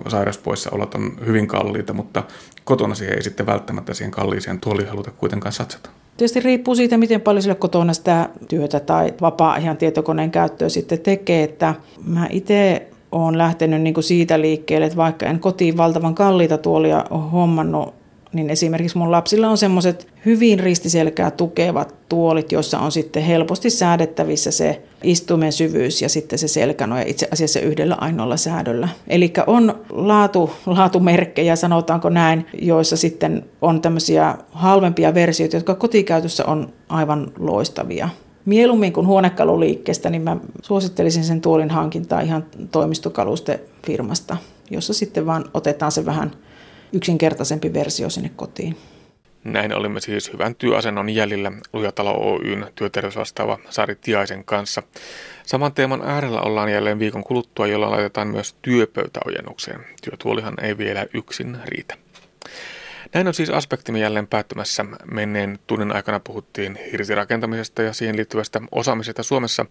Sairauspoissaolot 0.09 0.95
on 0.95 1.17
hyvin 1.27 1.47
kalliita, 1.47 1.93
mutta 1.93 2.23
kotona 2.65 2.95
siihen 2.95 3.17
ei 3.17 3.23
sitten 3.23 3.47
välttämättä 3.47 3.95
siihen 3.95 4.11
kalliiseen 4.11 4.61
tuoliin 4.61 4.89
haluta 4.89 5.11
kuitenkaan 5.11 5.53
satsata. 5.53 5.91
Tietysti 6.17 6.41
riippuu 6.41 6.75
siitä, 6.75 6.97
miten 6.97 7.21
paljon 7.21 7.43
sillä 7.43 7.55
kotona 7.55 7.93
sitä 7.93 8.29
työtä 8.49 8.81
tai 8.81 9.15
vapaa-ajan 9.21 9.77
tietokoneen 9.77 10.31
käyttöä 10.31 10.69
sitten 10.69 11.01
tekee. 11.01 11.43
Että 11.45 11.75
mä 12.05 12.27
itse 12.31 12.89
olen 13.15 13.39
lähtenyt 13.39 13.83
niin 13.83 13.95
kuin 13.95 14.05
siitä 14.05 14.41
liikkeelle, 14.41 14.87
että 14.87 14.97
vaikka 14.97 15.27
en 15.27 15.41
kotiin 15.41 15.77
valtavan 15.77 16.15
kalliita 16.15 16.59
tuolia 16.59 17.05
ole 17.11 17.31
hommannut, 17.33 17.95
niin 18.33 18.51
esimerkiksi 18.51 18.99
mun 18.99 19.11
lapsilla 19.11 19.49
on 19.49 19.59
semmoiset 19.59 20.07
hyvin 20.27 20.61
ristiselkää 20.61 21.31
tukevat 21.31 21.95
tuolit, 22.09 22.53
joissa 22.53 22.79
on 22.79 22.93
sitten 22.93 23.23
helposti 23.23 23.71
säädettävissä 23.71 24.51
se 24.51 24.83
istumen 25.03 25.53
syvyys 25.53 26.03
ja 26.03 26.09
sitten 26.09 26.39
se 26.39 26.49
selkänoja 26.49 27.05
itse 27.07 27.29
asiassa 27.31 27.61
yhdellä 27.61 27.97
ainoalla 28.01 28.37
säädöllä. 28.37 28.89
Eli 29.09 29.33
on 29.47 29.75
laatu, 29.91 30.51
laatumerkkejä, 30.67 31.57
sanotaanko 31.57 32.09
näin, 32.09 32.47
joissa 32.63 32.97
sitten 32.97 33.45
on 33.63 33.81
tämmöisiä 33.81 34.35
halvempia 34.53 35.15
versioita, 35.15 35.57
jotka 35.57 35.75
kotikäytössä 35.75 36.45
on 36.47 36.73
aivan 36.89 37.33
loistavia. 37.39 38.09
Mieluummin 38.45 38.93
kuin 38.93 39.07
huonekaluliikkeestä, 39.07 40.11
niin 40.11 40.23
mä 40.23 40.37
suosittelisin 40.63 41.25
sen 41.25 41.41
tuolin 41.41 41.71
hankintaa 41.71 42.21
ihan 42.21 42.45
toimistokalustefirmasta, 42.71 44.37
jossa 44.71 44.95
sitten 44.95 45.27
vaan 45.27 45.45
otetaan 45.55 45.93
se 45.93 46.07
vähän 46.07 46.31
yksinkertaisempi 46.93 47.73
versio 47.73 48.11
sinne 48.11 48.31
kotiin. 48.37 48.77
Näin 49.45 49.75
olimme 49.75 50.01
siis 50.01 50.33
hyvän 50.33 50.55
työasennon 50.55 51.11
jäljellä 51.11 51.53
Lujatalo 51.73 52.13
Oyn 52.13 52.67
työterveysvastaava 52.75 53.59
Sari 53.71 53.97
Tiaisen 53.97 54.45
kanssa. 54.45 54.83
Saman 55.47 55.73
teeman 55.73 56.03
äärellä 56.03 56.41
ollaan 56.41 56.73
jälleen 56.73 56.99
viikon 56.99 57.25
kuluttua, 57.25 57.67
jolla 57.67 57.91
laitetaan 57.91 58.29
myös 58.29 58.55
työpöytäojennukseen. 58.63 59.81
Työtuolihan 60.03 60.55
ei 60.63 60.79
vielä 60.79 61.07
yksin 61.15 61.57
riitä. 61.67 62.04
Näin 63.15 63.29
on 63.29 63.35
siis 63.35 63.51
aspektimme 63.51 63.99
jälleen 63.99 64.27
päättymässä. 64.27 64.85
Menneen 65.13 65.59
tunnin 65.67 65.93
aikana 65.93 66.21
puhuttiin 66.21 66.79
hirsirakentamisesta 66.93 67.83
ja 67.83 67.93
siihen 67.93 68.17
liittyvästä 68.17 68.61
osaamisesta 68.73 69.23
Suomessa. 69.23 69.67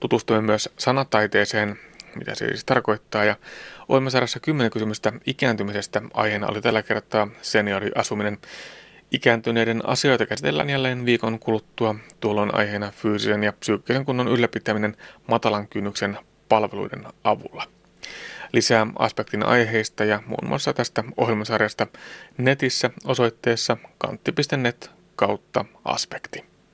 Tutustumme 0.00 0.42
myös 0.42 0.68
sanataiteeseen, 0.78 1.78
mitä 2.14 2.34
se 2.34 2.46
siis 2.48 2.64
tarkoittaa, 2.64 3.24
ja 3.24 3.36
Oimasarassa 3.88 4.40
10 4.40 4.70
kysymystä 4.70 5.12
ikääntymisestä. 5.26 6.02
Aiheena 6.14 6.46
oli 6.46 6.62
tällä 6.62 6.82
kertaa 6.82 7.28
senioriasuminen. 7.42 8.38
Ikääntyneiden 9.10 9.88
asioita 9.88 10.26
käsitellään 10.26 10.70
jälleen 10.70 11.06
viikon 11.06 11.38
kuluttua. 11.38 11.94
Tuolloin 12.20 12.54
aiheena 12.54 12.90
fyysisen 12.90 13.44
ja 13.44 13.52
psyykkisen 13.52 14.04
kunnon 14.04 14.28
ylläpitäminen 14.28 14.96
matalan 15.28 15.68
kynnyksen 15.68 16.18
palveluiden 16.48 17.04
avulla. 17.24 17.81
Lisää 18.52 18.86
aspektin 18.98 19.46
aiheista 19.46 20.04
ja 20.04 20.22
muun 20.26 20.48
muassa 20.48 20.72
tästä 20.72 21.04
ohjelmasarjasta 21.16 21.86
netissä 22.38 22.90
osoitteessa 23.04 23.76
kantti.net 23.98 24.90
kautta 25.16 25.64
aspekti. 25.84 26.51